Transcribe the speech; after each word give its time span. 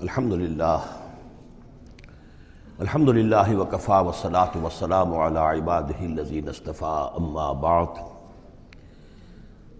الحمد 0.00 0.32
للہ 0.32 0.76
الحمد 2.78 3.08
للہ 3.08 3.54
وکفا 3.56 3.98
وسلاۃ 4.00 4.56
وسلام 4.62 5.12
علی 5.14 5.38
عباد 5.40 5.90
الذین 6.00 6.48
اصطفیٰ 6.48 7.08
اما 7.16 7.50
بعد 7.64 7.98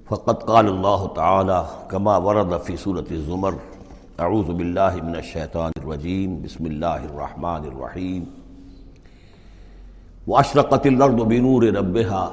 فقد 0.08 0.44
قال 0.46 0.68
اللہ 0.68 1.06
تعالی 1.14 1.60
کما 1.88 2.16
ورد 2.26 2.52
فی 2.64 2.76
صورت 2.76 3.12
الزمر 3.12 3.54
اعوذ 4.18 4.50
باللہ 4.58 5.02
من 5.02 5.14
الشیطان 5.14 5.80
الرجیم 5.82 6.36
بسم 6.42 6.64
اللہ 6.64 7.08
الرحمن 7.10 7.72
الرحیم 7.72 8.24
واشرقت 10.28 10.86
الارض 10.86 11.26
بنور 11.26 11.62
ربها 11.72 12.28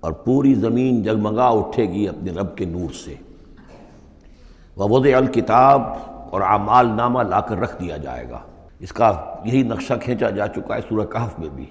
اور 0.00 0.12
پوری 0.24 0.54
زمین 0.60 1.02
جگمگا 1.02 1.48
اٹھے 1.56 1.90
گی 1.92 2.08
اپنے 2.08 2.32
رب 2.32 2.56
کے 2.56 2.64
نور 2.76 2.92
سے. 3.04 3.14
ووضع 4.76 5.16
الکتاب 5.16 5.82
اور 6.30 6.40
اعمال 6.40 6.86
نامہ 6.86 7.22
لا 7.22 7.40
کر 7.40 7.58
رکھ 7.58 7.80
دیا 7.80 7.96
جائے 7.96 8.28
گا۔ 8.30 8.38
اس 8.80 8.92
کا 8.92 9.34
یہی 9.44 9.62
نقشہ 9.62 9.94
کھینچا 10.00 10.30
جا 10.30 10.46
چکا 10.48 10.76
ہے 10.76 10.80
سورہ 10.88 11.06
کہف 11.06 11.38
میں 11.38 11.48
بھی۔ 11.48 11.66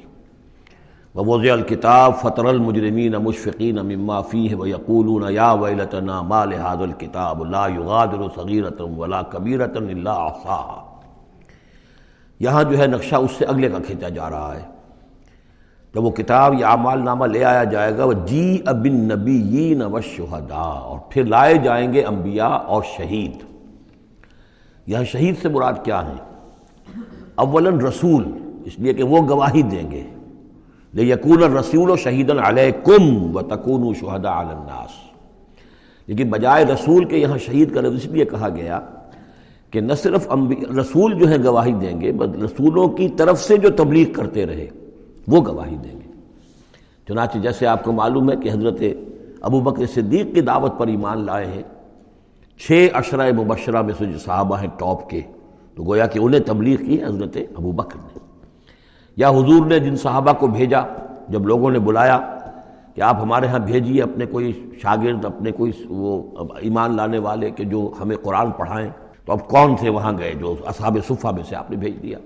ووضع 1.16 1.52
الکتاب 1.52 2.16
فطر 2.22 2.45
المجرمین 2.45 3.12
مشفقین 3.12 3.76
مما 3.76 4.22
فیہ 4.22 4.55
ویقولون 4.55 5.34
یا 5.34 5.52
ویلتنا 5.52 6.22
ما 6.22 6.45
لهذا 6.45 6.84
الکتاب 6.84 7.45
لا 7.45 7.67
یغادر 7.67 8.22
صغیرتا 8.36 8.84
ولا 8.84 9.22
کبیرتا 9.22 9.80
الا 9.80 10.14
احصاها 10.14 10.84
یہاں 12.39 12.64
جو 12.64 12.78
ہے 12.78 12.88
نقشہ 12.88 13.16
اس 13.16 13.31
سے 13.31 13.45
اگلے 13.45 13.70
کا 13.70 13.78
کھینچا 13.88 14.09
جا 14.09 14.30
رہا 14.30 14.55
ہے۔ 14.55 14.62
جب 15.94 16.03
وہ 16.05 16.12
کتاب 16.12 16.53
یا 16.59 16.70
اعمال 16.70 17.05
نامہ 17.05 17.26
لے 17.26 17.44
آیا 17.44 17.64
جائے 17.64 17.98
گا 17.98 18.05
وہ 18.05 18.14
جی 18.14 18.62
ابن 18.66 18.94
نبیین 18.94 19.81
و 19.81 20.02
شہداء 20.02 20.73
اور 20.80 21.00
پھر 21.09 21.23
لائے 21.23 21.58
جائیں 21.58 21.94
گے 21.94 22.03
انبیاء 22.03 22.55
اور 22.67 22.83
شہید۔ 22.98 23.48
یہاں 24.90 25.04
شہید 25.04 25.36
سے 25.42 25.50
مراد 25.50 25.73
کیا 25.84 26.08
ہیں 26.08 26.18
اولاً 27.36 27.80
رسول، 27.80 28.23
اس 28.66 28.80
لیے 28.80 28.94
کہ 28.94 29.04
وہ 29.04 29.30
گواہی 29.30 29.62
دیں 29.62 29.92
گے۔ 29.92 30.04
لے 30.94 31.04
یقون 31.04 31.44
رسول 31.44 31.90
و 31.90 31.95
شہید 31.95 32.32
علیکم 32.44 33.36
و 33.36 33.42
تکون 33.42 33.94
شہدا 33.94 34.40
الناس۔ 34.40 34.92
لیکن 36.08 36.30
بجائے 36.30 36.66
رسول 36.66 37.06
کے 37.06 37.17
یہاں 37.17 37.38
شہید 37.38 37.73
کا 37.73 37.82
لفظ 37.82 37.95
اس 37.95 38.06
لیے 38.06 38.26
کہا 38.26 38.50
گیا 38.50 38.80
کہ 39.72 39.82
نہ 39.82 39.94
صرف 39.94 40.28
رسول 40.80 41.20
جو 41.20 41.30
ہے 41.30 41.44
گواہی 41.44 41.73
دیں 41.73 42.02
گے 42.02 42.12
بس 42.12 42.44
رسولوں 42.44 42.88
کی 42.88 43.10
طرف 43.10 43.44
سے 43.44 43.58
جو 43.58 43.70
تبلیغ 43.70 44.14
کرتے 44.14 44.45
رہے، 44.45 44.67
وہ 45.28 45.45
گواہی 45.45 45.76
دیں 45.76 46.00
گے۔ 46.00 46.12
چنانچہ 47.08 47.38
جیسے 47.38 47.67
آپ 47.67 47.84
کو 47.84 47.92
معلوم 47.92 48.32
ہے 48.32 48.36
کہ 48.36 48.50
حضرت 48.52 48.82
ابو 49.42 49.60
بکر 49.60 49.86
صدیق 49.86 50.36
کی 50.36 50.42
دعوت 50.42 50.78
پر 50.78 50.88
ایمان 50.88 51.26
لائے 51.26 51.45
ہیں 51.45 51.64
چھ 52.67 52.88
اشرۂ 52.93 53.33
مبشرہ 53.33 53.81
میں 53.81 53.93
سے 53.97 54.05
جو 54.05 54.19
صحابہ 54.19 54.59
ہیں 54.61 54.67
ٹاپ 54.77 55.09
کے، 55.09 55.21
تو 55.75 55.83
گویا 55.83 56.07
کہ 56.07 56.19
انہیں 56.19 56.39
تبلیغ 56.39 56.77
کی 56.77 57.03
حضرت 57.03 57.38
ابو 57.57 57.71
بکر 57.71 57.97
نے۔ 57.97 58.19
یا 59.17 59.29
حضور 59.29 59.65
نے 59.65 59.79
جن 59.79 59.95
صحابہ 59.95 60.33
کو 60.33 60.47
بھیجا، 60.47 60.81
جب 61.30 61.45
لوگوں 61.45 61.71
نے 61.71 61.80
بلایا 61.80 62.37
کہ 62.95 63.02
آپ 63.02 63.17
ہمارے 63.21 63.47
ہاں 63.47 63.59
بھیجیے 63.59 64.02
اپنے 64.02 64.25
کوئی 64.25 64.69
شاگرد، 64.81 65.25
اپنے 65.25 65.52
کوئی 65.52 65.71
وہ 65.89 66.31
ایمان 66.59 66.95
لانے 66.95 67.19
والے 67.19 67.49
کہ 67.49 67.63
جو 67.63 67.91
ہمیں 68.02 68.15
قرآن 68.15 68.52
پڑھائیں، 68.52 68.89
تو 69.25 69.33
اب 69.33 69.47
کون 69.47 69.75
تھے 69.75 69.89
وہاں 69.89 70.13
گئے 70.17 70.33
جو 70.39 70.55
اصحاب 70.65 70.97
صفحہ 71.07 71.31
میں 71.31 71.43
سے 71.43 71.55
آپ 71.55 71.71
نے 71.71 71.77
بھیج 71.77 72.03
دیا؟ 72.03 72.17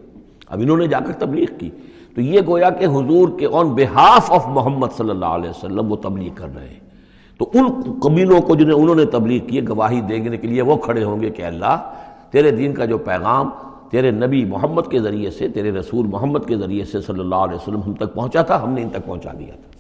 اب 0.50 0.60
انہوں 0.62 0.78
نے 0.78 0.88
جا 0.88 1.00
کر 1.00 1.14
تبلیغ 1.14 1.58
کی۔ 1.60 1.70
تو 2.16 2.22
یہ 2.22 2.42
گویا 2.48 2.70
کہ 2.70 2.86
حضور 2.86 3.40
کے 3.40 3.48
آن 3.52 3.68
بہاف 3.68 4.32
آف 4.32 4.48
محمد 4.48 4.88
صلی 4.98 5.10
اللہ 5.10 5.26
علیہ 5.26 5.50
وسلم 5.50 5.92
وہ 5.92 5.96
تبلیغ 5.96 6.34
کر 6.36 6.48
رہے 6.56 6.68
ہیں۔ 6.68 6.93
تو 7.38 7.50
ان 7.54 7.92
قبیلوں 8.00 8.42
کو 8.42 8.56
جنہیں 8.56 8.80
انہوں 8.80 8.96
نے 8.96 9.06
تبلیغ 9.06 9.46
کی 9.48 9.68
گواہی 9.68 10.02
دینے 10.02 10.38
کے 10.38 10.48
لیے 10.48 10.62
وہ 10.62 10.78
کھڑے 10.78 11.04
ہوں 11.04 11.22
گے 11.22 11.30
کہ 11.30 11.42
اللہ 11.42 11.94
تیرے 12.32 12.52
دین 12.52 12.74
کا 12.74 12.86
جو 12.86 12.98
پیغام 12.98 13.50
تیرے 13.90 14.12
نبی 14.12 14.46
محمد 14.46 14.82
کے 14.90 15.00
ذریعے 15.00 15.32
سے، 15.32 15.48
تیرے 15.48 15.72
رسول 15.72 16.08
محمد 16.08 16.40
کے 16.48 16.58
ذریعے 16.58 16.86
سے 16.86 17.02
صلی 17.02 17.20
اللہ 17.20 17.36
علیہ 17.36 17.56
وسلم 17.56 17.82
ہم 17.82 17.94
تک 17.94 18.14
پہنچا 18.14 18.42
تھا، 18.42 18.64
ہم 18.64 18.70
نے 18.70 18.82
ان 18.82 18.90
تک 18.90 19.06
پہنچا 19.06 19.32
دیا 19.40 19.54
تھا۔ 19.56 19.72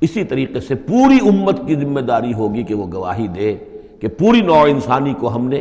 اسی 0.00 0.24
طریقے 0.24 0.60
سے 0.60 0.74
پوری 0.74 1.18
امت 1.28 1.60
کی 1.66 1.74
ذمہ 1.74 2.00
داری 2.00 2.34
ہوگی 2.34 2.62
کہ 2.62 2.74
وہ 2.74 2.86
گواہی 2.92 3.26
دے 3.28 3.56
کہ 4.00 4.08
پوری 4.08 4.40
نوع 4.40 4.66
انسانی 4.68 5.14
کو 5.14 5.34
ہم 5.34 5.48
نے، 5.48 5.56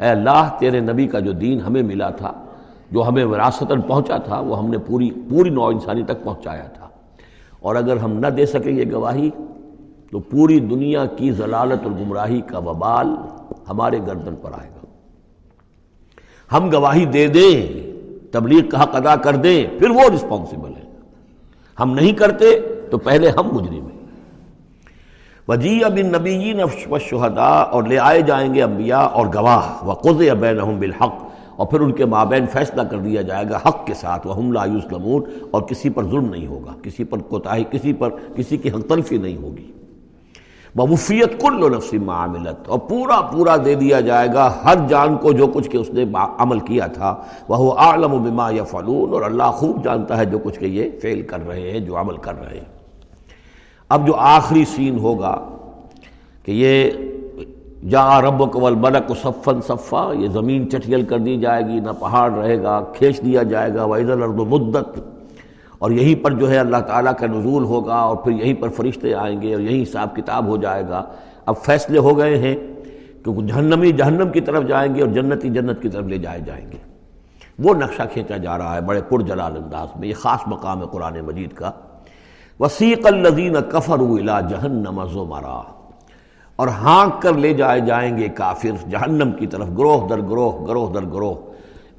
اے 0.00 0.08
اللہ 0.08 0.48
تیرے 0.58 0.80
نبی 0.80 1.06
کا 1.06 1.20
جو 1.20 1.32
دین 1.32 1.60
ہمیں 1.60 1.82
ملا 1.82 2.10
تھا، 2.10 2.32
جو 2.90 3.08
ہمیں 3.08 3.24
وراثتاً 3.24 3.80
پہنچا 3.80 4.16
تھا، 4.16 4.40
وہ 4.40 4.58
ہم 4.58 4.70
نے 4.70 4.78
پوری 4.78 5.10
پوری 5.28 5.50
نوع 5.50 5.70
انسانی 5.72 6.02
تک 6.02 6.24
پہنچایا 6.24 6.64
تھا۔ 6.64 6.88
اور 7.60 7.76
اگر 7.76 7.96
ہم 7.96 8.12
نہ 8.12 8.26
دے 8.26 8.46
سکیں 8.46 8.72
یہ 8.72 8.84
گواہی 8.92 9.30
تو 10.12 10.20
پوری 10.20 10.58
دنیا 10.60 11.04
کی 11.06 11.30
ضلالت 11.32 11.82
اور 11.82 11.92
گمراہی 11.92 12.40
کا 12.40 12.58
وبال 12.58 13.14
ہمارے 13.68 13.98
گردن 13.98 14.34
پر 14.42 14.50
آئے 14.52 14.68
گا۔ 14.68 14.86
ہم 16.56 16.72
گواہی 16.72 17.04
دے 17.04 17.26
دیں، 17.26 17.56
تبلیغ 18.32 18.68
کا 18.68 18.82
حق 18.82 18.94
ادا 18.96 19.16
کر 19.16 19.36
دیں، 19.36 19.64
پھر 19.78 19.90
وہ 19.90 20.08
رسپانسبل 20.14 20.74
ہے 20.76 20.90
ہم 21.80 21.94
نہیں 21.94 22.12
کرتے 22.12 22.50
تو 22.90 22.98
پہلے 22.98 23.28
ہم 23.28 23.48
مجرم 23.52 23.86
ہیں۔ 23.86 24.00
وجی 25.48 25.80
بن 25.84 26.12
نبیین 26.12 26.60
و 26.62 26.96
اور 27.70 27.82
لے 27.82 27.98
آئے 27.98 28.20
جائیں 28.22 28.54
گے 28.54 28.62
انبیاء 28.62 29.00
اور 29.00 29.26
گواہ۔ 29.34 29.84
وقض 29.84 30.22
بینہم 30.40 30.78
بالحق، 30.80 31.14
اور 31.56 31.66
پھر 31.66 31.80
ان 31.80 31.92
کے 31.92 32.04
مابین 32.04 32.46
فیصلہ 32.46 32.82
کر 32.82 32.98
دیا 32.98 33.22
جائے 33.22 33.44
گا 33.50 33.58
حق 33.66 33.86
کے 33.86 33.94
ساتھ۔ 33.94 34.26
وہ 34.26 34.34
حملہ 34.34 34.60
یوسلمون 34.66 35.22
اور 35.50 35.62
کسی 35.62 35.90
پر 35.90 36.04
ظلم 36.04 36.28
نہیں 36.30 36.46
ہوگا، 36.46 36.74
کسی 36.82 37.04
پر 37.04 37.18
کوتاہی، 37.18 37.64
کسی 37.70 37.92
پر 37.92 38.10
کسی 38.36 38.56
کی 38.56 38.70
حق 38.70 38.88
تلفی 38.88 39.18
نہیں 39.18 39.36
ہوگی۔ 39.36 39.72
بفیت 40.76 41.40
کل 41.40 41.62
و 41.62 41.68
نفسی 41.68 41.98
معاملت 41.98 42.68
اور 42.68 42.78
پورا 42.78 43.20
پورا 43.20 43.56
دے 43.64 43.74
دیا 43.74 44.00
جائے 44.00 44.28
گا 44.34 44.54
ہر 44.64 44.74
جان 44.88 45.16
کو 45.16 45.32
جو 45.32 45.46
کچھ 45.46 45.70
کہ 45.70 45.76
اس 45.76 45.90
نے 45.90 46.04
عمل 46.38 46.58
کیا 46.58 46.86
تھا۔ 46.86 47.16
وہ 47.48 47.72
عالم 47.72 48.14
و 48.14 48.18
بما 48.18 48.50
یا 48.50 48.64
فلون 48.64 49.12
اور 49.12 49.22
اللہ 49.22 49.42
خوب 49.42 49.84
جانتا 49.84 50.16
ہے 50.16 50.24
جو 50.24 50.38
کچھ 50.38 50.58
کہ 50.58 50.64
یہ 50.64 50.90
فیل 51.02 51.22
کر 51.22 51.46
رہے 51.46 51.70
ہیں، 51.70 51.78
جو 51.78 52.00
عمل 52.00 52.16
کر 52.16 52.34
رہے 52.34 52.56
ہیں۔ 52.56 52.64
اب 53.88 54.06
جو 54.06 54.14
آخری 54.16 54.64
سین 54.64 54.98
ہوگا 54.98 55.48
کہ 56.44 56.52
یہ 56.52 56.90
جا 57.88 58.20
رب 58.22 58.52
قبل 58.52 58.74
ملک 58.74 59.10
و 59.10 59.14
صفن 59.14 59.60
صفا، 59.60 60.12
یہ 60.18 60.28
زمین 60.28 60.70
چٹیل 60.70 61.04
کر 61.04 61.18
دی 61.18 61.36
جائے 61.36 61.62
گی، 61.62 61.80
نہ 61.80 61.90
پہاڑ 61.98 62.32
رہے 62.32 62.62
گا، 62.62 62.84
کھینچ 62.92 63.22
دیا 63.24 63.42
جائے 63.42 63.74
گا۔ 63.74 63.84
وحید 63.84 64.10
الرد 64.10 64.40
و 64.40 64.44
مدت۔ 64.44 65.11
اور 65.82 65.90
یہیں 65.90 66.24
پر 66.24 66.30
جو 66.30 66.50
ہے 66.50 66.58
اللہ 66.58 66.76
تعالیٰ 66.76 67.12
کا 67.20 67.26
نزول 67.26 67.64
ہوگا 67.64 67.94
اور 67.94 68.16
پھر 68.16 68.32
یہیں 68.32 68.54
پر 68.54 68.68
فرشتے 68.68 69.14
آئیں 69.14 69.42
گے 69.42 69.54
اور 69.54 69.62
یہیں 69.62 69.82
حساب 69.82 70.16
کتاب 70.16 70.46
ہو 70.46 70.56
جائے 70.56 70.82
گا۔ 70.88 71.02
اب 71.46 71.54
فیصلے 71.56 71.98
ہو 71.98 72.18
گئے 72.18 72.38
ہیں 72.38 72.56
کیونکہ 73.24 73.46
جہنمی 73.46 73.92
جہنم 73.92 74.28
کی 74.28 74.40
طرف 74.40 74.64
جائیں 74.68 74.94
گے 74.94 75.00
اور 75.00 75.08
جنتی 75.08 75.48
جنت 75.48 75.82
کی 75.82 75.88
طرف 75.88 76.04
لے 76.04 76.18
جائے 76.18 76.40
جائیں 76.40 76.72
گے۔ 76.72 76.76
وہ 77.58 77.74
نقشہ 77.74 78.02
کھینچا 78.12 78.36
جا 78.36 78.58
رہا 78.58 78.74
ہے 78.76 78.80
بڑے 78.80 79.00
پر 79.08 79.20
جلال 79.20 79.56
انداز 79.56 79.88
میں، 79.96 80.08
یہ 80.08 80.14
خاص 80.14 80.40
مقام 80.46 80.80
ہے 80.80 80.86
قرآن 80.92 81.20
مجید 81.20 81.52
کا۔ 81.52 81.70
وسیق 82.60 83.06
الزین 83.06 83.56
کفر 83.68 83.98
الا 83.98 84.40
جہنم 84.40 85.04
زمرا۔ 85.12 85.62
اور 86.56 86.68
ہانک 86.68 87.22
کر 87.22 87.32
لے 87.32 87.54
جائے 87.54 87.80
جائیں 87.80 88.18
گے 88.18 88.28
کافر 88.28 88.88
جہنم 88.90 89.32
کی 89.32 89.46
طرف، 89.46 89.68
گروہ 89.78 90.08
در 90.08 90.20
گروہ 90.20 90.66
گروہ 90.66 90.92
در 90.92 91.04
گروہ۔ 91.12 91.51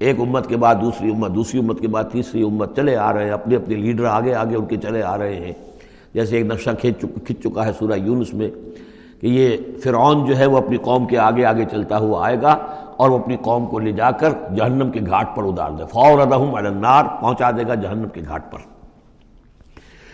ایک 0.03 0.19
امت 0.19 0.47
کے 0.47 0.57
بعد 0.57 0.75
دوسری 0.81 1.11
امت 1.11 1.31
دوسری 1.35 1.59
امت 1.59 1.79
کے 1.79 1.87
بعد 1.87 2.03
تیسری 2.11 2.43
امت 2.43 2.75
چلے 2.75 2.97
آ 2.97 3.13
رہے 3.13 3.23
ہیں، 3.23 3.31
اپنے 3.31 3.55
اپنے 3.55 3.75
لیڈر 3.75 4.05
آگے 4.05 4.35
آگے 4.35 4.55
ان 4.55 4.65
کے 4.65 4.77
چلے 4.77 5.03
آ 5.03 5.17
رہے 5.17 5.35
ہیں۔ 5.35 5.53
جیسے 6.13 6.37
ایک 6.37 6.45
نقشہ 6.45 6.69
کھینچ 6.81 7.05
کھنچ 7.25 7.43
چکا 7.43 7.65
ہے 7.65 7.71
سورہ 7.79 7.97
یونس 7.97 8.33
میں 8.33 8.49
کہ 9.21 9.27
یہ 9.27 9.57
فرعون 9.83 10.25
جو 10.25 10.37
ہے 10.37 10.45
وہ 10.45 10.57
اپنی 10.57 10.77
قوم 10.77 11.05
کے 11.05 11.17
آگے 11.17 11.45
آگے 11.45 11.65
چلتا 11.71 11.97
ہوا 11.97 12.25
آئے 12.25 12.41
گا 12.41 12.57
اور 12.97 13.09
وہ 13.09 13.19
اپنی 13.19 13.37
قوم 13.41 13.65
کو 13.65 13.79
لے 13.79 13.91
جا 13.91 14.11
کر 14.11 14.29
جہنم 14.55 14.91
کے 14.91 14.99
گھاٹ 15.09 15.35
پر 15.35 15.43
ادار 15.43 15.71
دے۔ 15.71 15.83
فور 15.91 16.19
ادہم 16.19 16.55
النار، 16.55 17.03
پہنچا 17.21 17.51
دے 17.51 17.67
گا 17.67 17.75
جہنم 17.75 18.07
کے 18.13 18.21
گھاٹ 18.27 18.51
پر۔ 18.51 18.59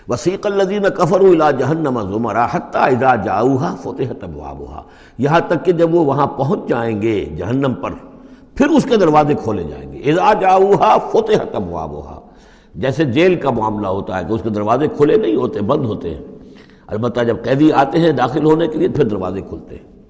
وسیق 0.10 0.46
الدین 0.46 0.84
کفر 0.98 1.20
الا 1.20 1.52
جہنم 1.52 2.00
زمرا 2.14 2.46
حتیٰ 2.52 2.82
اذا 2.82 3.16
جاؤہا 3.16 3.76
فتحت 3.84 4.24
ابوابہا 4.24 4.82
یہاں 5.18 5.40
تک 5.48 5.66
کہ 5.66 5.72
جب 5.72 5.96
وہ 5.96 6.06
وہاں 6.06 6.28
پہنچ 6.28 6.60
جائیں 6.70 7.02
گے 7.02 7.26
جہنم 7.38 7.74
پر 7.74 7.92
پھر 8.60 8.68
اس 8.68 8.84
کے 8.84 8.98
دروازے 8.98 9.34
کھولے 9.34 9.64
جائیں 9.64 9.94
گے۔ 9.94 10.12
اذا 10.12 10.34
جاؤہا 10.34 10.98
فتحت 10.98 11.56
ابوابہا۔ 11.56 12.20
جیسے 12.76 13.06
جیل 13.06 13.36
کا 13.36 13.50
معاملہ 13.50 13.88
ہوتا 13.88 14.20
ہے 14.20 14.26
کہ 14.28 14.34
اس 14.34 14.42
کے 14.44 14.50
دروازے 14.50 14.88
کھلے 14.88 15.18
نہیں 15.18 15.36
ہوتے، 15.36 15.62
بند 15.62 15.86
ہوتے 15.86 16.10
ہیں۔ 16.10 16.22
البتہ 16.88 17.22
جب 17.22 17.38
قیدی 17.44 17.72
آتے 17.72 18.00
ہیں 18.00 18.12
داخل 18.12 18.46
ہونے 18.46 18.68
کے 18.68 18.78
لیے، 18.78 18.88
پھر 18.88 19.04
دروازے 19.04 19.42
کھلتے 19.42 19.76
ہیں۔ 19.76 20.02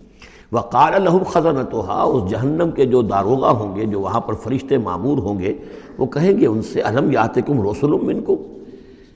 وقال 0.51 0.93
لهم 1.03 1.23
خزنتها، 1.23 2.03
اس 2.07 2.31
جہنم 2.31 2.71
کے 2.71 2.85
جو 2.85 3.01
داروغہ 3.01 3.47
ہوں 3.47 3.75
گے، 3.75 3.85
جو 3.85 3.99
وہاں 3.99 4.19
پر 4.19 4.33
فرشتے 4.33 4.77
معمور 4.77 5.17
ہوں 5.17 5.39
گے، 5.39 5.53
وہ 5.97 6.05
کہیں 6.05 6.37
گے 6.37 6.47
ان 6.47 6.61
سے، 6.61 6.81
الم 6.81 7.11
یاتکم 7.11 7.69
رسول 7.69 8.01
منکم؟ 8.01 8.35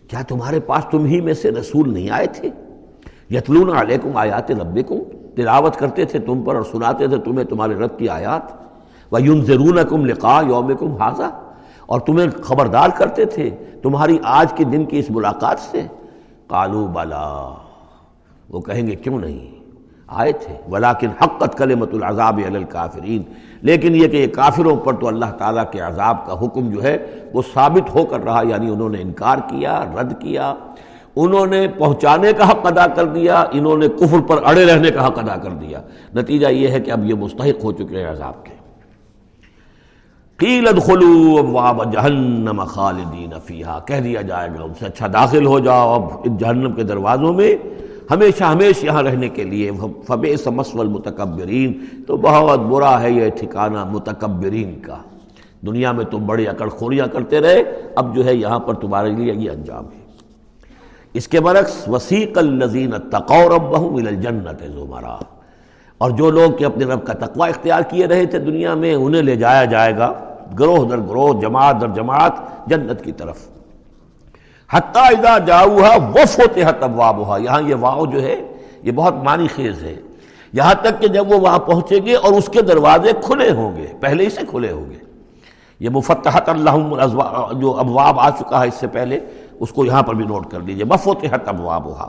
کیا 0.08 0.22
تمہارے 0.28 0.60
پاس 0.60 0.84
تم 0.92 1.06
ہی 1.06 1.22
میں 1.22 1.34
سے 1.34 1.52
رسول 1.52 1.94
نہیں 1.94 2.10
آئے 2.10 2.28
تھے؟ 2.28 2.50
یتلون 3.36 3.78
علیکم 3.78 4.18
آیات 4.18 4.52
ربکم؟ 4.52 4.96
تلاوت 5.36 5.76
کرتے 5.76 6.06
تھے 6.06 6.20
تم 6.20 6.42
پر 6.42 6.56
اور 6.56 6.64
سناتے 6.64 7.08
تھے 7.08 7.18
تمہیں 7.18 7.44
تمہارے 7.44 7.74
رب 7.74 7.98
کی 7.98 8.10
آیات۔ 8.10 8.64
وَيُنذِرُونَكُمْ 9.14 10.06
لِقَاءَ 10.06 10.44
يَوْمِكُمْ 10.46 10.88
هَذَا۔ 10.88 11.30
اور 11.86 12.00
تمہیں 12.00 12.28
خبردار 12.44 12.90
کرتے 12.98 13.26
تھے 13.26 13.50
تمہاری 13.82 14.18
آج 14.24 14.54
کے 14.54 14.64
دن 14.64 14.86
کی 14.86 15.00
اس 15.00 15.12
ملاقات 15.12 15.60
سے۔ 15.60 15.82
قالو 16.48 16.88
بلا۔ 16.88 17.56
وہ 18.50 18.62
کہیں 18.62 18.88
گے، 18.88 18.96
کیوں 18.96 19.20
نہیں؟ 19.20 19.64
آئے 20.08 20.32
تھے۔ 20.32 20.56
ولیکن 20.72 21.10
حقت 21.10 21.58
کلمت 21.58 21.94
العذاب 21.94 22.40
علی 22.48 22.58
الکافرین 22.58 23.22
لیکن 23.62 23.96
یہ 23.96 24.08
کہ 24.08 24.18
یہ 24.18 24.28
کافروں 24.28 24.76
پر 24.78 24.94
تو 24.94 25.08
اللہ 25.08 25.26
تعالیٰ 25.38 25.64
کے 25.72 25.80
عذاب 25.80 26.26
کا 26.26 26.46
حکم 26.46 26.70
جو 26.70 26.84
ہے، 26.84 26.98
وہ 27.34 27.42
ثابت 27.54 27.96
ہو 27.96 28.06
کر 28.06 28.24
رہا 28.24 28.42
یعنی 28.50 28.70
انہوں 28.70 28.90
نے 28.90 29.02
انکار 29.02 29.38
کیا، 29.38 29.86
رد 30.02 30.22
کیا۔ 30.22 30.54
انہوں 31.16 31.46
نے 31.46 31.68
پہنچانے 31.68 32.34
کا 32.34 32.52
حق 32.52 32.66
ادا 32.66 32.88
کر 32.88 33.06
دیا، 33.06 33.44
انہوں 33.52 33.78
نے 33.78 33.88
کفر 33.88 34.20
پر 34.28 34.38
اڑے 34.46 34.66
رہنے 34.66 34.92
کا 34.92 35.08
حق 35.08 35.20
ادا 35.20 35.36
کر 35.36 35.50
دیا۔ 35.50 35.82
نتیجہ 36.16 36.48
یہ 36.48 36.68
ہے 36.68 36.80
کہ 36.80 36.92
اب 36.92 37.06
یہ 37.06 37.14
مستحق 37.14 37.64
ہو 37.64 37.72
چکے 37.72 38.04
ہیں 38.04 38.12
عذاب 38.12 38.46
کے۔ 38.46 38.53
قیل 40.38 40.68
ادخلوا 40.68 41.40
ابواب 41.40 41.94
جہنم 41.94 42.64
خالدین 42.64 43.34
فیہا۔ 43.46 43.80
کہہ 43.80 44.00
دیا 44.00 44.22
جائے 44.22 44.50
گا، 44.50 44.64
ان 44.64 44.74
سے 44.80 44.86
اچھا 44.86 45.08
داخل 45.14 45.46
ہو 45.46 45.60
جاؤ۔ 45.60 45.94
اب 45.94 46.40
جہنم 46.40 46.72
کے 46.72 46.84
دروازوں 46.84 47.34
میں 47.34 47.56
ہمیشہ 48.12 48.44
ہمیشہ 48.44 48.86
یہاں 48.86 49.04
رہنے 49.04 49.30
کے 49.30 49.44
لیے 49.44 49.72
فبے 50.08 50.38
سمسو 50.38 50.82
المتکبرین۔ 50.82 51.74
تو 52.08 52.18
بہت 52.18 52.60
برا 52.60 53.02
ہے 53.02 53.12
یہ 53.12 53.30
ٹھکانہ 53.30 53.86
متکبرین 53.86 54.80
کا۔ 54.82 54.98
دنیا 55.66 55.92
میں 55.92 56.06
تم 56.06 56.26
بڑی 56.26 56.48
اکڑ 56.48 56.70
خوریاں 56.70 57.08
کرتے 57.08 57.40
رہے، 57.40 57.64
اب 57.96 58.16
جو 58.16 58.26
ہے 58.26 58.36
یہاں 58.36 58.60
پر 58.60 58.74
تمہارے 58.74 59.10
لیے 59.10 59.34
یہ 59.34 59.52
انجام 59.52 59.86
ہے۔ 59.86 60.04
اس 61.14 61.28
کے 61.28 61.40
برعکس، 61.40 61.90
وسیق 61.90 62.38
الزین 62.38 62.92
تقور 63.12 63.52
اب 63.52 63.76
الجنت 63.76 64.64
زمرا۔ 64.74 65.18
اور 66.04 66.12
جو 66.12 66.30
لوگ 66.32 66.52
کہ 66.52 66.66
اپنے 66.66 66.86
رب 66.86 67.06
کا 67.06 67.14
تقوی 67.14 67.50
اختیار 67.50 67.82
کیے 67.82 68.06
رہے 68.06 68.26
تھے 68.26 68.40
دنیا 68.40 68.74
میں، 68.74 68.96
انہیں 68.96 69.22
لے 69.22 69.36
جایا 69.36 69.66
جائے 69.66 69.98
گا۔ 69.98 70.14
گروہ 70.60 70.90
در 70.90 70.98
گروہ، 70.98 71.42
جماعت 71.42 71.82
در 71.82 71.88
جماعت، 71.88 72.32
جنت 72.68 73.04
کی 73.04 73.12
طرف۔ 73.12 73.48
حتیٰ 74.74 75.04
اذا 75.04 75.38
جاؤہا 75.38 75.96
وفوتحت 75.96 76.84
ابوابہا 76.84 77.38
یہاں 77.38 77.62
یہ 77.62 77.76
واؤ 77.80 78.06
جو 78.06 78.22
ہے، 78.22 78.48
یہ 78.84 78.92
بہت 78.92 79.14
معنی 79.14 79.48
خیز 79.56 79.84
ہے۔ 79.84 79.96
یہاں 80.54 80.74
تک 80.74 81.02
کہ 81.02 81.08
جب 81.08 81.32
وہ 81.32 81.38
وہاں 81.40 81.60
پہنچیں 81.60 82.06
گے 82.06 82.16
اور 82.16 82.34
اس 82.34 82.50
کے 82.50 82.62
دروازے 82.62 83.12
کھلے 83.24 83.52
ہوں 83.52 83.76
گے، 83.76 83.88
پہلے 84.00 84.26
ہی 84.26 84.30
سے 84.30 84.42
کھلے 84.50 84.72
ہوں 84.72 84.90
گے۔ 84.90 84.98
یہ 85.80 85.90
مفتحت 85.90 86.50
اللہ 86.50 86.78
جو 87.52 87.80
ابواب 87.80 88.20
آ 88.20 88.30
چکا 88.30 88.64
ہے 88.64 88.68
اس 88.68 88.76
سے 88.76 88.88
پہلے، 88.88 89.20
اس 89.60 89.70
کو 89.70 89.86
یہاں 89.86 90.04
پر 90.04 90.14
بھی 90.14 90.26
نوٹ 90.26 90.52
کر 90.52 90.60
دیجیے 90.60 90.84
وفوتحت 90.90 91.48
ابوابہا 91.48 92.08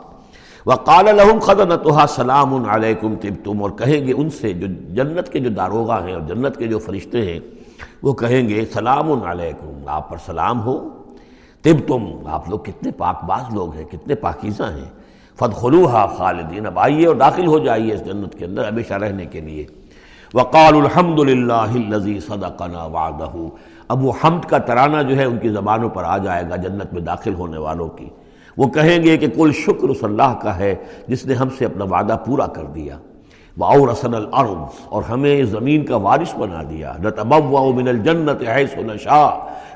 وقال 0.65 1.05
لهم 1.05 1.39
خزنتها 1.39 2.05
سلام 2.11 2.53
علیکم 2.75 3.15
طبتم، 3.21 3.61
اور 3.61 3.71
کہیں 3.71 4.07
گے 4.07 4.13
ان 4.13 4.29
سے 4.29 4.53
جو 4.53 4.67
جنت 4.93 5.29
کے 5.29 5.39
جو 5.39 5.49
داروغہ 5.49 6.01
ہیں 6.03 6.13
اور 6.13 6.21
جنت 6.21 6.57
کے 6.57 6.67
جو 6.67 6.79
فرشتے 6.79 7.21
ہیں، 7.25 7.39
وہ 8.03 8.13
کہیں 8.13 8.49
گے 8.49 8.65
سلام 8.73 9.11
علیکم، 9.23 9.87
آپ 9.87 10.09
پر 10.09 10.17
سلام 10.25 10.65
ہو۔ 10.65 10.77
طب 11.61 11.87
تم 11.87 12.05
آپ 12.27 12.49
لوگ 12.49 12.59
کتنے 12.59 12.91
پاک 12.91 13.23
باز 13.23 13.53
لوگ 13.53 13.75
ہیں، 13.75 13.85
کتنے 13.91 14.15
پاکیزہ 14.15 14.63
ہیں۔ 14.63 14.89
فد 15.39 15.53
خلوحا 15.53 16.05
خالدین، 16.07 16.65
اب 16.65 16.79
آئیے 16.79 17.05
اور 17.07 17.15
داخل 17.15 17.47
ہو 17.47 17.59
جائیے 17.59 17.93
اس 17.93 18.05
جنت 18.05 18.37
کے 18.39 18.45
اندر 18.45 18.67
ہمیشہ 18.67 18.93
رہنے 18.93 19.25
کے 19.25 19.41
لیے۔ 19.41 19.65
وقال 20.33 20.75
الحمد 20.75 21.19
للہ 21.19 21.71
الزی 21.75 22.19
صدقنا 22.19 22.85
وعدہ 22.85 23.31
اب 23.87 24.05
وہ 24.05 24.11
حمد 24.23 24.45
کا 24.49 24.57
ترانہ 24.57 25.01
جو 25.09 25.17
ہے 25.17 25.25
ان 25.25 25.37
کی 25.39 25.49
زبانوں 25.49 25.89
پر 25.89 26.03
آ 26.03 26.17
جائے 26.17 26.43
گا 26.49 26.55
جنت 26.55 26.93
میں 26.93 27.01
داخل 27.01 27.33
ہونے 27.33 27.57
والوں 27.57 27.87
کی۔ 27.87 28.09
وہ 28.57 28.67
کہیں 28.67 29.03
گے 29.03 29.17
کہ 29.17 29.27
کل 29.35 29.51
شکر 29.51 29.89
اس 29.89 30.03
اللہ 30.03 30.33
کا 30.41 30.57
ہے 30.59 30.75
جس 31.07 31.25
نے 31.25 31.33
ہم 31.33 31.49
سے 31.57 31.65
اپنا 31.65 31.85
وعدہ 31.85 32.17
پورا 32.25 32.47
کر 32.47 32.65
دیا۔ 32.75 32.97
وہ 33.57 33.91
رسن 33.91 34.13
الارض 34.13 34.85
اور 34.85 35.03
ہمیں 35.09 35.43
زمین 35.43 35.85
کا 35.85 35.95
وارث 35.95 36.35
بنا 36.37 36.61
دیا۔ 36.69 36.93
نتبوا 37.03 37.71
من 37.75 37.87
الجنت 37.87 38.43
حیث 38.55 38.75
نشاء 38.77 39.29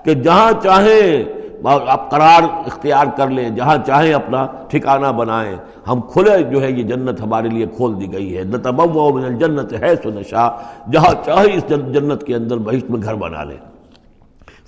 کہ 0.03 0.13
جہاں 0.13 0.51
چاہیں 0.63 1.39
آپ 1.63 2.09
قرار 2.11 2.43
اختیار 2.65 3.05
کر 3.17 3.29
لیں، 3.29 3.49
جہاں 3.49 3.75
چاہیں 3.87 4.13
اپنا 4.13 4.45
ٹھکانہ 4.69 5.07
بنائیں۔ 5.17 5.55
ہم 5.87 6.01
کھلے 6.11 6.37
جو 6.51 6.61
ہے 6.61 6.71
یہ 6.71 6.83
جنت 6.83 7.21
ہمارے 7.21 7.49
لیے 7.49 7.65
کھول 7.75 7.99
دی 8.01 8.11
گئی 8.13 8.37
ہے۔ 8.37 8.43
نتبوا 8.43 9.09
من 9.15 9.25
الجنت 9.25 9.73
حیث 9.83 10.05
نشاء 10.05 10.49
جہاں 10.91 11.13
چاہیں 11.25 11.55
اس 11.55 11.69
جنت 11.69 12.23
کے 12.23 12.35
اندر 12.35 12.57
بہشت 12.57 12.89
میں 12.91 13.01
گھر 13.01 13.15
بنا 13.15 13.43
لیں۔ 13.43 13.57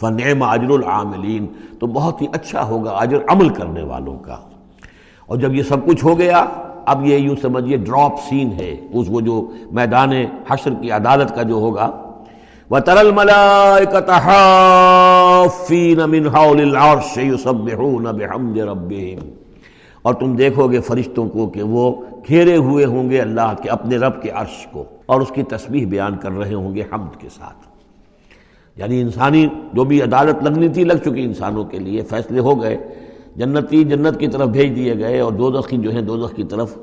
فنعم 0.02 0.44
اجر 0.44 0.70
العاملین، 0.70 1.48
تو 1.80 1.88
بہت 1.88 2.22
ہی 2.22 2.28
اچھا 2.34 2.64
ہوگا 2.64 2.92
اجر 2.92 3.18
عمل 3.28 3.50
کرنے 3.50 3.84
والوں 3.84 4.20
کا۔ 4.20 4.38
اور 5.26 5.38
جب 5.38 5.54
یہ 5.54 5.64
سب 5.64 5.86
کچھ 5.86 6.06
ہو 6.06 6.20
گیا، 6.20 6.46
اب 6.86 7.06
یہ 7.06 7.18
یوں 7.18 7.36
سمجھیے 7.42 7.78
ڈراپ 7.78 8.12
سین 8.30 8.52
ہے، 8.52 8.88
اس 8.94 9.08
وہ 9.10 9.22
جو 9.22 9.52
میدان 9.72 10.12
حشر 10.50 10.74
کی 10.74 10.92
عدالت 10.92 11.36
کا 11.36 11.44
جو 11.44 11.54
ہوگا۔ 11.54 11.90
وَتَرَى 12.72 13.00
الْمَلَائِكَةَ 13.00 14.12
حَافِّينَ 14.26 16.04
مِنْ 16.06 16.36
حَوْلِ 16.36 16.62
الْعَرْشِ 16.62 17.20
يُسَبِّحُونَ 17.20 18.10
بِحَمْدِ 18.10 18.60
رَبِّهِمْ۔ 18.60 19.30
اور 20.02 20.14
تم 20.14 20.36
دیکھو 20.36 20.72
گے 20.72 20.80
فرشتوں 20.80 21.30
کو 21.30 21.48
کہ 21.48 21.64
وہ 21.64 21.96
گھیرے 22.28 22.56
ہوئے 22.56 22.86
ہوں 22.86 23.10
گے 23.10 23.22
اللہ 23.22 23.54
کے، 23.64 23.70
اپنے 23.70 23.98
رب 23.98 24.22
کے 24.22 24.30
عرش 24.30 24.68
کو، 24.72 24.84
اور 25.06 25.22
اس 25.22 25.30
کی 25.30 25.44
تسبیح 25.44 25.88
بیان 25.88 26.16
کر 26.16 26.32
رہے 26.32 26.54
ہوں 26.54 26.76
گے 26.76 26.84
حمد 26.94 27.20
کے 27.20 27.30
ساتھ۔ 27.30 27.71
یعنی 28.76 29.02
انسانی 29.02 29.48
جو 29.74 29.84
بھی 29.84 30.02
عدالت 30.02 30.44
لگنی 30.44 30.68
تھی، 30.68 30.84
لگ 30.84 30.94
چکی 30.94 31.24
انسانوں 31.24 31.64
کے 31.64 31.80
لیے، 31.80 32.02
فیصلے 32.02 32.40
ہو 32.40 32.62
گئے۔ 32.62 32.78
جنتی 33.36 33.84
جنت 33.84 34.20
کی 34.20 34.28
طرف 34.28 34.48
بھیج 34.48 34.76
دیے 34.76 34.98
گئے 34.98 35.20
اور 35.20 35.32
دو 35.32 35.52
جو 35.78 35.92
ہیں 35.92 36.02
دو 36.02 36.28
کی 36.28 36.44
طرف 36.44 36.76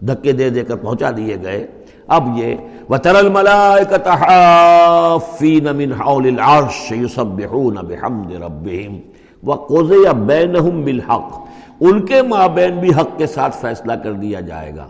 دھکے 0.00 0.32
دے 0.32 0.50
دے 0.50 0.64
کر 0.64 0.76
پہنچا 0.76 1.10
دیے 1.16 1.36
گئے۔ 1.42 1.66
اب 2.06 2.28
یہ 2.36 2.54
وَتَرَ 2.90 3.16
الْمَلَائِكَةَ 3.16 4.10
حَافِّينَ 4.16 5.70
مِنْ 5.70 5.92
حَوْلِ 6.00 6.32
الْعَرْشِ 6.32 6.94
ان 11.80 12.00
کے 12.00 12.22
مابین 12.22 12.78
بھی 12.78 12.90
حق 12.90 13.18
کے 13.18 13.26
ساتھ 13.26 13.56
فیصلہ 13.56 13.92
کر 13.92 14.12
دیا 14.12 14.40
جائے 14.40 14.72
گا۔ 14.76 14.86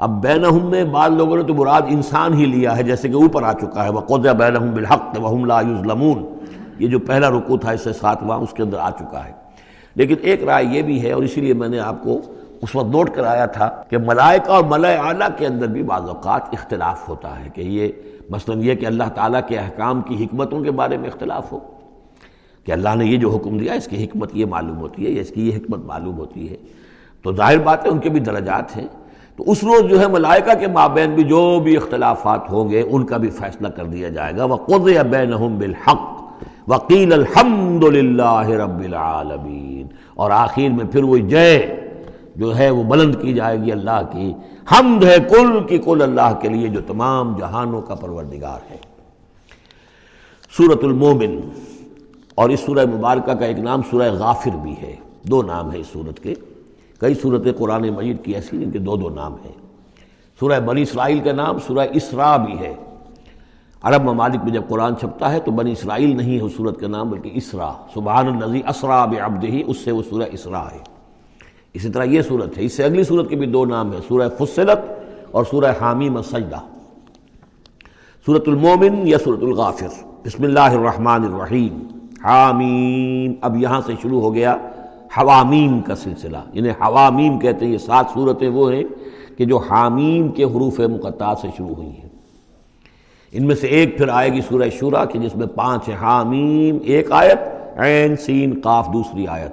اب 0.00 0.22
بینہم 0.22 0.70
میں 0.70 0.84
بعض 0.84 1.10
لوگوں 1.10 1.36
نے 1.36 1.42
تو 1.42 1.54
مراد 1.54 1.82
انسان 1.88 2.34
ہی 2.34 2.44
لیا 2.44 2.76
ہے، 2.76 2.82
جیسے 2.82 3.08
کہ 3.08 3.14
اوپر 3.14 3.42
آ 3.42 3.52
چکا 3.52 3.84
ہے۔ 3.84 3.90
وَقُضِيَ 3.90 4.32
بَيْنَهُمْ 4.32 4.74
بِالْحَقِّ 4.74 5.20
وَهُمْ 5.20 5.46
لَا 5.46 5.60
يُظْلَمُونَ 5.60 6.24
یہ 6.78 6.88
جو 6.88 6.98
پہلا 6.98 7.30
رکو 7.30 7.56
تھا، 7.56 7.70
اس 7.70 7.80
سے 7.80 7.92
ساتواں 7.92 8.38
اس 8.38 8.52
کے 8.52 8.62
اندر 8.62 8.78
آ 8.78 8.90
چکا 8.90 9.24
ہے۔ 9.24 9.32
لیکن 9.94 10.14
ایک 10.22 10.44
رائے 10.44 10.64
یہ 10.64 10.82
بھی 10.82 11.02
ہے، 11.02 11.12
اور 11.12 11.22
اسی 11.22 11.40
لیے 11.40 11.54
میں 11.54 11.68
نے 11.68 11.80
آپ 11.80 12.02
کو 12.02 12.20
اس 12.62 12.74
وقت 12.74 12.86
نوٹ 12.86 13.10
کرایا 13.10 13.46
تھا 13.46 13.68
کہ 13.88 13.98
ملائکہ 13.98 14.50
اور 14.50 14.64
ملائے 14.64 14.96
اعلیٰ 14.96 15.28
کے 15.38 15.46
اندر 15.46 15.66
بھی 15.66 15.82
بعض 15.82 16.08
اوقات 16.08 16.42
اختلاف 16.52 17.08
ہوتا 17.08 17.40
ہے 17.40 17.48
کہ 17.54 17.60
یہ 17.60 17.88
مثلا 18.30 18.54
یہ 18.58 18.74
کہ 18.74 18.86
اللہ 18.86 19.04
تعالیٰ 19.14 19.40
کے 19.48 19.58
احکام 19.58 20.00
کی 20.00 20.24
حکمتوں 20.24 20.60
کے 20.60 20.70
بارے 20.70 20.96
میں 20.96 21.08
اختلاف 21.08 21.52
ہو، 21.52 21.58
کہ 22.64 22.72
اللہ 22.72 22.94
نے 22.96 23.06
یہ 23.06 23.16
جو 23.16 23.30
حکم 23.30 23.58
دیا، 23.58 23.72
اس 23.72 23.86
کی 23.86 24.04
حکمت 24.04 24.30
یہ 24.34 24.46
معلوم 24.46 24.76
ہوتی 24.76 25.06
ہے 25.06 25.10
یا 25.10 25.20
اس 25.20 25.30
کی 25.30 25.50
یہ 25.50 25.56
حکمت 25.56 25.84
معلوم 25.84 26.16
ہوتی 26.16 26.50
ہے۔ 26.50 26.56
تو 27.22 27.34
ظاہر 27.34 27.58
بات 27.58 27.84
ہے، 27.84 27.90
ان 27.90 27.98
کے 27.98 28.10
بھی 28.10 28.20
درجات 28.20 28.76
ہیں۔ 28.76 28.88
تو 29.40 29.50
اس 29.50 29.64
روز 29.64 29.90
جو 29.90 30.00
ہے 30.00 30.08
ملائکہ 30.08 30.54
کے 30.54 30.66
مابین 30.66 31.14
بھی 31.14 31.22
جو 31.22 31.60
بھی 31.60 31.76
اختلافات 31.76 32.52
ہوں 32.52 32.70
گے، 32.70 32.82
ان 32.90 33.04
کا 33.04 33.16
بھی 33.16 33.30
فیصلہ 33.30 33.68
کر 33.68 33.84
دیا 33.84 34.08
جائے 34.08 34.36
گا۔ 34.36 34.44
وہ 34.44 34.56
قد 34.56 35.04
بینہم 35.10 35.58
بالحق 35.58 36.22
وکیل 36.68 37.12
الحمد 37.12 37.84
للہ 37.84 38.48
رب 38.48 38.80
العالمین 38.80 39.86
اور 40.14 40.30
آخر 40.30 40.68
میں 40.70 40.84
پھر 40.84 41.02
وہ 41.02 41.16
جے 41.16 41.66
جو 42.36 42.56
ہے 42.56 42.70
وہ 42.70 42.82
بلند 42.82 43.14
کی 43.22 43.34
جائے 43.34 43.60
گی 43.60 43.72
اللہ 43.72 44.00
کی۔ 44.12 44.32
حمد 44.72 45.04
ہے 45.04 45.16
کل 45.30 45.64
کی 45.68 45.78
کل 45.78 46.02
اللہ 46.02 46.38
کے 46.40 46.48
لیے 46.48 46.68
جو 46.68 46.80
تمام 46.86 47.36
جہانوں 47.38 47.82
کا 47.82 47.94
پروردگار 47.94 48.70
ہے۔ 48.70 48.76
سورت 50.56 50.84
المومن۔ 50.84 51.40
اور 52.34 52.50
اس 52.50 52.60
سورہ 52.60 52.84
مبارکہ 52.94 53.32
کا 53.32 53.46
ایک 53.46 53.58
نام 53.58 53.80
سورہ 53.90 54.12
غافر 54.12 54.56
بھی 54.62 54.74
ہے۔ 54.82 54.96
دو 55.22 55.42
نام 55.42 55.72
ہے 55.72 55.78
اس 55.78 55.86
سورت 55.86 56.20
کے۔ 56.20 56.34
کئی 57.00 57.14
صورت 57.14 57.58
قرآن 57.58 57.88
مجید 57.88 58.24
کی 58.24 58.34
ایسی 58.34 58.64
ان 58.64 58.70
کے 58.70 58.78
دو 58.78 58.96
دو 58.96 59.08
نام 59.08 59.32
ہیں۔ 59.32 59.52
سورہ 60.40 60.60
بنی 60.60 60.82
اسرائیل 60.82 61.20
کا 61.20 61.32
نام 61.32 61.58
سورہ 61.58 61.86
اسرا 61.92 62.36
بھی 62.36 62.58
ہے۔ 62.58 62.74
عرب 63.82 64.02
ممالک 64.02 64.44
میں 64.44 64.52
جب 64.52 64.62
قرآن 64.68 64.96
چھپتا 64.96 65.32
ہے 65.32 65.40
تو 65.40 65.50
بنی 65.50 65.72
اسرائیل 65.72 66.16
نہیں 66.16 66.36
ہے 66.36 66.42
اس 66.42 66.52
صورت 66.56 66.80
کا 66.80 66.88
نام 66.88 67.10
بلکہ 67.10 67.30
اسرا 67.34 67.72
سبحان 67.94 68.26
النزی 68.26 68.60
اسرا 68.68 69.04
بعبدہ 69.04 69.46
اس 69.66 69.76
سے 69.76 69.92
وہ 69.92 70.02
سورہ 70.10 70.22
اسرا 70.32 70.64
ہے۔ 70.72 70.78
اسی 71.74 71.88
طرح 71.88 72.04
یہ 72.04 72.22
صورت 72.22 72.58
ہے۔ 72.58 72.64
اس 72.64 72.72
سے 72.72 72.84
اگلی 72.84 73.04
صورت 73.04 73.30
کے 73.30 73.36
بھی 73.36 73.46
دو 73.46 73.64
نام 73.64 73.92
ہیں، 73.92 74.00
سورہ 74.08 74.28
فصلت 74.38 74.78
اور 75.30 75.44
سورہ 75.50 75.72
حامیم 75.80 76.22
سجدہ 76.22 76.60
سورت 78.26 78.48
المومن 78.48 79.08
یا 79.08 79.18
سورت 79.18 79.42
الغافر۔ 79.42 80.04
بسم 80.24 80.42
اللہ 80.42 80.60
الرحمن 80.60 81.24
الرحیم۔ 81.24 81.82
حامیم 82.24 83.34
اب 83.40 83.56
یہاں 83.56 83.80
سے 83.86 83.92
شروع 84.02 84.20
ہو 84.20 84.34
گیا۔ 84.34 84.56
حوامیم 85.16 85.80
کا 85.80 85.96
سلسلہ 85.96 86.36
یعنی 86.52 86.70
حوامیم 86.70 87.38
کہتے 87.38 87.64
ہیں، 87.64 87.72
یہ 87.72 87.78
سات 87.78 88.06
صورتیں 88.14 88.48
وہ 88.48 88.72
ہیں 88.72 88.84
کہ 89.38 89.44
جو 89.44 89.56
حامیم 89.56 90.28
کے 90.28 90.44
حروف 90.44 90.80
مقطع 90.80 91.34
سے 91.34 91.48
شروع 91.56 91.74
ہوئی 91.74 91.88
ہیں۔ 91.88 92.08
ان 93.32 93.46
میں 93.46 93.54
سے 93.54 93.66
ایک 93.66 93.98
پھر 93.98 94.08
آئے 94.08 94.32
گی 94.32 94.40
سورہ 94.48 94.68
شورا 94.78 95.04
کہ 95.04 95.18
جس 95.18 95.36
میں 95.36 95.46
پانچ 95.46 95.88
ہے 95.88 95.94
حامیم، 95.94 96.78
ایک 96.82 97.12
آیت، 97.12 97.38
عین، 97.78 98.16
سین، 98.16 98.60
قاف، 98.60 98.86
دوسری 98.92 99.26
آیت۔ 99.26 99.52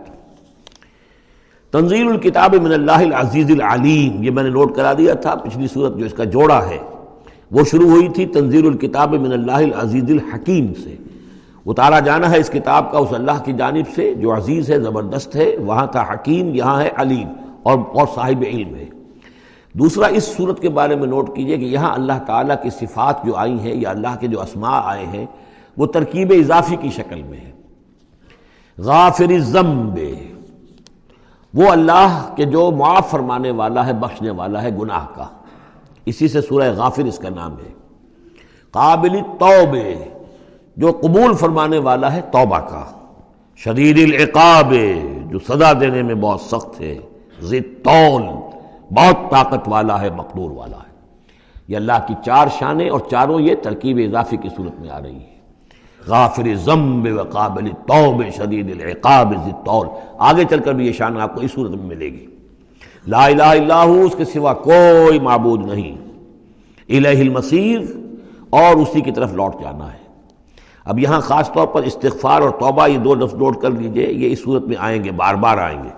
تنزیل 1.72 2.08
الکتاب 2.08 2.56
من 2.56 2.72
اللہ 2.72 2.92
العزیز 2.92 3.52
العلیم، 3.52 4.24
یہ 4.24 4.32
میں 4.32 4.44
نے 4.44 4.50
نوٹ 4.50 4.76
کرا 4.76 4.94
دیا 4.94 5.14
تھا، 5.14 5.36
پچھلی 5.36 5.68
صورت 5.68 5.98
جو 5.98 6.06
اس 6.06 6.14
کا 6.14 6.24
جوڑا 6.24 6.70
ہے، 6.70 6.78
وہ 7.52 7.64
شروع 7.64 7.90
ہوئی 7.90 8.08
تھی 8.10 8.26
تنزیل 8.26 8.68
الکتاب 8.68 9.14
من 9.14 9.32
اللہ 9.32 9.52
العزیز 9.52 10.04
الحکیم 10.04 10.74
سے۔ 10.84 10.96
اتارا 11.68 12.00
جانا 12.00 12.32
ہے 12.32 12.38
اس 12.38 12.50
کتاب 12.50 12.92
کا 12.92 12.98
اس 12.98 13.14
اللہ 13.14 13.44
کی 13.46 13.54
جانب 13.54 13.86
سے، 13.96 14.14
جو 14.14 14.36
عزیز 14.36 14.72
ہے، 14.72 14.80
زبردست 14.80 15.36
ہے، 15.36 15.58
وہاں 15.58 15.88
تھا 15.88 16.06
حکیم، 16.14 16.56
یہاں 16.56 16.82
ہے 16.82 16.90
علیم، 16.96 17.28
اور 17.64 17.78
اور 17.94 18.08
صاحب 18.16 18.44
علم 18.48 18.76
ہے۔ 18.76 18.86
دوسرا، 19.74 20.08
اس 20.08 20.24
صورت 20.38 20.60
کے 20.60 20.70
بارے 20.70 20.96
میں 20.96 21.08
نوٹ 21.08 21.36
کیجیے 21.36 21.58
کہ 21.58 21.66
یہاں 21.66 21.94
اللہ 21.94 22.20
تعالیٰ 22.28 22.56
کی 22.62 22.70
صفات 22.70 23.26
جو 23.26 23.36
آئی 23.36 23.60
ہیں، 23.60 23.76
یا 23.76 23.90
اللہ 23.90 24.16
کے 24.20 24.28
جو 24.28 24.42
اسماء 24.42 24.82
آئے 24.84 25.06
ہیں، 25.06 25.26
وہ 25.78 25.86
ترکیب 25.86 26.34
اضافی 26.40 26.76
کی 26.76 26.90
شکل 26.90 27.24
میں 27.24 27.38
ہے 27.38 27.52
غافر 28.78 29.30
الذنب، 29.30 30.00
وہ 31.54 31.70
اللہ 31.70 32.34
کے 32.36 32.46
جو 32.46 32.72
معاف 32.72 33.12
فرمانے 33.12 33.52
والا 33.52 33.86
ہے، 33.86 33.94
بخشنے 33.94 34.30
والا 34.30 34.62
ہے 34.62 34.70
گناہ 34.72 35.06
کا۔ 35.16 35.28
اسی 36.06 36.28
سے 36.28 36.42
سورہ 36.42 36.72
غافر 36.72 37.04
اس 37.04 37.18
کا 37.18 37.30
نام 37.30 37.52
ہے۔ 37.52 37.74
قابل 38.72 39.20
توبے 39.40 39.96
جو 40.78 40.92
قبول 40.92 41.34
فرمانے 41.34 41.78
والا 41.78 42.14
ہے 42.14 42.22
توبہ 42.32 42.60
کا۔ 42.60 42.84
شدید 43.56 43.98
العقاب، 43.98 44.74
جو 45.30 45.40
سزا 45.40 45.74
دینے 45.74 46.02
میں 46.02 46.16
بہت 46.16 46.42
سخت 46.42 46.82
ہے۔ 46.82 46.98
طول 47.84 48.22
بہت 48.92 49.32
طاقت 49.32 49.68
والا 49.68 50.02
ہے، 50.02 50.10
مقدور 50.10 50.52
والا 50.52 50.78
ہے۔ 50.78 50.88
یہ 51.68 51.78
اللہ 51.78 52.06
کی 52.08 52.14
چار 52.26 52.48
شانیں 52.60 52.90
اور 52.90 53.00
چاروں 53.12 53.40
یہ 53.42 53.56
ترکیب 53.56 53.98
اضافی 53.98 54.38
کی 54.38 54.50
صورت 54.58 54.80
میں 54.80 54.90
آ 54.90 55.02
رہی 55.02 55.16
ہے 55.16 55.38
غافر 56.08 56.56
ضمب 56.56 57.08
و 57.20 57.24
قابل 57.24 57.70
توب 57.70 58.24
شدید 58.38 58.82
العقاب 58.82 59.34
طول 59.66 59.88
آگے 60.18 60.44
چل 60.50 60.60
کر 60.60 60.74
بھی 60.74 60.88
یہ 60.88 60.92
شان 60.92 61.22
آپ 61.22 61.36
کو 61.36 61.42
اس 61.42 61.52
صورت 61.52 61.72
میں 61.72 61.86
ملے 61.86 62.06
گی۔ 62.06 62.26
لا 63.08 63.26
الہ 63.26 63.44
الا 63.44 63.84
ہو، 63.84 64.02
اس 64.02 64.16
کے 64.18 64.26
سوا 64.26 64.54
کوئی 64.54 65.20
معبود 65.20 65.66
نہیں۔ 65.66 65.98
الہ 66.90 67.20
المصیر، 67.20 67.80
اور 68.50 68.76
اسی 68.76 69.02
کی 69.02 69.12
طرف 69.12 69.34
لوٹ 69.34 69.54
جانا 69.62 69.94
ہے۔ 69.94 70.07
اب 70.88 71.00
یہاں 71.00 71.22
خاص 71.22 71.52
طور 71.52 71.68
پر 71.68 71.84
استغفار 71.84 72.42
اور 72.42 72.50
توبہ 72.50 72.88
یہ 72.88 72.98
دو 72.98 73.16
لفظ 73.16 73.34
نوٹ 73.34 73.62
کر 73.62 73.70
لیجیے، 73.70 74.12
یہ 74.12 74.32
اس 74.32 74.44
صورت 74.44 74.64
میں 74.64 74.76
آئیں 74.80 75.04
گے، 75.04 75.12
بار 75.12 75.36
بار 75.36 75.58
آئیں 75.58 75.84
گے۔ 75.84 75.90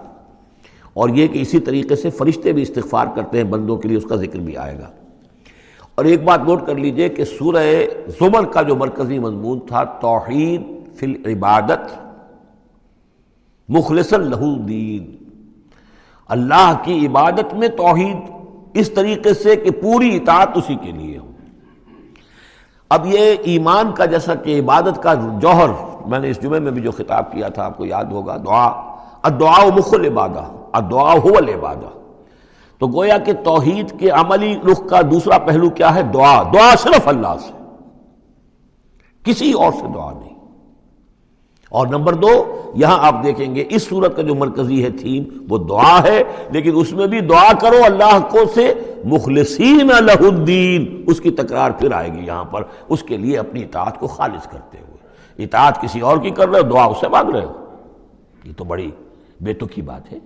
اور 0.93 1.09
یہ 1.09 1.27
کہ 1.27 1.39
اسی 1.39 1.59
طریقے 1.59 1.95
سے 1.95 2.09
فرشتے 2.09 2.51
بھی 2.51 2.61
استغفار 2.61 3.07
کرتے 3.15 3.37
ہیں، 3.37 3.43
بندوں 3.43 3.77
کے 3.77 3.87
لیے 3.87 3.97
اس 3.97 4.05
کا 4.09 4.15
ذکر 4.15 4.39
بھی 4.39 4.57
آئے 4.57 4.79
گا۔ 4.79 4.89
اور 5.95 6.05
ایک 6.05 6.23
بات 6.23 6.39
نوٹ 6.47 6.67
کر 6.67 6.75
لیجیے 6.75 7.09
کہ 7.09 7.25
سورہ 7.25 7.85
زمر 8.07 8.45
کا 8.45 8.61
جو 8.61 8.75
مرکزی 8.75 9.19
مضمون 9.19 9.59
تھا، 9.59 9.83
توحید 9.83 10.61
فی 10.95 11.05
العبادت 11.05 12.09
مخلص 13.69 14.13
لہو 14.13 14.55
دین 14.55 15.15
اللہ 16.27 16.73
کی 16.83 17.07
عبادت 17.07 17.53
میں 17.53 17.67
توحید، 17.67 18.17
اس 18.73 18.91
طریقے 18.91 19.33
سے 19.33 19.55
کہ 19.55 19.71
پوری 19.71 20.15
اطاعت 20.15 20.49
اسی 20.55 20.75
کے 20.75 20.91
لیے 20.91 21.17
ہو۔ 21.17 21.31
اب 22.89 23.05
یہ 23.05 23.35
ایمان 23.41 23.91
کا 23.91 24.05
جیسا 24.05 24.35
کہ 24.35 24.59
عبادت 24.59 25.03
کا 25.03 25.13
جوہر، 25.13 25.69
میں 26.05 26.19
نے 26.19 26.29
اس 26.29 26.41
جمعے 26.41 26.59
میں 26.59 26.71
بھی 26.71 26.81
جو 26.81 26.91
خطاب 26.91 27.31
کیا 27.31 27.47
تھا، 27.47 27.65
آپ 27.65 27.77
کو 27.77 27.85
یاد 27.85 28.05
ہوگا، 28.05 28.37
دعا۔ 28.37 28.95
ادعا 29.23 29.65
مخ 29.77 29.93
عبادہ 29.93 30.43
ادعا 30.73 31.13
ہو 31.13 31.29
العبادہ۔ 31.37 31.87
تو 32.77 32.87
گویا 32.87 33.17
کہ 33.17 33.33
توحید 33.33 33.99
کے 33.99 34.09
عملی 34.09 34.55
رخ 34.71 34.81
کا 34.89 35.01
دوسرا 35.11 35.37
پہلو 35.37 35.69
کیا 35.69 35.95
ہے؟ 35.95 36.03
دعا۔ 36.03 36.43
دعا 36.43 36.75
صرف 36.77 37.07
اللہ 37.07 37.37
سے۔ 37.39 37.53
کسی 39.23 39.51
اور 39.51 39.71
سے 39.71 39.85
دعا 39.93 40.11
نہیں۔ 40.11 40.28
اور 41.69 41.87
نمبر 41.87 42.13
دو، 42.13 42.61
یہاں 42.75 43.07
آپ 43.07 43.23
دیکھیں 43.23 43.55
گے 43.55 43.65
اس 43.69 43.87
صورت 43.87 44.15
کا 44.15 44.21
جو 44.21 44.35
مرکزی 44.35 44.83
ہے 44.83 44.89
تھیم، 44.89 45.23
وہ 45.49 45.57
دعا 45.57 46.03
ہے، 46.03 46.23
لیکن 46.51 46.71
اس 46.75 46.91
میں 46.91 47.07
بھی 47.07 47.19
دعا 47.19 47.53
کرو 47.59 47.77
اللہ 47.85 48.19
کو 48.29 48.39
سے، 48.55 48.73
مخلصین 49.05 49.87
لہ 49.87 50.21
الدین۔ 50.21 51.03
اس 51.07 51.21
کی 51.21 51.31
تکرار 51.31 51.71
پھر 51.71 51.91
آئے 51.91 52.13
گی 52.13 52.25
یہاں 52.25 52.43
پر، 52.43 52.63
اس 52.89 53.03
کے 53.03 53.17
لیے 53.17 53.37
اپنی 53.37 53.63
اطاعت 53.63 53.99
کو 53.99 54.07
خالص 54.07 54.47
کرتے 54.47 54.77
ہوئے۔ 54.77 54.97
اطاعت 55.43 55.81
کسی 55.81 55.99
اور 55.99 56.17
کی 56.17 56.29
کر 56.29 56.49
رہے 56.49 56.59
ہو، 56.59 56.69
دعا 56.69 56.85
اس 56.85 56.97
سے 56.99 57.07
مانگ 57.07 57.29
رہے 57.29 57.45
ہو۔ 57.45 57.53
یہ 58.43 58.51
تو 58.57 58.63
بڑی 58.63 58.91
بے 59.41 59.53
کی 59.53 59.81
بات 59.81 60.13
ہے۔ 60.13 60.19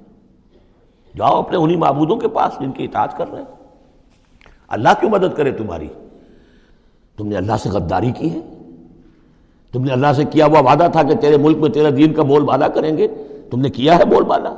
جاؤ 1.17 1.39
اپنے 1.39 1.57
انہی 1.57 1.75
معبودوں 1.75 2.17
کے 2.17 2.27
پاس 2.27 2.59
جن 2.59 2.71
کی 2.71 2.83
اطاعت 2.83 3.17
کر 3.17 3.31
رہے 3.31 3.41
ہیں 3.41 3.63
اللہ 4.67 4.89
کیوں 4.99 5.11
مدد 5.11 5.37
کرے 5.37 5.51
تمہاری؟ 5.51 5.87
تم 7.17 7.27
نے 7.27 7.35
اللہ 7.35 7.57
سے 7.59 7.69
غداری 7.69 8.11
کی 8.11 8.31
ہے۔ 8.31 8.39
تم 9.73 9.83
نے 9.83 9.93
اللہ 9.93 10.13
سے 10.15 10.23
کیا 10.25 10.45
ہوا 10.45 10.59
وعدہ 10.59 10.87
تھا 10.91 11.03
کہ 11.03 11.15
تیرے 11.15 11.37
ملک 11.37 11.57
میں 11.57 11.69
تیرے 11.69 11.91
دین 11.91 12.13
کا 12.13 12.23
بول 12.23 12.43
بالا 12.43 12.67
کریں 12.67 12.97
گے؟ 12.97 13.07
تم 13.51 13.59
نے 13.59 13.69
کیا 13.69 13.97
ہے 13.97 14.05
بول 14.05 14.23
بالا؟ 14.23 14.55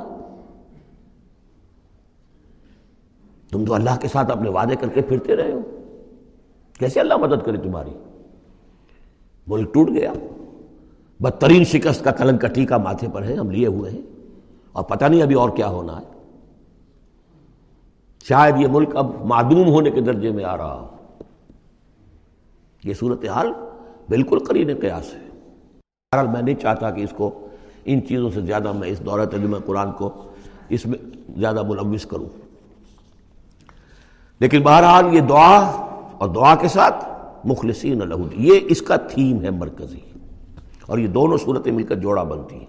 تم 3.50 3.64
تو 3.64 3.74
اللہ 3.74 3.90
کے 4.00 4.08
ساتھ 4.08 4.30
اپنے 4.30 4.50
وعدے 4.50 4.76
کر 4.76 4.88
کے 4.88 5.02
پھرتے 5.02 5.36
رہے 5.36 5.52
ہو۔ 5.52 5.60
کیسے 6.78 7.00
اللہ 7.00 7.16
مدد 7.16 7.46
کرے 7.46 7.56
تمہاری؟ 7.56 7.90
ملک 9.46 9.74
ٹوٹ 9.74 9.90
گیا۔ 9.90 10.12
بدترین 11.20 11.64
شکست 11.64 12.04
کا 12.04 12.10
کلنگ 12.10 12.38
کا 12.38 12.48
ٹیکا 12.48 12.76
ماتھے 12.76 13.08
پر 13.12 13.22
ہے، 13.22 13.34
ہم 13.34 13.50
لیے 13.50 13.66
ہوئے 13.66 13.90
ہیں۔ 13.90 14.02
اور 14.72 14.84
پتہ 14.84 15.04
نہیں 15.04 15.22
ابھی 15.22 15.34
اور 15.34 15.50
کیا 15.50 15.68
ہونا 15.68 16.00
ہے۔ 16.00 16.06
شاید 18.24 18.54
یہ 18.58 18.66
ملک 18.66 18.96
اب 18.96 19.24
معدوم 19.24 19.68
ہونے 19.68 19.90
کے 19.90 20.00
درجے 20.00 20.30
میں 20.30 20.44
آ 20.44 20.56
رہا 20.56 20.80
ہو۔ 20.80 20.88
یہ 22.84 22.94
صورتحال 22.94 23.52
بالکل 24.08 24.38
قرین 24.38 24.70
قیاس 24.80 25.14
ہے۔ 25.14 25.18
بہرحال 26.12 26.26
میں 26.26 26.42
نہیں 26.42 26.54
چاہتا 26.54 26.90
کہ 26.90 27.00
اس 27.00 27.10
کو 27.16 27.46
ان 27.84 28.06
چیزوں 28.06 28.30
سے 28.34 28.40
زیادہ 28.40 28.72
میں 28.72 28.88
اس 28.88 29.00
دورہ 29.00 29.24
ترجمہ 29.24 29.56
قرآن 29.66 29.92
کو 29.92 30.10
اس 30.68 30.86
میں 30.86 30.98
زیادہ 31.38 31.62
ملوث 31.62 32.06
کروں۔ 32.06 32.26
لیکن 34.40 34.62
بہرحال 34.62 35.14
یہ 35.14 35.20
دعا 35.20 35.58
اور 36.18 36.28
دعا 36.28 36.54
کے 36.54 36.68
ساتھ 36.68 37.04
مخلصین 37.44 38.02
الہود 38.02 38.30
جی، 38.30 38.48
یہ 38.48 38.60
اس 38.68 38.82
کا 38.82 38.96
تھیم 38.96 39.42
ہے 39.42 39.50
مرکزی۔ 39.50 39.98
اور 40.86 40.98
یہ 40.98 41.06
دونوں 41.06 41.38
صورتیں 41.38 41.72
مل 41.72 41.82
کر 41.82 41.94
جوڑا 41.94 42.22
بنتی 42.22 42.56
ہیں۔ 42.56 42.66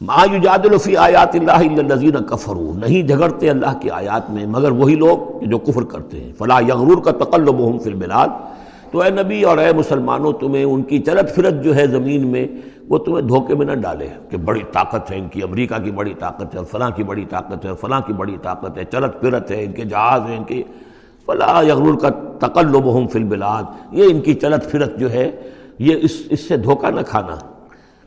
ما 0.00 0.24
یجادل 0.32 0.78
فی 0.78 0.96
آیات 0.96 1.34
اللہ 1.34 1.92
الذین 1.92 2.24
کفروا، 2.28 2.76
نہیں 2.76 3.02
جھگڑتے 3.02 3.50
اللہ 3.50 3.78
کی 3.80 3.90
آیات 3.90 4.30
میں 4.30 4.46
مگر 4.46 4.70
وہی 4.70 4.94
لوگ 4.94 5.44
جو 5.44 5.58
کفر 5.58 5.82
کرتے 5.82 6.20
ہیں۔ 6.20 6.32
فلا 6.38 6.60
یغرور 6.60 7.02
کا 7.02 7.10
تقلبہم 7.10 7.78
فی 7.78 7.90
البلاد 7.90 8.28
تو 8.96 9.02
اے 9.02 9.10
نبی 9.10 9.42
اور 9.42 9.58
اے 9.58 9.72
مسلمانوں، 9.72 10.32
تمہیں 10.32 10.64
ان 10.64 10.82
کی 10.82 10.98
چلت 10.98 11.34
پھرت 11.34 11.64
جو 11.64 11.76
ہے 11.76 11.86
زمین 11.86 12.26
میں، 12.26 12.46
وہ 12.88 12.98
تمہیں 12.98 13.22
دھوکے 13.22 13.54
میں 13.54 13.66
نہ 13.66 13.72
ڈالے 13.72 14.08
کہ 14.30 14.36
بڑی 14.36 14.60
طاقت 14.72 15.10
ہے 15.10 15.18
ان 15.18 15.28
کی، 15.28 15.42
امریکہ 15.42 15.82
کی 15.84 15.90
بڑی 15.90 16.14
طاقت 16.18 16.54
ہے، 16.54 16.60
فلاں 16.70 16.90
کی 16.90 17.02
بڑی 17.02 17.24
طاقت 17.30 17.64
ہے، 17.64 17.70
فلاں 17.80 18.00
کی 18.00 18.12
بڑی 18.12 18.36
طاقت 18.42 18.78
ہے 18.78 18.84
چلت 18.84 19.20
پھرت 19.20 19.50
ہے، 19.50 19.64
ان 19.64 19.72
کے 19.72 19.84
جہاز 19.84 20.20
ہیں، 20.28 20.36
ان 20.36 20.44
کی۔ 20.44 20.62
فلاں 21.26 21.64
یغرور 21.64 21.94
کا 21.94 22.08
تقلبہم 22.38 23.06
فی 23.06 23.18
البلاد۔ 23.18 23.62
یہ 23.92 24.04
ان 24.10 24.20
کی 24.20 24.34
چلت 24.34 24.70
پھرت 24.70 24.98
جو 24.98 25.12
ہے، 25.12 25.30
یہ 25.78 25.96
اس 26.02 26.22
اس 26.30 26.48
سے 26.48 26.56
دھوکہ 26.56 26.90
نہ 26.90 27.00
کھانا۔ 27.06 27.36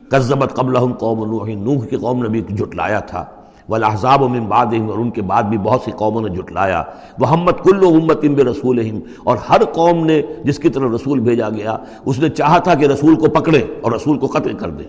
قزبت 0.08 0.54
قبل 0.54 0.94
قوم 0.98 1.24
نوح 1.24 1.48
نوح 1.48 1.86
کی 1.86 1.96
قوم 1.96 2.22
نے 2.22 2.28
بھی 2.28 2.40
جٹلایا 2.40 3.00
تھا۔ 3.00 3.24
والاحزاب 3.70 4.22
من 4.30 4.46
بعدہم 4.48 4.88
اور 4.90 4.98
ان 4.98 5.10
کے 5.10 5.22
بعد 5.22 5.42
بھی 5.48 5.58
بہت 5.58 5.82
سی 5.84 5.90
قوموں 5.96 6.22
نے 6.22 6.28
جٹلایا 6.36 6.82
محمد 7.18 7.62
کل 7.64 7.84
امت 7.86 8.24
بے 8.36 8.44
رسول 8.44 8.78
اور 9.24 9.36
ہر 9.48 9.64
قوم 9.74 10.04
نے 10.06 10.20
جس 10.44 10.58
کی 10.58 10.68
طرف 10.68 10.90
رسول 10.94 11.20
بھیجا 11.20 11.48
گیا، 11.50 11.76
اس 12.04 12.18
نے 12.18 12.28
چاہا 12.30 12.58
تھا 12.58 12.74
کہ 12.74 12.86
رسول 12.86 13.14
کو 13.16 13.30
پکڑے 13.30 13.62
اور 13.80 13.92
رسول 13.92 14.18
کو 14.18 14.26
قتل 14.28 14.56
کر 14.58 14.70
دے. 14.70 14.84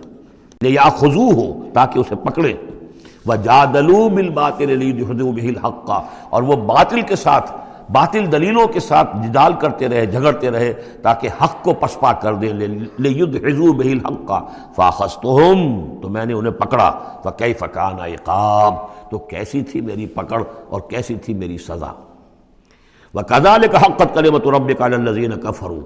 یا 0.62 0.90
خضو 0.98 1.30
ہو 1.32 1.52
تاکہ 1.74 2.00
اسے 2.00 2.16
پکڑے. 2.24 2.54
وہ 3.26 3.36
جادلو 3.44 4.08
مل 4.10 4.30
باطل 4.34 4.70
الحق، 4.72 5.90
اور 6.30 6.44
وہ 6.44 6.56
باطل 6.68 7.02
کے 7.02 7.16
ساتھ 7.16 7.52
باطل 7.94 8.32
دلیلوں 8.32 8.68
کے 8.68 8.80
ساتھ 8.80 9.16
جدال 9.24 9.54
کرتے 9.60 9.88
رہے، 9.90 10.06
جھگڑتے 10.06 10.50
رہے، 10.52 10.74
تاکہ 11.02 11.30
حق 11.42 11.64
کو 11.64 11.74
پسپا 11.74 12.12
کر 12.22 12.34
دیں۔ 12.34 12.54
لے 12.54 13.10
ید 13.10 13.36
حضو 13.46 13.72
بہل 13.74 14.06
حق 14.06 14.28
کا 14.28 14.40
فاخص 14.76 15.18
تو 15.18 16.10
میں 16.10 16.26
نے 16.26 16.34
انہیں 16.34 16.54
پکڑا۔ 16.54 16.92
فقی 17.24 17.54
فقان 17.54 18.00
عقاب، 18.02 18.76
تو 19.12 19.18
کیسی 19.18 19.62
تھی 19.62 19.82
میری 19.82 20.06
پکڑ 20.16 20.42
اور 20.70 20.82
کیسی 20.90 21.16
تھی 21.16 21.34
میری 21.34 21.58
سزا؟ 21.58 21.92
وہ 23.14 23.22
کدال 23.22 23.68
کا 23.72 23.80
حقت 23.82 24.14
کرے 24.16 24.30
مت 24.30 24.48
رب 24.48 24.72
کا 24.78 24.86
الزین 24.86 25.32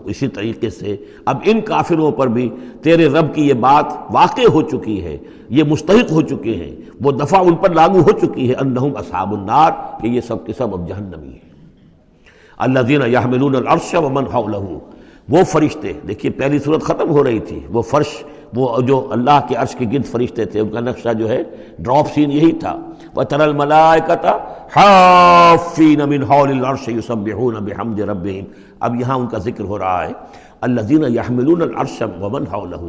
اسی 0.06 0.28
طریقے 0.28 0.70
سے 0.70 0.96
اب 1.26 1.38
ان 1.44 1.62
کافروں 1.62 2.12
پر 2.12 2.28
بھی 2.28 2.50
تیرے 2.84 3.08
رب 3.10 3.34
کی 3.36 3.48
یہ 3.48 3.54
بات 3.62 3.94
واقع 4.12 4.48
ہو 4.54 4.62
چکی 4.62 5.04
ہے، 5.04 5.18
یہ 5.50 5.64
مستحق 5.64 6.12
ہو 6.12 6.22
چکے 6.22 6.54
ہیں۔ 6.56 6.72
وہ 7.02 7.12
دفعہ 7.12 7.40
ان 7.46 7.56
پر 7.56 7.74
لاگو 7.74 8.02
ہو 8.02 8.12
چکی 8.20 8.50
ہے 8.50 8.56
انہم 8.56 8.96
اصحاب 8.98 9.34
النار، 9.34 9.72
کہ 10.02 10.08
یہ 10.08 10.22
سب 10.22 10.46
کے 10.46 10.54
سب 10.54 10.74
اب 10.74 10.88
جہنمی 10.90 11.34
ہے 11.34 11.45
اللہ 12.58 12.80
دین 12.80 13.02
یامل 13.08 13.56
العرش 13.56 13.96
و 13.96 14.08
حولہ 14.08 14.78
وہ 15.30 15.44
فرشتے، 15.44 15.94
دیکھیے 16.08 16.32
پہلی 16.32 16.60
صورت 16.60 16.82
ختم 16.82 17.10
ہو 17.10 17.24
رہی 17.24 17.40
تھی، 17.40 17.60
وہ 17.70 17.82
فرش، 17.82 18.24
وہ 18.54 18.82
جو 18.82 19.08
اللہ 19.12 19.40
کے 19.48 19.56
عرش 19.56 19.76
کے 19.76 19.86
گرد 19.94 20.06
فرشتے 20.06 20.46
تھے، 20.46 20.60
ان 20.60 20.70
کا 20.70 20.80
نقشہ 20.80 21.14
جو 21.14 21.30
ہے 21.30 21.44
ڈراپ 21.80 22.14
سین 22.14 22.32
یہی 22.32 22.52
تھا۔ 22.52 22.80
وہ 23.16 23.24
ترل 23.24 23.54
ملائکتا 23.54 24.38
حافین 24.76 26.10
من 26.10 26.24
حول 26.24 26.52
العرش 26.52 26.88
یسبحون 26.88 27.54
بحمد 27.54 28.00
ربہم 28.00 28.46
اب 28.80 29.02
یہاں 29.02 29.16
ان 29.16 29.28
کا 29.28 29.38
ذکر 29.38 29.64
ہو 29.64 29.80
رہا 29.80 30.08
ہے۔ 30.08 30.14
اللہ 30.62 30.82
دین 30.82 31.04
یحملون 31.16 31.62
العرش 31.62 32.02
و 32.22 32.30
من 32.30 32.44
حولہ 32.54 32.82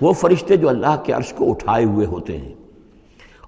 وہ 0.00 0.12
فرشتے 0.12 0.56
جو 0.56 0.68
اللہ 0.68 0.96
کے 1.04 1.12
عرش 1.12 1.32
کو 1.32 1.50
اٹھائے 1.50 1.84
ہوئے 1.84 2.06
ہوتے 2.06 2.38
ہیں 2.38 2.54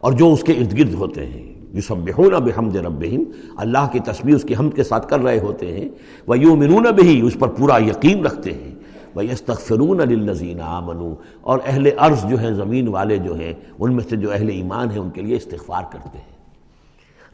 اور 0.01 0.13
جو 0.13 0.33
اس 0.33 0.43
کے 0.43 0.53
ارد 0.53 0.79
گرد 0.79 0.95
ہوتے 0.95 1.27
ہیں۔ 1.27 1.54
یسبحون 1.75 2.33
بحمد 2.45 2.77
ربہم، 2.77 3.23
اللہ 3.57 3.87
کی 3.93 3.99
تصویر 3.99 4.35
اس 4.35 4.43
کی 4.43 4.55
حمد 4.57 4.77
کے 4.77 4.83
ساتھ 4.83 5.09
کر 5.09 5.21
رہے 5.21 5.39
ہوتے 5.39 5.73
ہیں 5.73 5.89
وہ 6.27 6.39
یوں 6.39 6.57
منون 6.57 6.87
بھی 6.95 7.21
اس 7.21 7.37
پر 7.39 7.49
پورا 7.49 7.79
یقین 7.79 8.27
رکھتے 8.27 8.53
ہیں 8.53 8.75
وہ 9.15 9.25
یستغفرون 9.25 9.99
للذین 9.99 10.61
آمنوا، 10.61 11.15
اور 11.41 11.59
اہل 11.67 11.89
عرض 11.97 12.25
جو 12.25 12.39
ہیں، 12.39 12.51
زمین 12.51 12.89
والے 12.89 13.17
جو 13.17 13.35
ہیں، 13.35 13.53
ان 13.79 13.93
میں 13.93 14.05
سے 14.11 14.17
جو 14.17 14.33
اہل 14.33 14.49
ایمان 14.49 14.91
ہیں، 14.91 14.99
ان 14.99 15.11
کے 15.11 15.23
لیے 15.23 15.37
استغفار 15.37 15.83
کرتے 15.93 16.19
ہیں۔ 16.19 16.35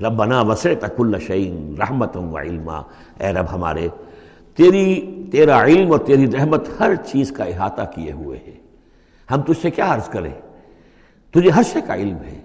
ربنا 0.04 0.40
وسع 0.40 0.72
تک 0.78 1.00
الشعین 1.00 1.74
رحمت 1.78 2.16
و 2.16 2.38
علما۔ 2.38 2.82
اے 3.20 3.32
رب 3.32 3.46
ہمارے، 3.52 3.88
تیری، 4.56 4.86
تیرا 5.32 5.64
علم 5.64 5.90
اور 5.90 5.98
تیری 5.98 6.26
رحمت 6.30 6.68
ہر 6.80 6.94
چیز 6.94 7.32
کا 7.32 7.44
احاطہ 7.44 7.82
کیے 7.94 8.12
ہوئے 8.12 8.38
ہے 8.46 8.54
ہم 9.30 9.42
تجھ 9.42 9.62
سے 9.62 9.70
کیا 9.70 9.94
عرض 9.94 10.08
کریں؟ 10.08 10.32
تجھے 11.30 11.50
ہر 11.50 11.62
شے 11.72 11.80
کا 11.86 11.94
علم 11.94 12.16
ہے۔ 12.16 12.39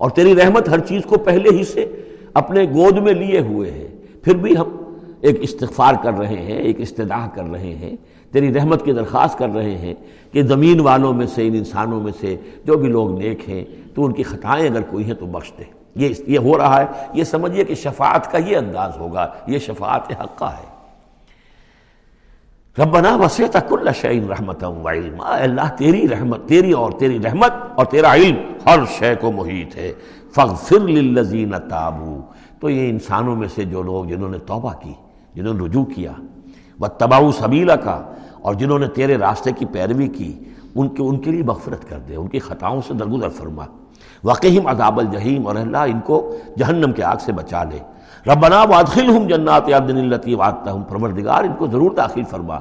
اور 0.00 0.10
تیری 0.10 0.36
رحمت 0.36 0.68
ہر 0.68 0.78
چیز 0.78 1.02
کو 1.06 1.18
پہلے 1.18 1.48
ہی 1.50 1.64
سے 1.64 2.02
اپنے 2.34 2.64
گود 2.64 2.98
میں 2.98 3.12
لیے 3.12 3.40
ہوئے 3.40 3.70
ہے۔ 3.70 3.88
پھر 4.22 4.36
بھی 4.36 4.56
ہم 4.56 4.98
ایک 5.20 5.36
استغفار 5.40 5.94
کر 6.02 6.12
رہے 6.12 6.36
ہیں، 6.36 6.58
ایک 6.58 6.80
استداع 6.80 7.26
کر 7.34 7.44
رہے 7.44 7.74
ہیں۔ 7.74 7.96
تیری 8.30 8.54
رحمت 8.54 8.84
کی 8.84 8.92
درخواست 8.92 9.38
کر 9.38 9.48
رہے 9.54 9.78
ہیں 9.78 9.94
کہ 10.32 10.42
زمین 10.42 10.80
والوں 10.80 11.12
میں 11.12 11.26
سے، 11.26 11.48
ان 11.48 11.54
انسانوں 11.54 12.00
میں 12.00 12.12
سے 12.20 12.36
جو 12.64 12.76
بھی 12.76 12.88
لوگ 12.88 13.18
نیک 13.18 13.48
ہیں، 13.48 13.64
تو 13.94 14.04
ان 14.04 14.12
کی 14.12 14.22
خطائیں 14.22 14.68
اگر 14.68 14.80
کوئی 14.82 15.04
ہیں 15.04 15.14
تو 15.14 15.26
بخش 15.26 15.52
دے۔ 15.58 15.64
یہ 15.96 16.08
یہ 16.26 16.38
ہو 16.38 16.58
رہا 16.58 16.80
ہے۔ 16.80 16.86
یہ 17.12 17.24
سمجھیے 17.24 17.64
کہ 17.64 17.74
شفاعت 17.74 18.32
کا 18.32 18.38
یہ 18.38 18.56
انداز 18.56 18.92
ہوگا۔ 18.98 19.26
یہ 19.46 19.58
شفاعت 19.58 20.12
حقہ 20.20 20.44
ہے۔ 20.44 20.79
ربنا 22.78 23.14
وسعت 23.16 23.56
کل 23.68 23.88
شعین 24.00 24.28
رحمت 24.28 24.62
و 24.64 24.88
علما 24.88 25.36
اللہ، 25.36 25.68
تیری 25.76 26.08
رحمت، 26.08 26.46
تیری 26.48 26.72
اور 26.72 26.92
تیری 26.92 27.18
رحمت 27.24 27.52
اور 27.74 27.86
تیرا 27.86 28.14
علم 28.14 28.36
ہر 28.66 28.84
شے 28.98 29.14
کو 29.20 29.32
محیط 29.32 29.76
ہے. 29.76 29.92
فغفر 30.34 30.80
للذین 30.80 31.54
تابو 31.70 32.20
تو 32.60 32.70
یہ 32.70 32.88
انسانوں 32.90 33.34
میں 33.36 33.48
سے 33.54 33.64
جو 33.64 33.82
لوگ 33.82 34.04
جنہوں 34.04 34.28
نے 34.28 34.38
توبہ 34.46 34.72
کی، 34.82 34.92
جنہوں 35.34 35.54
نے 35.54 35.64
رجوع 35.64 35.84
کیا 35.84 36.12
وہ 36.80 36.86
تباؤ 36.98 37.30
سبیلا 37.30 37.76
کا 37.76 38.00
اور 38.40 38.54
جنہوں 38.54 38.78
نے 38.78 38.86
تیرے 38.86 39.16
راستے 39.18 39.52
کی 39.52 39.66
پیروی 39.66 40.08
کی، 40.08 40.32
ان 40.74 40.88
کے 40.88 41.02
ان 41.02 41.18
کے 41.18 41.30
لیے 41.30 41.42
مغفرت 41.42 41.88
کر 41.88 41.98
دے، 41.98 42.16
ان 42.16 42.28
کی 42.28 42.38
خطاؤں 42.38 42.80
سے 42.86 42.94
درگزر 42.94 43.28
فرما. 43.28 43.64
واقعیم 44.24 44.66
عذاب 44.66 44.98
الجحیم 44.98 45.46
اور 45.46 45.56
اللہ 45.56 45.78
ان 45.78 46.00
کو 46.00 46.36
جہنم 46.58 46.92
کے 46.92 47.02
آگ 47.02 47.16
سے 47.20 47.32
بچا 47.32 47.64
لے. 47.64 47.78
ربنا 48.26 48.62
وادخلہم 48.62 49.26
جنات 49.26 49.68
عدن 49.68 49.96
اللتی 49.96 50.34
وعدتہم 50.34 50.82
پروردگار 50.82 51.44
ان 51.44 51.52
کو 51.58 51.66
ضرور 51.66 51.90
داخل 51.90 52.22
فرما۔ 52.24 52.58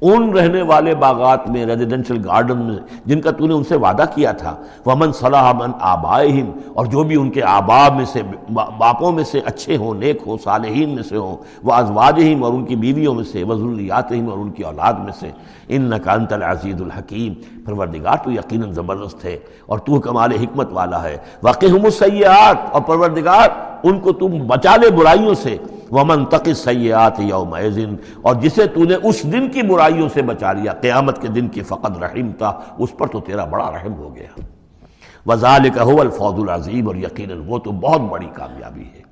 ان 0.00 0.28
رہنے 0.30 0.62
والے 0.62 0.94
باغات 0.94 1.48
میں 1.50 1.64
ریزیڈنشل 1.66 2.18
گارڈن 2.24 2.58
میں، 2.58 2.76
جن 3.06 3.20
کا 3.20 3.30
تو 3.30 3.46
نے 3.46 3.54
ان 3.54 3.64
سے 3.64 3.76
وعدہ 3.76 4.04
کیا 4.14 4.32
تھا۔ 4.32 4.54
ومن 4.86 5.12
صلاح 5.12 5.52
من 5.52 5.70
آبائہم 5.80 6.50
اور 6.74 6.86
جو 6.86 7.04
بھی 7.04 7.16
ان 7.16 7.30
کے 7.30 7.42
آبا 7.42 7.88
میں 7.96 8.04
سے، 8.04 8.22
باپوں 8.52 9.12
میں 9.12 9.24
سے 9.24 9.40
اچھے 9.44 9.76
ہوں، 9.76 9.94
نیک 9.94 10.22
ہوں، 10.26 10.36
صالحین 10.44 10.94
میں 10.94 11.02
سے 11.02 11.16
ہوں 11.16 11.36
وہ 11.62 11.72
ازواجہم 11.72 12.44
اور 12.44 12.52
ان 12.52 12.64
کی 12.64 12.76
بیویوں 12.76 13.14
میں 13.14 13.24
سے 13.24 13.42
وزولیاتہم 13.42 14.28
اور 14.30 14.38
ان 14.38 14.50
کی 14.50 14.62
اولاد 14.62 14.94
میں 15.04 15.12
سے 15.20 15.30
ان 15.68 15.92
انت 15.92 16.32
العزیز 16.32 16.82
الحکیم 16.82 17.32
پروردگار 17.64 18.16
تو 18.24 18.30
یقیناً 18.32 18.72
زبردست 18.72 19.24
ہے، 19.24 19.36
اور 19.66 19.78
تو 19.78 20.00
کمال 20.00 20.32
حکمت 20.32 20.72
والا 20.72 21.02
ہے۔ 21.02 21.16
واقعہم 21.42 21.84
السیئات 21.84 22.70
اور 22.72 22.82
پروردگار، 22.82 23.48
ان 23.82 23.98
کو 24.00 24.12
تم 24.12 24.46
بچا 24.46 24.76
لے 24.76 24.90
برائیوں 24.90 25.34
سے۔ 25.34 25.56
ومن 25.90 26.24
تق 26.24 26.48
سیات 26.56 27.20
یوم 27.20 27.54
اور 28.22 28.34
جسے 28.34 28.66
تو 28.66 28.84
نے 28.84 28.94
اس 28.94 29.32
دن 29.32 29.48
کی 29.48 29.62
برائیوں 29.62 30.08
سے 30.08 30.22
بچا 30.22 30.52
لیا، 30.52 30.72
قیامت 30.72 31.22
کے 31.22 31.28
دن 31.28 31.48
کی 31.48 31.62
فقط 31.62 32.02
رحم 32.02 32.32
تھا 32.32 32.60
اس 32.78 32.96
پر 32.98 33.06
تو 33.06 33.20
تیرا 33.20 33.44
بڑا 33.44 33.70
رحم 33.70 33.94
ہو 33.94 34.16
گیا۔ 34.16 34.40
وزال 35.26 35.60
هو 35.92 36.00
الفوز 36.00 36.48
العظیم 36.48 36.86
اور 36.86 36.96
یقیناً 36.96 37.42
وہ 37.46 37.58
تو 37.58 37.72
بہت 37.72 38.00
بڑی 38.00 38.26
کامیابی 38.34 38.82
ہے۔ 38.82 39.06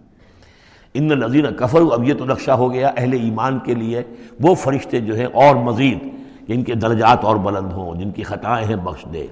ان 0.94 1.08
نذیر 1.08 1.50
کفر 1.50 1.80
اب 1.92 2.04
یہ 2.04 2.14
تو 2.14 2.24
نقشہ 2.24 2.50
ہو 2.50 2.72
گیا 2.72 2.90
اہل 2.96 3.12
ایمان 3.12 3.58
کے 3.58 3.74
لیے۔ 3.74 4.02
وہ 4.40 4.54
فرشتے 4.54 5.00
جو 5.00 5.14
ہیں 5.16 5.26
اور 5.26 5.56
مزید 5.56 5.98
ان 6.48 6.64
کے 6.64 6.74
درجات 6.74 7.24
اور 7.24 7.36
بلند 7.36 7.72
ہوں، 7.72 7.94
جن 7.94 8.10
کی 8.10 8.22
خطائیں 8.22 8.66
ہیں 8.66 8.76
بخش 8.76 9.04
دے۔ 9.12 9.26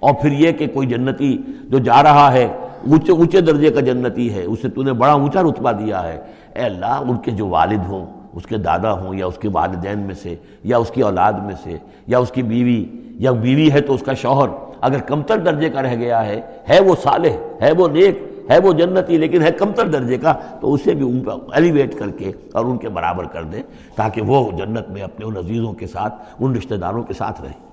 اور 0.00 0.14
پھر 0.22 0.32
یہ 0.32 0.52
کہ 0.52 0.66
کوئی 0.66 0.88
جنتی 0.88 1.38
جو 1.64 1.78
جا 1.78 2.02
رہا 2.02 2.32
ہے، 2.32 2.44
اونچے 2.88 3.12
اونچے 3.12 3.40
درجے 3.40 3.70
کا 3.70 3.80
جنتی 3.80 4.34
ہے، 4.34 4.44
اسے 4.44 4.68
تو 4.68 4.82
نے 4.82 4.92
بڑا 4.92 5.12
اونچا 5.12 5.42
رتبہ 5.42 5.72
دیا 5.72 6.02
ہے۔ 6.02 6.20
اے 6.56 6.62
اللہ، 6.62 7.02
ان 7.08 7.16
کے 7.16 7.30
جو 7.30 7.46
والد 7.48 7.86
ہوں، 7.88 8.06
اس 8.32 8.46
کے 8.46 8.56
دادا 8.56 8.92
ہوں، 8.92 9.14
یا 9.14 9.26
اس 9.26 9.38
کے 9.38 9.48
والدین 9.52 9.98
میں 9.98 10.14
سے، 10.14 10.34
یا 10.64 10.78
اس 10.78 10.90
کی 10.90 11.00
اولاد 11.00 11.32
میں 11.32 11.54
سے، 11.62 11.76
یا 12.06 12.18
اس 12.18 12.30
کی 12.30 12.42
بیوی، 12.42 12.84
یا 13.18 13.30
بیوی 13.30 13.72
ہے 13.72 13.80
تو 13.80 13.94
اس 13.94 14.02
کا 14.02 14.14
شوہر، 14.14 14.48
اگر 14.80 14.98
کمتر 14.98 15.36
درجے 15.36 15.70
کا 15.70 15.82
رہ 15.82 15.94
گیا 15.96 16.24
ہے 16.26 16.40
ہے 16.68 16.80
وہ 16.80 16.94
صالح، 17.02 17.36
ہے 17.60 17.72
وہ 17.72 17.88
نیک، 17.88 18.18
ہے 18.50 18.58
وہ 18.64 18.72
جنتی، 18.72 19.16
لیکن 19.18 19.42
ہے 19.42 19.50
کمتر 19.50 19.88
درجے 19.88 20.16
کا، 20.16 20.32
تو 20.60 20.74
اسے 20.74 20.94
بھی 20.94 21.04
ان 21.08 21.20
پر 21.20 21.32
ایلیویٹ 21.52 21.98
کر 21.98 22.10
کے 22.10 22.32
اور 22.52 22.64
ان 22.64 22.76
کے 22.78 22.88
برابر 22.88 23.24
کر 23.24 23.42
دیں، 23.42 23.62
تاکہ 23.96 24.22
وہ 24.22 24.50
جنت 24.50 24.88
میں 24.88 25.02
اپنے 25.02 25.26
ان 25.26 25.36
عزیزوں 25.36 25.72
کے 25.72 25.86
ساتھ، 25.86 26.14
ان 26.40 26.56
رشتہ 26.56 26.74
داروں 26.74 27.02
کے 27.02 27.14
ساتھ 27.14 27.42
رہیں 27.42 27.64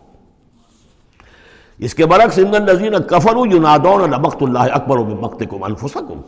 اس 1.80 1.96
کے 1.96 2.06
برعکس 2.06 2.40
اندن 2.40 2.66
نذیر 2.66 3.00
کفر 3.00 3.38
یونادون 3.52 4.10
نبخت 4.10 4.44
اللہ 4.44 4.74
اکبر 4.74 4.98
و 4.98 5.04
مقت 5.04 5.44
کم 5.50 5.64
انفسکم۔ 5.64 6.22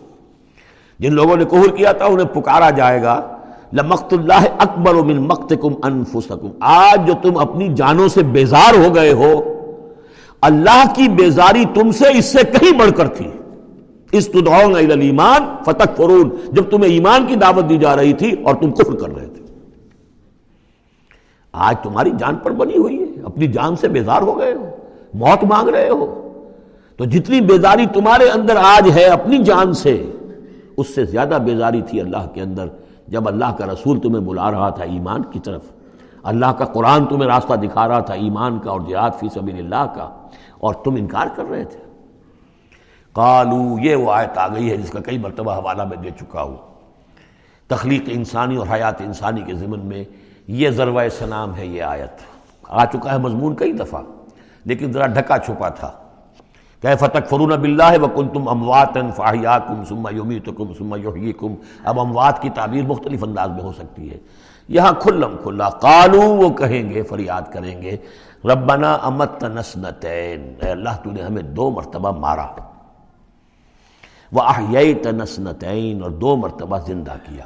جن 1.00 1.14
لوگوں 1.14 1.36
نے 1.36 1.46
کہر 1.46 1.68
کیا 1.68 1.92
تھا 1.92 2.06
انہیں 2.06 2.28
پکارا 2.28 2.70
جائے 2.70 3.04
گا۔ 3.04 3.22
لمقت 3.74 4.14
اللہ 4.14 4.46
اکبر 4.60 4.94
من 4.94 5.18
مقتکم 5.18 5.74
انفسکم۔ 5.84 6.50
آج 6.60 7.08
جو 7.08 7.14
تم 7.22 7.38
اپنی 7.38 7.68
جانوں 7.68 8.08
سے 8.08 8.24
بیزار 8.24 8.88
ہو 8.88 8.96
گئے 8.96 9.14
ہو، 9.14 9.42
اللہ 10.42 10.84
کی 10.96 11.08
بیزاری 11.08 11.64
تم 11.74 11.92
سے 11.92 12.06
اس 12.18 12.26
سے 12.26 12.40
کہیں 12.44 12.80
بڑھ 12.80 12.92
کر 12.92 13.08
تھی۔ 13.08 13.32
اس 14.12 14.28
تدعون 14.28 14.76
ایمان 15.02 15.56
فتق 15.66 15.98
فرون 15.98 16.30
جب 16.52 16.64
تمہیں 16.70 16.92
ایمان 16.92 17.26
کی 17.26 17.36
دعوت 17.36 17.70
دی 17.70 17.78
جا 17.78 17.96
رہی 17.96 18.14
تھی 18.14 18.32
اور 18.44 18.56
تم 18.56 18.72
کفر 18.72 18.96
کر 18.96 19.16
رہے 19.16 19.28
تھے۔ 19.28 19.42
آج 21.52 21.76
تمہاری 21.84 22.12
جان 22.20 22.36
پر 22.36 22.52
بنی 22.52 22.78
ہوئی 22.78 23.00
ہے۔ 23.00 23.22
اپنی 23.26 23.48
جان 23.48 23.76
سے 23.76 23.88
بیزار 23.88 24.22
ہو 24.22 24.40
گئے 24.40 24.54
ہو، 24.54 24.70
موت 25.14 25.44
مانگ 25.44 25.70
رہے 25.70 25.90
ہو۔ 25.90 26.22
تو 26.98 27.06
جتنی 27.06 27.42
بیزاری 27.42 27.86
تمہارے 27.86 28.30
اندر 28.30 28.56
آج 28.56 28.92
ہے 28.92 29.04
اپنی 29.04 29.38
جان 29.38 29.74
سے 29.74 30.12
اس 30.78 30.96
سے 30.96 31.06
زیادہ 31.06 31.38
بیزاری 31.46 31.82
تھی 31.82 32.02
اللہ 32.02 32.28
کے 32.34 32.42
اندر 32.42 32.68
جب 33.08 33.28
اللہ 33.28 33.56
کا 33.58 33.66
رسول 33.66 34.00
تمہیں 34.00 34.22
بلا 34.22 34.52
رہا 34.52 34.70
تھا 34.70 34.84
ایمان 34.84 35.24
کی 35.24 35.40
طرف۔ 35.40 35.62
اللہ 36.24 36.46
کا 36.46 36.66
قرآن 36.66 37.06
تمہیں 37.06 37.30
راستہ 37.30 37.54
دکھا 37.54 37.88
رہا 37.88 38.00
تھا 38.00 38.14
ایمان 38.14 38.60
کا 38.60 38.72
اور 38.72 38.82
جہاد 38.82 39.12
فی 39.20 39.30
سبیل 39.30 39.56
اللہ 39.58 39.94
کا 39.96 40.28
اور 40.60 40.74
تم 40.74 40.96
انکار 40.96 41.28
کر 41.36 41.44
رہے 41.50 41.64
تھے۔ 41.64 41.80
قالو، 43.14 43.80
یہ 43.80 43.96
وہ 43.96 44.12
آیت 44.12 44.38
آ 44.38 44.48
گئی 44.48 44.72
ہے 44.72 44.78
جس 44.78 44.92
کا 44.92 45.00
کئی 45.00 45.18
مرتبہ 45.18 45.54
حوالہ 45.54 45.84
میں 45.84 45.98
دے 45.98 46.10
چکا 46.10 46.42
ہوں۔ 46.42 46.58
تخلیق 47.68 48.04
انسانی 48.08 48.56
اور 48.56 48.68
حیات 48.74 49.02
انسانی 49.02 49.42
کے 49.42 49.54
ضمن 49.54 49.80
میں 49.80 50.04
یہ 50.48 50.70
ذروہ 50.70 51.02
سلام 51.20 51.56
ہے 51.56 51.66
یہ 51.66 51.84
آیت۔ 51.84 52.20
آ 52.70 52.86
چکا 52.86 53.12
ہے 53.12 53.18
مضمون 53.18 53.56
کئی 53.56 53.72
دفعہ، 53.72 54.02
لیکن 54.66 54.92
ذرا 54.92 55.08
ڈھکا 55.08 55.38
چھپا 55.38 55.70
تھا۔ 55.70 55.92
کہ 56.86 56.96
فتق 56.96 57.30
فرون 57.30 57.50
بلّہ 57.50 58.02
وکن 58.02 58.30
تم 58.30 58.48
اموات 58.48 58.98
فاہیات 59.16 59.68
کم 59.68 59.84
سما 59.84 60.10
یومی 60.12 60.40
تو 60.40 60.52
کم 60.52 60.74
سما 60.74 60.98
یوہی 60.98 61.34
کم 61.34 61.56
اب 61.84 62.00
اموات 62.00 62.42
کی 62.42 62.50
تعبیر 62.50 62.84
مختلف 62.84 63.24
انداز 63.24 63.50
میں 63.50 63.62
ہو 63.62 63.72
سکتی 63.72 64.12
ہے۔ 64.12 64.18
یہاں 64.68 64.92
کھلم 65.00 65.36
کھلا، 65.44 65.70
قالو 65.70 66.22
وہ 66.22 66.50
کہیں 66.50 66.90
گے، 66.90 67.04
فریاد 67.04 67.42
کریں 67.52 67.82
گے، 67.82 67.98
ربنا 68.46 68.94
امت 68.94 69.44
نسنتین۔ 69.44 70.54
اے 70.62 70.70
اللہ، 70.72 70.90
تو 71.04 71.12
نے 71.12 71.22
ہمیں 71.22 71.44
دو 71.44 71.70
مرتبہ 71.70 72.12
مارا۔ 72.12 72.48
وہ 74.32 74.42
احییت 74.42 75.08
نسنتین، 75.08 76.04
اور 76.04 76.12
دو 76.12 76.36
مرتبہ 76.36 76.78
زندہ 76.78 77.14
کیا۔ 77.24 77.46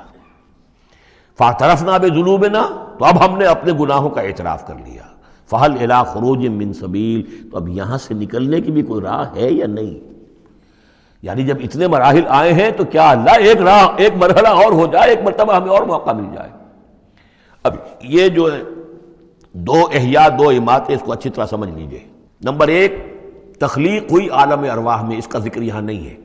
فاطرفنا 1.38 1.97
بے 1.97 2.08
ظلوبنا 2.08 2.62
تو 2.99 3.06
اب 3.06 3.25
ہم 3.25 3.38
نے 3.38 3.45
اپنے 3.45 3.71
گناہوں 3.80 4.10
کا 4.10 4.21
اعتراف 4.21 4.67
کر 4.67 4.75
لیا۔ 4.86 5.04
فہل 5.50 5.74
الا 5.82 6.04
خروج 6.04 6.48
من 6.48 6.74
سبیل 6.74 7.50
تو 7.52 7.58
اب 7.58 7.70
یہاں 7.70 7.98
سے 7.98 8.14
نکلنے 8.14 8.62
کی 8.62 8.72
بھی 8.72 8.82
کوئی 8.82 9.02
راہ 9.02 9.36
ہے 9.36 9.52
یا 9.52 9.68
نہیں؟ 9.68 10.10
یعنی 11.22 11.44
جب 11.44 11.58
اتنے 11.64 11.88
مراحل 11.88 12.22
آئے 12.28 12.54
ہیں 12.54 12.72
تو 12.72 12.84
کیا 12.86 13.10
اللہ 13.10 13.32
ایک 13.32 13.58
راہ، 13.58 13.88
ایک 13.98 14.14
مرحلہ 14.16 14.48
اور 14.48 14.72
ہو 14.72 14.88
جائے، 14.92 15.10
ایک 15.10 15.20
مرتبہ 15.24 15.54
ہمیں 15.54 15.70
اور 15.70 15.82
موقع 15.84 16.12
مل 16.12 16.36
جائے؟ 16.36 16.50
اب 17.64 17.76
یہ 18.04 18.28
جو 18.28 18.54
ہے 18.54 18.64
دو 19.54 19.88
احیاء، 19.94 20.28
دو 20.28 20.50
اماتیں 20.50 20.96
اس 20.96 21.02
کو 21.02 21.12
اچھی 21.12 21.30
طرح 21.30 21.46
سمجھ 21.46 21.70
لیجیے۔ 21.70 22.00
نمبر 22.42 22.68
ایک، 22.68 22.94
تخلیق 23.60 24.12
ہوئی 24.12 24.30
عالم 24.30 24.60
ارواح 24.72 25.04
میں، 25.04 25.18
اس 25.18 25.28
کا 25.28 25.40
ذکر 25.40 25.62
یہاں 25.62 25.82
نہیں 25.82 26.10
ہے۔ 26.10 26.16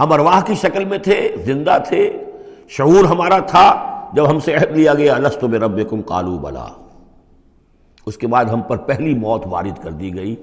ہم 0.00 0.12
ارواح 0.12 0.40
کی 0.40 0.54
شکل 0.54 0.84
میں 0.84 0.98
تھے، 0.98 1.36
زندہ 1.44 1.78
تھے، 1.88 2.24
شعور 2.68 3.04
ہمارا 3.04 3.38
تھا۔ 3.38 3.88
جب 4.12 4.30
ہم 4.30 4.40
سے 4.40 4.54
عہد 4.54 4.76
لیا 4.76 4.94
گیا 4.94 5.14
السط 5.14 5.44
میں 5.44 5.58
رب 5.58 6.06
کالو 6.06 6.38
بلا 6.38 6.66
اس 8.06 8.16
کے 8.16 8.26
بعد 8.26 8.44
ہم 8.44 8.60
پر 8.60 8.76
پہلی 8.76 9.14
موت 9.14 9.42
وارد 9.46 9.82
کر 9.82 9.90
دی 9.90 10.14
گئی۔ 10.14 10.36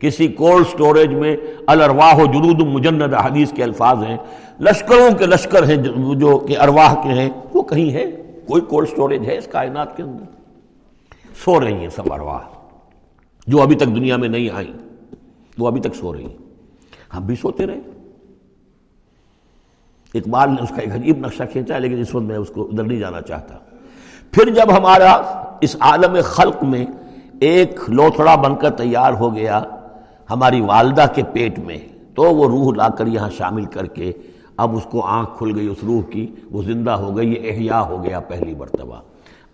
کسی 0.00 0.28
کولڈ 0.28 0.66
سٹوریج 0.66 1.08
میں 1.08 1.36
الرواح 1.66 2.14
و 2.14 2.26
جنود 2.26 2.60
مجند 2.60 3.02
حدیث 3.02 3.52
کے 3.52 3.62
الفاظ 3.62 4.02
ہیں۔ 4.02 4.16
لشکروں 4.60 5.18
کے 5.18 5.26
لشکر 5.26 5.68
ہیں 5.68 5.76
جو 6.14 6.38
کہ 6.38 6.58
ارواح 6.58 6.94
کے 7.02 7.08
ہیں۔ 7.08 7.30
وہ 7.54 7.62
کہیں 7.62 7.90
ہے 7.90 8.10
کوئی 8.46 8.62
کولڈ 8.62 8.88
سٹوریج 8.88 9.26
ہے 9.26 9.36
اس 9.36 9.46
کائنات 9.46 9.96
کے 9.96 10.02
اندر؟ 10.02 10.24
سو 11.44 11.60
رہی 11.60 11.72
ہیں 11.72 11.88
سب 11.88 12.12
ارواح۔ 12.12 12.40
جو 13.46 13.62
ابھی 13.62 13.76
تک 13.76 13.86
دنیا 13.86 14.16
میں 14.16 14.28
نہیں 14.28 14.50
آئیں، 14.50 14.72
وہ 15.58 15.66
ابھی 15.66 15.80
تک 15.80 15.94
سو 15.94 16.14
رہی 16.14 16.22
ہیں۔ 16.22 16.36
ہم 17.16 17.26
بھی 17.26 17.36
سوتے 17.36 17.66
رہے۔ 17.66 17.80
اقبال 20.14 20.50
نے 20.50 20.62
اس 20.62 20.68
کا 20.68 20.76
ایک 20.76 20.94
عجیب 20.94 21.18
نقشہ 21.18 21.42
کھینچا 21.52 21.78
لیکن 21.78 22.00
اس 22.00 22.14
وقت 22.14 22.24
میں 22.24 22.36
اس 22.36 22.48
کو 22.48 22.68
ادھر 22.72 22.84
نہیں 22.84 22.98
جانا 22.98 23.20
چاہتا۔ 23.20 23.58
پھر 24.30 24.50
جب 24.50 24.76
ہمارا 24.78 25.12
اس 25.60 25.76
عالم 25.80 26.16
خلق 26.24 26.64
میں 26.64 26.86
ایک 27.40 27.80
لوتھڑا 27.88 28.34
بن 28.34 28.56
کر 28.56 28.70
تیار 28.70 29.12
ہو 29.12 29.34
گیا 29.34 29.62
ہماری 30.30 30.60
والدہ 30.60 31.06
کے 31.14 31.22
پیٹ 31.32 31.58
میں، 31.58 31.78
تو 32.14 32.22
وہ 32.22 32.48
روح 32.48 32.74
لا 32.74 32.88
کر 32.88 33.06
یہاں 33.06 33.30
شامل 33.30 33.64
کر 33.64 33.86
کے 33.86 34.12
اب 34.56 34.76
اس 34.76 34.84
کو 34.84 35.00
آنکھ 35.00 35.30
کھل 35.38 35.56
گئی 35.56 35.68
اس 35.68 35.78
روح 35.86 36.02
کی، 36.10 36.34
وہ 36.50 36.62
زندہ 36.62 36.90
ہو 36.90 37.16
گئی، 37.16 37.32
یہ 37.32 37.52
احیاء 37.52 37.80
ہو 37.80 38.04
گیا 38.04 38.20
پہلی 38.20 38.54
مرتبہ۔ 38.54 39.00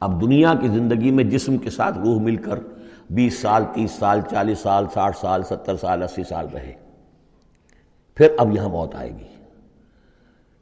اب 0.01 0.21
دنیا 0.21 0.55
کی 0.61 0.69
زندگی 0.69 1.11
میں 1.11 1.25
جسم 1.25 1.57
کے 1.57 1.71
ساتھ 1.71 1.99
روح 1.99 2.21
مل 2.21 2.37
کر 2.37 2.59
بیس 3.11 3.39
سال، 3.39 3.65
تیس 3.73 3.91
سال، 3.91 4.21
چالیس 4.31 4.59
سال، 4.59 4.85
ساٹھ 4.95 5.17
سال، 5.17 5.43
ستر 5.43 5.77
سال، 5.77 6.03
اسی 6.03 6.23
سال 6.25 6.47
رہے۔ 6.55 6.73
پھر 8.15 8.29
اب 8.39 8.53
یہاں 8.53 8.69
موت 8.69 8.95
آئے 8.95 9.11
گی۔ 9.11 9.27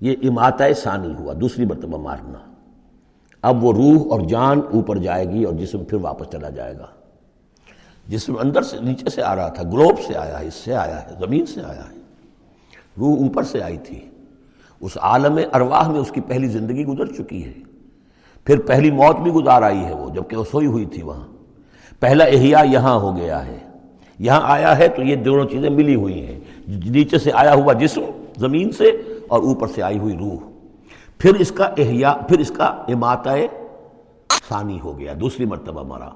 یہ 0.01 0.15
اماتۂ 0.23 0.77
ثانی 0.77 1.15
ہوا، 1.19 1.35
دوسری 1.41 1.65
مرتبہ 1.65 1.99
مارنا۔ 1.99 2.39
اب 3.43 3.65
وہ 3.65 3.73
روح 3.73 4.11
اور 4.11 4.21
جان 4.21 4.61
اوپر 4.73 4.97
جائے 4.97 5.31
گی 5.31 5.45
اور 5.45 5.55
جسم 5.55 5.85
پھر 5.85 5.99
واپس 6.01 6.27
چلا 6.33 6.49
جائے 6.49 6.79
گا۔ 6.79 6.87
جسم 8.11 8.37
اندر 8.39 8.63
سے 8.63 8.77
نیچے 8.81 9.11
سے 9.11 9.23
آ 9.23 9.37
رہا 9.37 9.49
تھا، 9.49 9.63
گلوب 9.63 9.99
سے 10.07 10.17
آیا 10.17 10.41
ہے، 10.41 10.47
اس 10.47 10.55
سے 10.55 10.75
آیا 10.75 11.03
ہے، 11.03 11.11
زمین 11.19 11.47
سے 11.47 11.61
آیا 11.61 11.83
ہے۔ 11.91 11.97
روح 12.99 13.17
اوپر 13.23 13.43
سے 13.43 13.63
آئی 13.63 13.77
تھی۔ 13.77 14.01
اس 14.81 14.99
عالم 15.01 15.39
ارواح 15.55 15.89
میں 15.89 16.01
اس 16.01 16.11
کی 16.11 16.21
پہلی 16.21 16.49
زندگی 16.49 16.85
گزر 16.85 17.07
چکی 17.07 17.45
ہے۔ 17.45 17.53
پھر 18.45 18.61
پہلی 18.61 18.91
موت 18.91 19.17
بھی 19.17 19.33
گزار 19.33 19.63
آئی 19.63 19.85
ہے 19.85 19.95
وہ، 19.95 20.11
جبکہ 20.15 20.37
وہ 20.37 20.45
سوئی 20.45 20.67
ہوئی 20.67 20.85
تھی 20.85 21.03
وہاں۔ 21.03 21.27
پہلا 22.01 22.25
احیاء 22.25 22.65
یہاں 22.65 22.95
ہو 22.95 23.17
گیا 23.17 23.47
ہے۔ 23.47 23.59
یہاں 24.19 24.41
آیا 24.45 24.79
ہے 24.79 24.89
تو 24.89 25.03
یہ 25.03 25.17
دونوں 25.17 25.45
چیزیں 25.45 25.71
ملی 25.71 25.95
ہوئی 25.95 26.27
ہیں۔ 26.27 26.41
نیچے 26.69 27.19
سے 27.19 27.31
آیا 27.35 27.55
ہوا 27.55 27.73
جسم، 27.73 28.01
زمین 28.37 28.73
سے 28.73 28.89
اور 29.29 29.43
اوپر 29.43 29.67
سے 29.69 29.83
آئی 29.83 29.99
ہوئی 29.99 30.17
روح۔ 30.17 30.37
پھر 31.19 31.35
اس 31.35 31.53
کا 31.53 31.65
احیاء، 31.65 32.13
پھر 32.29 32.39
اس 32.39 32.53
کا 32.57 32.65
اماتۂ 32.65 33.31
ثانی 34.49 34.81
ہو 34.81 34.99
گیا۔ 34.99 35.13
دوسری 35.21 35.45
مرتبہ 35.45 35.83
مرا۔ 35.83 36.09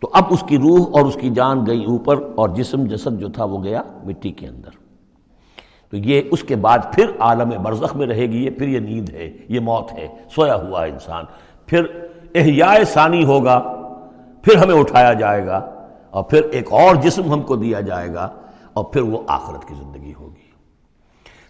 تو 0.00 0.10
اب 0.12 0.24
اس 0.30 0.44
کی 0.48 0.58
روح 0.58 0.86
اور 0.92 1.04
اس 1.04 1.16
کی 1.20 1.30
جان 1.30 1.66
گئی 1.66 1.84
اوپر 1.84 2.16
اور 2.34 2.48
جسم 2.48 2.84
جسد 2.84 3.20
جو 3.20 3.28
تھا 3.28 3.44
وہ 3.44 3.62
گیا 3.62 3.82
مٹی 4.04 4.30
کے 4.30 4.46
اندر۔ 4.46 4.70
تو 5.90 5.96
یہ 5.96 6.22
اس 6.30 6.42
کے 6.42 6.56
بعد 6.56 6.78
پھر 6.92 7.06
عالم 7.18 7.62
برزخ 7.62 7.96
میں 7.96 8.06
رہے 8.06 8.26
گی، 8.26 8.44
یہ 8.44 8.50
پھر 8.50 8.68
یہ 8.68 8.80
نیند 8.80 9.08
ہے، 9.10 9.32
یہ 9.48 9.60
موت 9.60 9.92
ہے، 9.92 10.08
سویا 10.34 10.56
ہوا 10.56 10.84
انسان۔ 10.84 11.24
پھر 11.66 11.84
احیاء 12.34 12.84
ثانی 12.84 13.24
ہوگا، 13.24 13.58
پھر 14.42 14.56
ہمیں 14.56 14.74
اٹھایا 14.74 15.12
جائے 15.12 15.46
گا 15.46 15.70
اور 16.10 16.24
پھر 16.24 16.42
ایک 16.42 16.72
اور 16.72 16.94
جسم 16.94 17.32
ہم 17.32 17.42
کو 17.42 17.56
دیا 17.56 17.80
جائے 17.80 18.14
گا 18.14 18.28
اور 18.72 18.84
پھر 18.84 19.00
وہ 19.00 19.18
آخرت 19.26 19.68
کی 19.68 19.74
زندگی 19.74 20.12
ہوگی۔ 20.20 20.46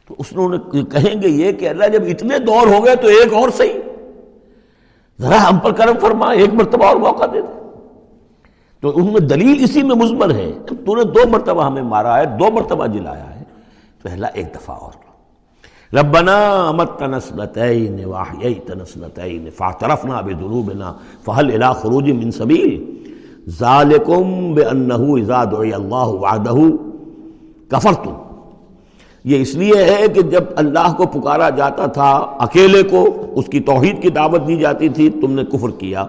تو 0.08 0.14
اس 0.18 0.32
نے 0.32 0.82
کہیں 0.84 1.22
گے 1.22 1.28
یہ 1.28 1.52
کہ 1.52 1.68
اللہ 1.68 1.86
جب 1.86 2.02
اتنے 2.06 2.38
دور 2.38 2.66
ہو 2.66 2.84
گئے 2.84 2.96
تو 2.96 3.08
ایک 3.08 3.34
اور 3.34 3.48
صحیح۔ 3.48 3.80
ذرا 5.20 5.48
ہم 5.48 5.58
پر 5.58 5.72
کرم 5.72 5.98
فرما، 6.00 6.32
ایک 6.32 6.54
مرتبہ 6.54 6.84
اور 6.84 6.96
موقع 6.96 7.24
دے 7.32 7.40
دے۔ 7.40 7.65
تو 8.80 8.92
ان 8.94 9.12
میں 9.12 9.20
دلیل 9.20 9.64
اسی 9.64 9.82
میں 9.82 9.96
مزمر 9.96 10.34
ہے 10.34 10.52
تو 10.66 10.96
نے 10.96 11.04
دو 11.04 11.28
مرتبہ 11.28 11.64
ہمیں 11.64 11.82
مارا 11.82 12.18
ہے، 12.18 12.26
دو 12.26 12.50
مرتبہ 12.50 12.86
جلایا 12.86 13.40
ہے، 13.40 13.44
پہلا 14.02 14.26
ایک 14.26 14.54
دفعہ 14.54 14.76
اور۔ 14.76 15.06
ربنا 15.94 16.66
امت 16.68 16.98
تنسنتین 16.98 18.04
واحییتنسنتین 18.04 19.48
فاعترفنا 19.56 20.20
بذنوبنا 20.20 20.92
فهل 21.24 21.50
الى 21.52 21.74
خروج 21.80 22.10
من 22.10 22.30
سبیل۔ 22.30 23.02
ذالکم 23.48 24.54
بانه 24.54 25.14
اذا 25.14 25.44
دعی 25.44 25.72
اللہ 25.72 26.06
وعدہ 26.06 26.54
کفرتم۔ 27.68 28.12
یہ 29.24 29.42
اس 29.42 29.54
لیے 29.54 29.84
ہے 29.84 30.08
کہ 30.08 30.22
جب 30.22 30.44
اللہ 30.56 30.94
کو 30.96 31.06
پکارا 31.06 31.50
جاتا 31.50 31.86
تھا، 31.86 32.10
اکیلے 32.38 32.82
کو 32.82 33.06
اس 33.34 33.46
کی 33.46 33.60
توحید 33.60 34.02
کی 34.02 34.08
دعوت 34.08 34.48
دی 34.48 34.56
جاتی 34.56 34.88
تھی، 34.88 35.10
تم 35.10 35.32
نے 35.32 35.44
کفر 35.44 35.70
کیا۔ 35.70 36.06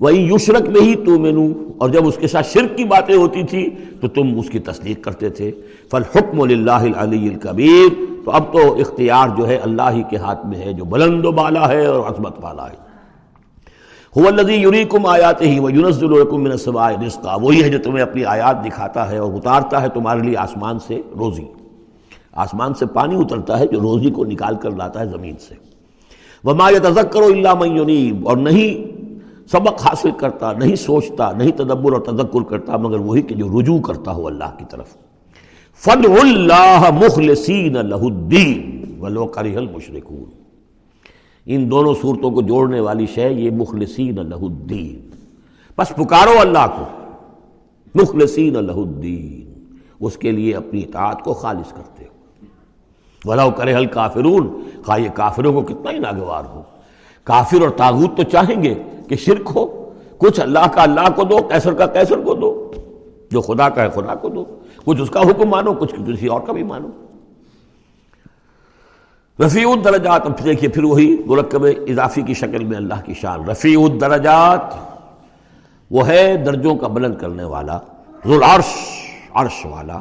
وہی 0.00 0.34
یشرک 0.34 0.68
میں 0.68 0.80
ہی 0.80 0.94
تو 0.94 1.18
مینو 1.18 1.52
اور 1.78 1.90
جب 1.90 2.06
اس 2.06 2.16
کے 2.16 2.26
ساتھ 2.26 2.46
شرک 2.46 2.76
کی 2.76 2.84
باتیں 2.84 3.16
ہوتی 3.16 3.42
تھی 3.42 3.70
تو 4.00 4.08
تم 4.08 4.38
اس 4.38 4.50
کی 4.50 4.58
تصدیق 4.58 5.04
کرتے 5.04 5.28
تھے۔ 5.28 5.50
فل 5.90 6.02
حکم 6.16 6.40
اللہ 6.40 6.96
علی 6.96 7.28
الکبیر 7.28 8.04
تو 8.24 8.30
اب 8.30 8.52
تو 8.52 8.74
اختیار 8.74 9.28
جو 9.36 9.48
ہے 9.48 9.56
اللہ 9.56 9.90
ہی 9.92 10.02
کے 10.10 10.16
ہاتھ 10.16 10.46
میں 10.46 10.58
ہے، 10.58 10.72
جو 10.72 10.84
بلند 10.84 11.24
و 11.24 11.32
بالا 11.32 11.68
ہے 11.68 11.86
اور 11.86 12.10
عظمت 12.10 12.34
والا 12.40 12.66
ہے۔ 12.70 12.90
یوریکم 14.52 15.06
آیات 15.06 15.42
ہی 15.42 15.60
وہ 15.60 15.72
یونس 15.72 16.02
الرکم 16.02 16.46
رزقا۔ 16.46 17.34
وہی 17.34 17.62
ہے 17.62 17.68
جو 17.68 17.78
تمہیں 17.78 18.02
اپنی 18.02 18.24
آیات 18.24 18.64
دکھاتا 18.64 19.10
ہے 19.10 19.18
اور 19.18 19.32
اتارتا 19.32 19.82
ہے 19.82 19.88
تمہارے 19.88 20.20
لیے 20.20 20.36
آسمان 20.36 20.78
سے 20.78 21.00
روزی۔ 21.18 21.44
آسمان 22.32 22.74
سے 22.74 22.86
پانی 22.86 23.14
اترتا 23.14 23.58
ہے 23.58 23.66
جو 23.66 23.80
روزی 23.80 24.10
کو 24.10 24.24
نکال 24.24 24.56
کر 24.56 24.70
لاتا 24.70 25.00
ہے 25.00 25.06
زمین 25.06 25.34
سے۔ 25.48 25.54
وہ 26.44 26.54
ما 26.54 26.70
تذکر 26.70 27.22
اللہ 27.22 27.54
مینیب 27.54 28.28
اور 28.28 28.36
نہیں 28.36 28.99
سبق 29.52 29.86
حاصل 29.86 30.10
کرتا، 30.10 30.52
نہیں 30.52 30.76
سوچتا، 30.76 31.32
نہیں 31.32 31.50
تدبر 31.50 31.92
اور 31.92 32.00
تذکر 32.00 32.42
کرتا، 32.42 32.76
مگر 32.76 32.98
وہی 32.98 33.22
کہ 33.22 33.34
جو 33.34 33.60
رجوع 33.60 33.80
کرتا 33.80 34.12
ہو 34.12 34.26
اللہ 34.26 34.56
کی 34.58 34.64
طرف۔ 34.70 34.86
فن 35.74 36.02
اللہ 36.22 36.90
مخلصین 37.06 37.76
الدین 37.76 38.96
ولو 39.00 39.26
کرہ 39.26 39.56
المشرکون 39.56 40.30
ان 41.46 41.70
دونوں 41.70 41.94
صورتوں 42.02 42.30
کو 42.30 42.42
جوڑنے 42.42 42.80
والی 42.80 43.06
شے، 43.06 43.32
یہ 43.32 43.50
مخلصین 43.50 44.18
اللہ 44.18 44.34
الدین 44.34 45.10
بس 45.78 45.88
پکارو 45.88 46.40
اللہ 46.40 46.66
کو۔ 46.78 46.84
مخلصین 47.94 48.56
اللہ 48.56 48.72
الدین 48.72 49.74
اس 50.00 50.16
کے 50.16 50.30
لیے 50.30 50.54
اپنی 50.54 50.82
اطاعت 50.82 51.22
کو 51.22 51.34
خالص 51.34 51.72
کرتے 51.72 52.04
ہو۔ 52.04 52.10
ولو 53.24 53.50
کرے 53.50 53.86
کافرون 53.86 54.48
خواہ 54.84 54.98
ہاں، 54.98 54.98
یہ 54.98 55.10
کافروں 55.14 55.52
کو 55.52 55.62
کتنا 55.62 55.90
ہی 55.90 55.98
ناگوار 55.98 56.44
ہو۔ 56.44 56.62
کافر 57.24 57.60
اور 57.60 57.70
تاغوت 57.70 58.16
تو 58.16 58.22
چاہیں 58.22 58.62
گے 58.62 58.74
کہ 59.08 59.16
شرک 59.16 59.50
ہو۔ 59.54 59.92
کچھ 60.18 60.40
اللہ 60.40 60.66
کا 60.72 60.82
اللہ 60.82 61.10
کو 61.16 61.24
دو، 61.24 61.36
کیسر 61.36 61.74
کا 61.74 61.86
کیسر 61.86 62.20
کو 62.20 62.34
دو۔ 62.34 62.72
جو 63.30 63.40
خدا 63.40 63.68
کا 63.68 63.82
ہے 63.82 63.88
خدا 63.88 64.14
کو 64.14 64.28
دو۔ 64.28 64.44
کچھ 64.84 65.00
اس 65.00 65.10
کا 65.10 65.20
حکم 65.20 65.48
مانو، 65.48 65.72
کچھ 65.72 65.94
کسی 65.94 66.26
اور 66.26 66.40
کا 66.40 66.52
بھی 66.52 66.62
مانو۔ 66.62 66.88
رفیع 69.46 69.68
الدرجات، 69.68 70.26
اب 70.26 70.44
دیکھیے 70.44 70.70
پھر 70.70 70.84
وہی 70.84 71.16
مرکب 71.26 71.64
اضافی 71.64 72.22
کی 72.22 72.34
شکل 72.34 72.64
میں 72.64 72.76
اللہ 72.76 72.94
کی 73.04 73.14
شان۔ 73.14 73.48
رفیع 73.48 73.80
الدرجات، 73.80 74.60
وہ 75.90 76.08
ہے 76.08 76.36
درجوں 76.36 76.74
کا 76.74 76.86
بلند 76.88 77.16
کرنے 77.16 77.44
والا، 77.44 77.78
ذوالعرش، 78.26 78.74
عرش 79.34 79.66
والا۔ 79.66 80.00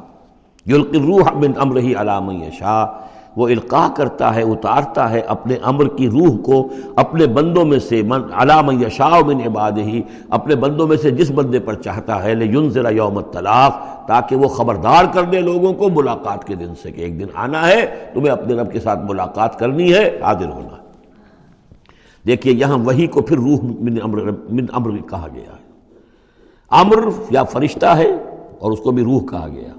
یلقی 0.66 1.00
الروح 1.00 1.32
من 1.34 1.52
امرہ 1.58 2.02
علام 2.02 2.32
یشاء۔ 2.32 3.09
وہ 3.40 3.48
القاع 3.48 3.88
کرتا 3.88 4.36
ہے، 4.36 4.42
اتارتا 4.42 5.10
ہے 5.10 5.20
اپنے 5.20 5.56
امر 5.62 5.88
کی 5.88 6.10
روح 6.10 6.38
کو، 6.38 6.68
اپنے 6.96 7.28
بندوں 7.28 7.66
میں 7.66 7.80
سے 7.80 8.02
من 8.02 8.22
علام 8.34 8.82
یشاء 8.82 9.20
من 9.26 9.42
عباد 9.46 9.72
ہی 9.78 10.02
اپنے 10.30 10.56
بندوں 10.56 10.88
میں 10.88 10.98
سے 10.98 11.12
جس 11.12 11.32
بندے 11.32 11.60
پر 11.60 11.74
چاہتا 11.74 12.24
ہے، 12.24 12.36
لینذر 12.36 12.92
یوم 12.92 13.18
الطلاق، 13.18 14.06
تاکہ 14.08 14.36
وہ 14.36 14.48
خبردار 14.48 15.06
کر 15.14 15.24
دے 15.24 15.42
لوگوں 15.42 15.74
کو 15.74 15.90
ملاقات 15.90 16.48
کے 16.48 16.56
دن 16.56 16.76
سے 16.84 16.92
کہ 16.92 17.02
ایک 17.02 17.20
دن 17.20 17.26
آنا 17.34 17.68
ہے، 17.68 17.86
تمہیں 18.14 18.30
اپنے 18.30 18.54
رب 18.54 18.72
کے 18.72 18.80
ساتھ 18.80 19.00
ملاقات 19.10 19.60
کرنی 19.60 19.94
ہے، 19.94 20.20
حاضر 20.22 20.50
ہونا۔ 20.50 20.76
دیکھیے، 22.28 22.54
یہاں 22.54 22.78
وہی 22.78 23.08
کو 23.08 23.22
پھر 23.22 23.38
روح 23.38 23.60
من 23.62 23.96
امر 24.04 24.32
من 24.50 24.66
امر 24.74 24.98
کہا 24.98 25.28
گیا 25.34 25.54
ہے۔ 25.54 25.70
امر 26.70 27.10
یا 27.30 27.44
فرشتہ 27.44 27.86
ہے 27.86 28.12
اور 28.60 28.72
اس 28.72 28.80
کو 28.80 28.92
بھی 28.92 29.04
روح 29.04 29.22
کہا 29.22 29.48
گیا۔ 29.48 29.74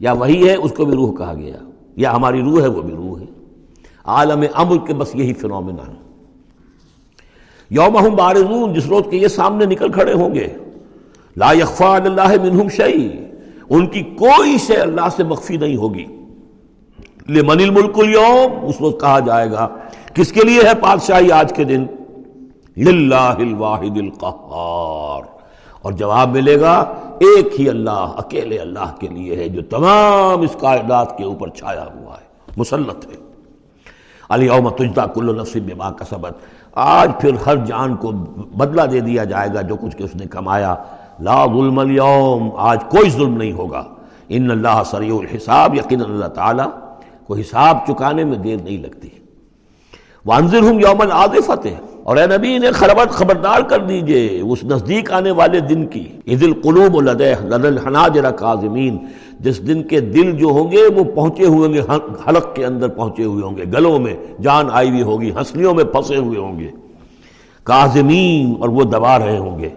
یا 0.00 0.12
وہی 0.12 0.48
ہے، 0.48 0.54
اس 0.54 0.72
کو 0.72 0.84
بھی 0.84 0.94
روح 0.94 1.12
کہا 1.12 1.34
گیا۔ 1.34 1.69
یا 1.96 2.12
ہماری 2.12 2.42
روح 2.42 2.62
ہے 2.62 2.68
وہ 2.68 2.82
بھی 2.82 2.94
روح 2.94 3.20
ہے۔ 3.20 3.24
عالم 4.04 4.44
امر 4.54 4.86
کے 4.86 4.94
بس 4.94 5.14
یہی 5.14 5.32
فنومنا 5.32 5.82
ہے۔ 5.82 6.10
یوم 7.70 7.98
ہم 7.98 8.16
بارزون، 8.16 8.72
جس 8.72 8.86
روز 8.86 9.02
کے 9.10 9.16
یہ 9.16 9.28
سامنے 9.28 9.64
نکل 9.64 9.92
کھڑے 9.92 10.12
ہوں 10.12 10.34
گے۔ 10.34 10.48
لا 11.36 11.52
یخفا 11.52 11.96
اللہ 11.96 12.28
منہم 12.42 12.68
شعی 12.68 13.08
ان 13.70 13.86
کی 13.86 14.02
کوئی 14.02 14.58
شے 14.58 14.74
اللہ 14.74 15.08
سے 15.16 15.24
مخفی 15.24 15.56
نہیں 15.56 15.76
ہوگی۔ 15.76 16.04
لمن 17.28 17.60
الملک 17.60 17.98
اليوم 17.98 18.66
اس 18.66 18.74
روز 18.80 18.94
کہا 19.00 19.18
جائے 19.18 19.50
گا۔ 19.50 19.68
کس 20.14 20.32
کے 20.32 20.40
لیے 20.40 20.60
ہے 20.60 20.74
بادشاہی 20.80 21.32
آج 21.32 21.52
کے 21.56 21.64
دن؟ 21.64 21.86
للہ 22.76 23.14
الواحد 23.14 23.96
القہار۔ 23.96 25.22
اور 25.82 25.92
جواب 25.92 26.30
ملے 26.30 26.60
گا 26.60 26.94
ایک 27.20 27.60
ہی 27.60 27.68
اللہ، 27.68 28.14
اکیلے 28.16 28.58
اللہ 28.58 28.94
کے 29.00 29.08
لیے 29.08 29.36
ہے، 29.36 29.48
جو 29.48 29.62
تمام 29.62 30.40
اس 30.40 30.56
کائنات 30.60 31.18
کے 31.18 31.24
اوپر 31.24 31.48
چھایا 31.48 31.84
ہوا 31.94 32.14
ہے، 32.14 32.52
مسلط 32.56 33.06
ہے۔ 33.06 33.30
علی 34.28 34.48
تجدہ 34.78 35.06
کل 35.14 35.38
نفس 35.40 35.56
بما 35.56 35.90
کسبت۔ 35.90 36.32
آج 36.74 37.10
پھر 37.20 37.30
ہر 37.46 37.56
جان 37.56 37.96
کو 37.96 38.12
بدلہ 38.56 38.82
دے 38.82 39.00
دیا 39.00 39.24
جائے 39.24 39.48
گا 39.54 39.60
جو 39.60 39.76
کچھ 39.76 39.96
کہ 39.96 40.02
اس 40.02 40.16
نے 40.16 40.26
کمایا۔ 40.26 40.74
لا 41.20 41.46
ظلم 41.46 41.78
اليوم، 41.78 42.50
آج 42.56 42.84
کوئی 42.90 43.10
ظلم 43.10 43.36
نہیں 43.36 43.52
ہوگا۔ 43.52 43.84
ان 44.28 44.50
اللہ 44.50 44.82
سریع 44.86 45.14
الحساب، 45.14 45.74
یقین 45.74 46.02
اللہ 46.02 46.26
تعالیٰ 46.26 46.70
کو 47.26 47.34
حساب 47.36 47.78
چکانے 47.86 48.24
میں 48.24 48.38
دیر 48.38 48.56
نہیں 48.64 48.78
لگتی۔ 48.78 49.08
وانزر 50.26 50.60
ہوں 50.60 50.80
یومن 50.80 51.12
آدفت 51.12 51.66
اور 52.10 52.16
اے 52.16 52.26
نبی 52.26 52.58
نے 52.58 52.70
خربت 52.70 53.10
خبردار 53.10 53.60
کر 53.60 53.80
دیجیے، 53.80 54.40
اس 54.40 54.64
نزدیک 54.64 55.12
آنے 55.12 55.30
والے 55.30 55.60
دن 55.60 55.86
کی۔ 55.86 56.04
عید 56.26 56.42
القلوب 56.42 56.96
الحناجر 56.96 58.30
کاظمین 58.30 58.96
جس 59.40 59.66
دن 59.66 59.82
کے 59.82 60.00
دل 60.00 60.32
جو 60.32 60.46
ہوں 60.46 60.72
گے، 60.72 60.82
وہ 60.96 61.04
پہنچے 61.04 61.46
ہوئے 61.46 61.66
ہوں 61.66 61.74
گے 61.74 61.80
حلق 62.28 62.54
کے 62.54 62.64
اندر 62.66 62.88
پہنچے 62.88 63.24
ہوئے 63.24 63.44
ہوں 63.44 63.56
گے۔ 63.56 63.64
گلوں 63.72 63.98
میں 63.98 64.16
جان 64.42 64.66
آئی 64.72 64.90
ہوئی 64.90 65.02
ہوگی، 65.02 65.30
ہنسلیوں 65.30 65.74
میں 65.74 65.84
پھنسے 65.84 66.16
ہوئے 66.16 66.38
ہوں 66.38 66.58
گے۔ 66.60 66.68
کاظمین، 67.64 68.54
اور 68.60 68.68
وہ 68.68 68.82
دبا 68.82 69.18
رہے 69.18 69.38
ہوں 69.38 69.58
گے۔ 69.58 69.68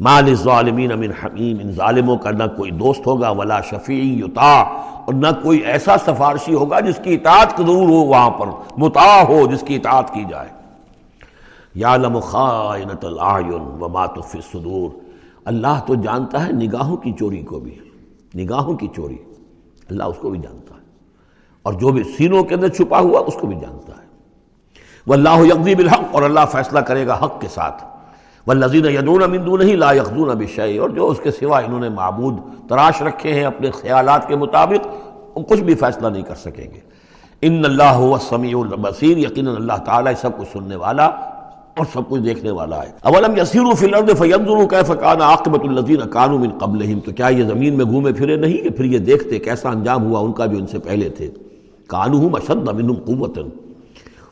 مال 0.00 0.34
ظالمین 0.34 0.92
امن 0.92 1.10
حمیم 1.10 1.56
ان 1.62 1.72
ظالموں 1.72 2.16
کا 2.16 2.30
نہ 2.30 2.44
کوئی 2.56 2.70
دوست 2.70 3.06
ہوگا، 3.06 3.30
ولا 3.30 3.60
شفیع 3.60 4.24
یتا 4.24 4.60
اور 5.04 5.14
نہ 5.14 5.28
کوئی 5.42 5.58
ایسا 5.58 5.96
سفارشی 5.98 6.54
ہوگا 6.54 6.80
جس 6.80 7.00
کی 7.04 7.14
اطاعت 7.14 7.58
ضرور 7.58 7.88
ہو 7.88 8.04
وہاں 8.04 8.30
پر 8.30 8.46
متا 8.78 9.22
ہو 9.28 9.46
جس 9.52 9.60
کی 9.60 9.76
اطاعت 9.76 10.14
کی 10.14 10.24
جائے۔ 10.30 10.55
یا 11.76 11.96
خائنت 12.22 13.04
العین 13.04 13.82
وما 13.82 14.06
تخفی 14.06 14.38
الصدور۔ 14.38 14.90
اللہ 15.44 15.80
تو 15.86 15.94
جانتا 15.94 16.46
ہے 16.46 16.52
نگاہوں 16.52 16.96
کی 16.96 17.12
چوری 17.12 17.42
کو 17.42 17.60
بھی، 17.60 17.78
نگاہوں 18.36 18.74
کی 18.74 18.88
چوری۔ 18.96 19.16
اللہ 19.90 20.02
اس 20.02 20.16
کو 20.20 20.30
بھی 20.30 20.38
جانتا 20.38 20.74
ہے۔ 20.74 20.80
اور 21.62 21.72
جو 21.72 21.88
بھی 21.88 22.02
سینوں 22.02 22.42
کے 22.42 22.54
اندر 22.54 22.68
چھپا 22.68 22.98
ہوا 22.98 23.20
اس 23.26 23.34
کو 23.40 23.46
بھی 23.46 23.56
جانتا 23.60 23.92
ہے۔ 24.02 24.06
وہ 25.06 25.14
اللہ 25.14 25.54
بالحق، 25.76 26.00
اور 26.10 26.22
اللہ 26.22 26.40
فیصلہ 26.52 26.78
کرے 26.78 27.06
گا 27.06 27.18
حق 27.22 27.40
کے 27.40 27.48
ساتھ۔ 27.48 27.84
وہ 28.46 28.54
لذین 28.54 28.84
یدون 28.84 29.22
امندو 29.22 29.56
نہیں 29.56 29.76
لا 29.76 29.92
یقدون 29.92 30.30
اب 30.30 30.42
اور 30.80 30.88
جو 30.88 31.08
اس 31.08 31.20
کے 31.22 31.30
سوا 31.30 31.58
انہوں 31.58 31.80
نے 31.80 31.88
معبود 31.88 32.38
تراش 32.68 33.02
رکھے 33.02 33.32
ہیں 33.32 33.44
اپنے 33.44 33.70
خیالات 33.70 34.28
کے 34.28 34.36
مطابق، 34.36 34.86
وہ 35.38 35.42
کچھ 35.42 35.60
بھی 35.60 35.74
فیصلہ 35.74 36.08
نہیں 36.08 36.22
کر 36.22 36.34
سکیں 36.34 36.74
گے۔ 36.74 36.80
ان 37.42 37.62
اللہ 37.64 38.16
سمیع 38.20 38.58
البصیر، 38.58 39.16
یقیناً 39.16 39.56
اللہ 39.56 39.84
تعالیٰ 39.84 40.12
سب 40.20 40.38
کچھ 40.38 40.48
سننے 40.52 40.76
والا 40.76 41.10
اور 41.76 41.86
سب 41.92 42.00
کچھ 42.08 42.20
دیکھنے 42.20 42.50
والا 42.50 42.82
ہے۔ 42.82 42.90
اولم 43.02 43.36
یسیروا 43.36 43.74
فی 43.74 43.86
الارض 43.86 44.18
فینظروا 44.18 44.66
کیف 44.66 44.88
کان 45.00 45.20
عاقبۃ 45.20 45.68
الذین 45.68 46.10
کانوا 46.10 46.38
من 46.40 46.50
قبلہم؟ 46.58 47.00
تو 47.00 47.12
کیا 47.12 47.28
یہ 47.28 47.44
زمین 47.44 47.74
میں 47.74 47.84
گھومے 47.84 48.12
پھرے 48.12 48.36
نہیں 48.36 48.56
کہ 48.56 48.70
پھر 48.70 48.84
یہ 48.84 48.98
دیکھتے 48.98 49.38
کیسا 49.38 49.68
انجام 49.68 50.04
ہوا؟ 50.04 50.20
ان 50.20 50.32
کا 50.32 50.46
جو 50.46 50.58
ان 50.58 50.66
سے 50.66 50.78
پہلے 50.78 51.08
تھے۔ 51.08 51.30
کانہم 51.86 52.34
اشد 52.34 52.68
منہم 52.68 52.94
قوتا۔ 52.94 53.40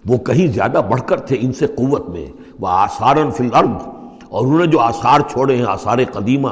وہ 0.07 0.17
کہیں 0.17 0.47
زیادہ 0.47 0.81
بڑھ 0.91 1.03
کر 1.07 1.21
تھے 1.21 1.37
ان 1.41 1.53
سے 1.53 1.67
قوت 1.67 2.09
میں۔ 2.09 2.27
وہ 2.61 2.69
آثارن 2.69 3.31
فی 3.31 3.45
الارض۔ 3.45 3.89
اور 4.29 4.47
انہوں 4.47 4.59
نے 4.59 4.67
جو 4.67 4.81
آثار 4.81 5.21
چھوڑے 5.31 5.57
ہیں، 5.57 5.65
آثار 5.69 5.99
قدیمہ، 6.13 6.49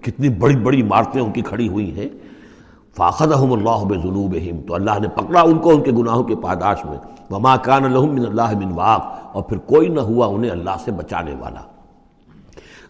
کتنی 0.00 0.28
بڑی 0.28 0.56
بڑی 0.56 0.82
عمارتیں 0.82 1.20
ان 1.20 1.32
کی 1.32 1.40
کھڑی 1.40 1.68
ہوئی 1.68 1.96
ہیں۔ 1.96 2.08
فاخذہم 2.96 3.52
اللہ 3.52 3.84
بذنوبہم، 3.88 4.60
تو 4.66 4.74
اللہ 4.74 4.98
نے 5.00 5.08
پکڑا 5.08 5.40
ان 5.40 5.58
کو 5.58 5.70
ان 5.70 5.82
کے 5.82 5.90
گناہوں 5.92 6.22
کے 6.24 6.36
پاداش 6.36 6.84
میں، 6.84 6.98
وما 7.30 7.56
کان 7.56 7.92
لہم 7.92 8.14
من 8.14 8.24
اللہ 8.26 8.54
من 8.58 8.72
واق، 8.74 9.02
اور 9.32 9.42
پھر 9.42 9.58
کوئی 9.66 9.88
نہ 9.88 10.00
ہوا 10.00 10.26
انہیں 10.26 10.50
اللہ 10.50 10.76
سے 10.84 10.92
بچانے 10.92 11.34
والا۔ 11.40 11.60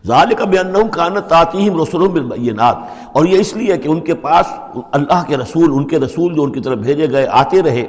ذالک 0.06 0.40
بانہم 0.42 0.88
کانت 0.88 1.28
تاتیہم 1.28 1.80
رسولہم 1.82 2.12
بالبینات، 2.12 2.76
اور 3.12 3.24
یہ 3.26 3.38
اس 3.38 3.54
لیے 3.56 3.76
کہ 3.78 3.88
ان 3.88 4.00
کے 4.00 4.14
پاس 4.22 4.52
اللہ 4.92 5.22
کے 5.26 5.36
رسول، 5.36 5.72
ان 5.72 5.86
کے 5.88 5.98
رسول 5.98 6.34
جو 6.34 6.42
ان 6.42 6.52
کی 6.52 6.60
طرف 6.60 6.78
بھیجے 6.78 7.10
گئے 7.12 7.26
آتے 7.40 7.62
رہے، 7.62 7.86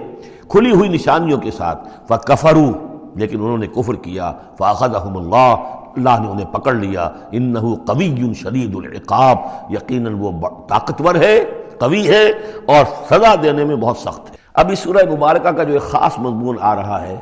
کھلی 0.49 0.71
ہوئی 0.71 0.89
نشانیوں 0.89 1.37
کے 1.39 1.51
ساتھ، 1.51 1.87
فکفروا، 2.07 2.71
لیکن 3.19 3.41
انہوں 3.41 3.57
نے 3.57 3.67
کفر 3.75 3.95
کیا، 4.03 4.31
فاخذہم 4.57 5.17
اللہ 5.17 5.55
اللہ 5.95 6.19
نے 6.21 6.27
انہیں 6.27 6.51
پکڑ 6.51 6.73
لیا، 6.73 7.09
انہو 7.31 7.73
قوی 7.85 8.33
شدید 8.41 8.75
العقاب، 8.75 9.37
یقیناً 9.73 10.13
وہ 10.19 10.31
طاقتور 10.69 11.15
ہے۔ 11.15 11.35
قوی 11.81 12.07
ہے 12.09 12.25
اور 12.65 12.85
سزا 13.09 13.33
دینے 13.43 13.63
میں 13.63 13.75
بہت 13.75 13.97
سخت 13.97 14.31
ہے۔ 14.31 14.35
اب 14.53 14.71
اس 14.71 14.79
سورہ 14.79 15.03
مبارکہ 15.11 15.49
کا 15.49 15.63
جو 15.63 15.73
ایک 15.73 15.81
خاص 15.81 16.19
مضمون 16.19 16.57
آ 16.59 16.75
رہا 16.75 17.07
ہے، 17.07 17.15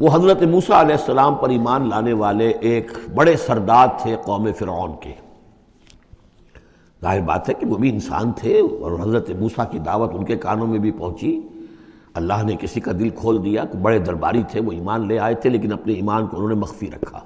وہ 0.00 0.08
حضرت 0.12 0.42
موسیٰ 0.42 0.76
علیہ 0.76 0.96
السلام 0.96 1.34
پر 1.34 1.48
ایمان 1.48 1.88
لانے 1.88 2.12
والے 2.12 2.48
ایک 2.60 2.92
بڑے 3.14 3.36
سردار 3.36 3.88
تھے 4.02 4.16
قوم 4.24 4.48
فرعون 4.58 4.92
کے۔ 5.00 5.12
ظاہر 7.02 7.20
بات 7.20 7.48
ہے 7.48 7.54
کہ 7.54 7.66
وہ 7.66 7.76
بھی 7.76 7.90
انسان 7.90 8.32
تھے 8.32 8.60
اور 8.60 8.92
حضرت 9.00 9.30
موسیٰ 9.30 9.64
کی 9.70 9.78
دعوت 9.78 10.10
ان 10.14 10.24
کے 10.24 10.36
کانوں 10.36 10.66
میں 10.66 10.78
بھی 10.78 10.90
پہنچی۔ 10.90 11.40
اللہ 12.14 12.42
نے 12.42 12.56
کسی 12.60 12.80
کا 12.80 12.92
دل 12.92 13.08
کھول 13.10 13.44
دیا 13.44 13.64
کہ 13.64 13.78
بڑے 13.78 13.98
درباری 13.98 14.42
تھے، 14.50 14.60
وہ 14.60 14.72
ایمان 14.72 15.08
لے 15.08 15.18
آئے 15.18 15.34
تھے، 15.34 15.50
لیکن 15.50 15.72
اپنے 15.72 15.92
ایمان 15.92 16.26
کو 16.26 16.36
انہوں 16.36 16.48
نے 16.48 16.54
مخفی 16.54 16.90
رکھا۔ 16.90 17.20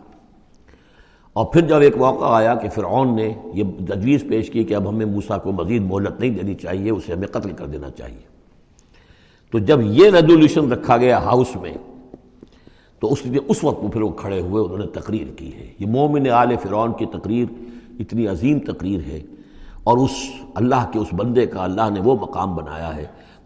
اور 1.39 1.47
پھر 1.47 1.61
جب 1.61 1.77
ایک 1.77 1.97
موقع 1.97 2.25
آیا 2.25 2.55
کہ 2.55 2.69
فرعون 2.69 3.17
نے 3.17 3.33
یہ 3.55 3.65
تجویز 3.87 4.25
پیش 4.29 4.51
کی 4.51 4.65
کہ 4.65 4.75
اب 4.75 4.89
ہمیں 4.89 5.07
موسیٰ 5.07 5.43
کو 5.43 5.53
مزید 5.53 5.83
مہلت 5.83 6.21
نہیں 6.21 6.31
دینی 6.31 6.55
چاہیے، 6.55 6.91
اسے 6.91 7.13
ہمیں 7.13 7.27
قتل 7.27 7.51
کر 7.51 7.67
دینا 7.67 7.91
چاہیے۔ 7.91 8.21
تو 9.53 9.59
جب 9.59 9.81
یہ 9.83 10.11
ریزولوشن 10.11 10.73
رکھا 10.73 10.97
گیا 10.97 11.19
ہاؤس 11.19 11.57
میں، 11.61 11.73
تو 13.01 13.13
اس 13.13 13.27
لیے 13.27 13.41
اس 13.49 13.65
وقت 13.65 13.93
پھر 13.93 14.01
وہ 14.01 14.09
کھڑے 14.09 14.41
ہوئے، 14.41 14.65
انہوں 14.65 14.79
نے 14.79 14.87
تقریر 14.87 15.27
کی 15.37 15.55
ہے۔ 15.55 15.73
یہ 15.79 15.87
مومن 15.87 16.31
آل 16.31 16.57
فرعون 16.63 16.93
کی 16.93 17.07
تقریر 17.07 17.47
اتنی 17.99 18.27
عظیم 18.27 18.59
تقریر 18.59 19.01
ہے۔ 19.07 19.21
اور 19.85 19.99
اس 19.99 20.11
اللہ 20.55 20.91
کے، 20.93 20.99
اس 20.99 21.09
بندے 21.13 21.47
کا 21.47 21.65
اللہ 21.65 21.91
نے 21.91 22.01
وہ 22.01 22.17
مقام 22.21 22.57
بنایا 22.57 22.97
ہے۔ 22.97 23.05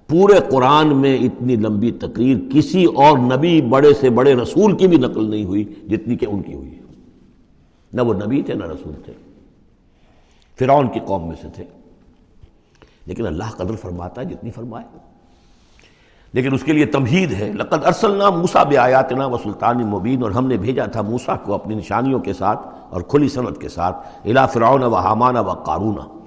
پورے 0.09 0.41
قرآن 0.51 0.97
میں 0.97 1.19
اتنی 1.19 1.57
لمبی 1.57 1.91
تقریر 1.91 2.39
کسی 2.55 2.85
اور 2.85 3.19
نبی 3.19 3.63
بڑے 3.63 3.95
سے 3.95 4.11
بڑے 4.11 4.35
رسول 4.35 4.77
کی 4.77 4.87
بھی 4.87 4.97
نقل 4.97 5.31
نہیں 5.31 5.45
ہوئی 5.45 5.65
جتنی 5.65 6.17
کہ 6.17 6.27
ان 6.27 6.43
کی 6.43 6.55
ہوئی 6.55 6.71
ہے۔ 6.71 6.82
نہ 7.93 8.01
وہ 8.01 8.15
نبی 8.15 8.43
تھے 8.43 8.55
نہ 8.55 8.65
رسول 8.65 8.95
تھے۔ 9.05 9.13
فرعون 10.59 10.89
کی 10.89 11.01
قوم 11.07 11.29
میں 11.29 11.37
سے 11.43 11.49
تھے۔ 11.55 11.65
لیکن 13.07 13.27
اللہ 13.27 13.45
قدر 13.57 13.77
فرماتا 13.77 14.21
ہے 14.21 14.27
جتنی 14.27 14.51
فرمائے۔ 14.51 14.99
لیکن 16.33 16.55
اس 16.55 16.63
کے 16.63 16.73
لیے 16.73 16.87
تمہید 16.87 17.33
ہے، 17.33 17.53
لقد 17.53 17.85
ارسلنا 17.85 18.31
موسا 18.31 18.63
بے 18.63 18.77
آیاتنا 18.77 19.27
و 19.27 19.39
سلطان 19.39 19.87
مبین 19.87 20.23
اور 20.23 20.31
ہم 20.31 20.47
نے 20.47 20.57
بھیجا 20.57 20.87
تھا 20.87 21.03
موسا 21.03 21.37
کو 21.37 21.55
اپنی 21.55 21.75
نشانیوں 21.75 22.21
کے 22.21 22.33
ساتھ 22.33 22.61
اور 22.91 23.01
کھلی 23.01 23.29
صنعت 23.29 23.61
کے 23.61 23.69
ساتھ 23.69 23.97
الا 24.25 24.47
فرعون 24.47 24.83
و 24.83 24.95
حامانہ 24.95 25.39
و 25.39 25.53
قارونا 25.53 26.22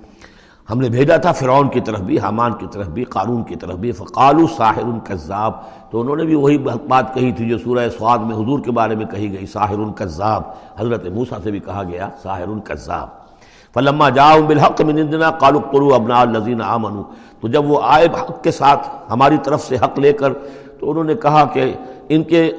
ہم 0.72 0.80
نے 0.80 0.90
بھیجا 0.90 1.18
تھا 1.18 1.32
فرعون 1.32 1.70
کی 1.70 1.80
طرف 1.80 2.00
بھی، 2.00 2.20
حامان 2.20 2.54
کی 2.54 2.66
طرف 2.72 2.88
بھی، 2.88 3.04
قارون 3.04 3.44
کی 3.44 3.56
طرف 3.56 3.76
بھی 3.76 3.92
فقالو 3.92 4.48
ساحر 4.58 5.00
کذاب۔ 5.04 5.52
تو 5.92 6.02
انہوں 6.02 6.16
نے 6.16 6.24
بھی 6.24 6.36
وہی 6.36 6.58
بات 6.58 7.14
کہی 7.14 7.32
تھی 7.32 7.50
جو 7.50 7.58
سورہ 7.58 7.90
سواد 7.90 8.18
میں 8.18 8.36
حضور 8.36 8.60
کے 8.60 8.72
بارے 8.72 8.96
میں 8.96 9.06
کہی 9.06 9.38
گئی، 9.38 9.46
ساحر 9.46 9.92
کذاب۔ 9.96 10.42
حضرت 10.80 11.06
موسیٰ 11.06 11.38
سے 11.44 11.52
بھی 11.52 11.60
کہا 11.60 11.84
گیا، 11.84 12.10
ساحر 12.24 12.60
کذاب۔ 12.64 13.08
فلما 13.74 14.10
جاؤ 14.10 14.42
بالحق 14.42 14.82
من 14.82 14.98
عندنا 14.98 15.32
قالوا 15.32 15.62
اقتلوا 15.66 15.96
ابناء 15.96 16.22
الذين 16.22 16.62
امنوا 16.62 17.04
تو 17.42 17.48
جب 17.48 17.72
وہ 17.72 17.80
آئے 17.84 18.06
حق 18.06 18.44
کے 18.44 18.52
ساتھ 18.52 18.88
ہماری 19.10 19.38
طرف 19.44 19.68
سے 19.68 19.76
حق 19.76 20.00
لے 20.00 20.14
کر، 20.14 20.34
تو 20.80 20.92
انہوں 20.92 21.04
نے 21.04 21.16
کہا 21.16 21.46
کہ 21.46 21.74
ان 22.10 22.24
کے 22.24 22.52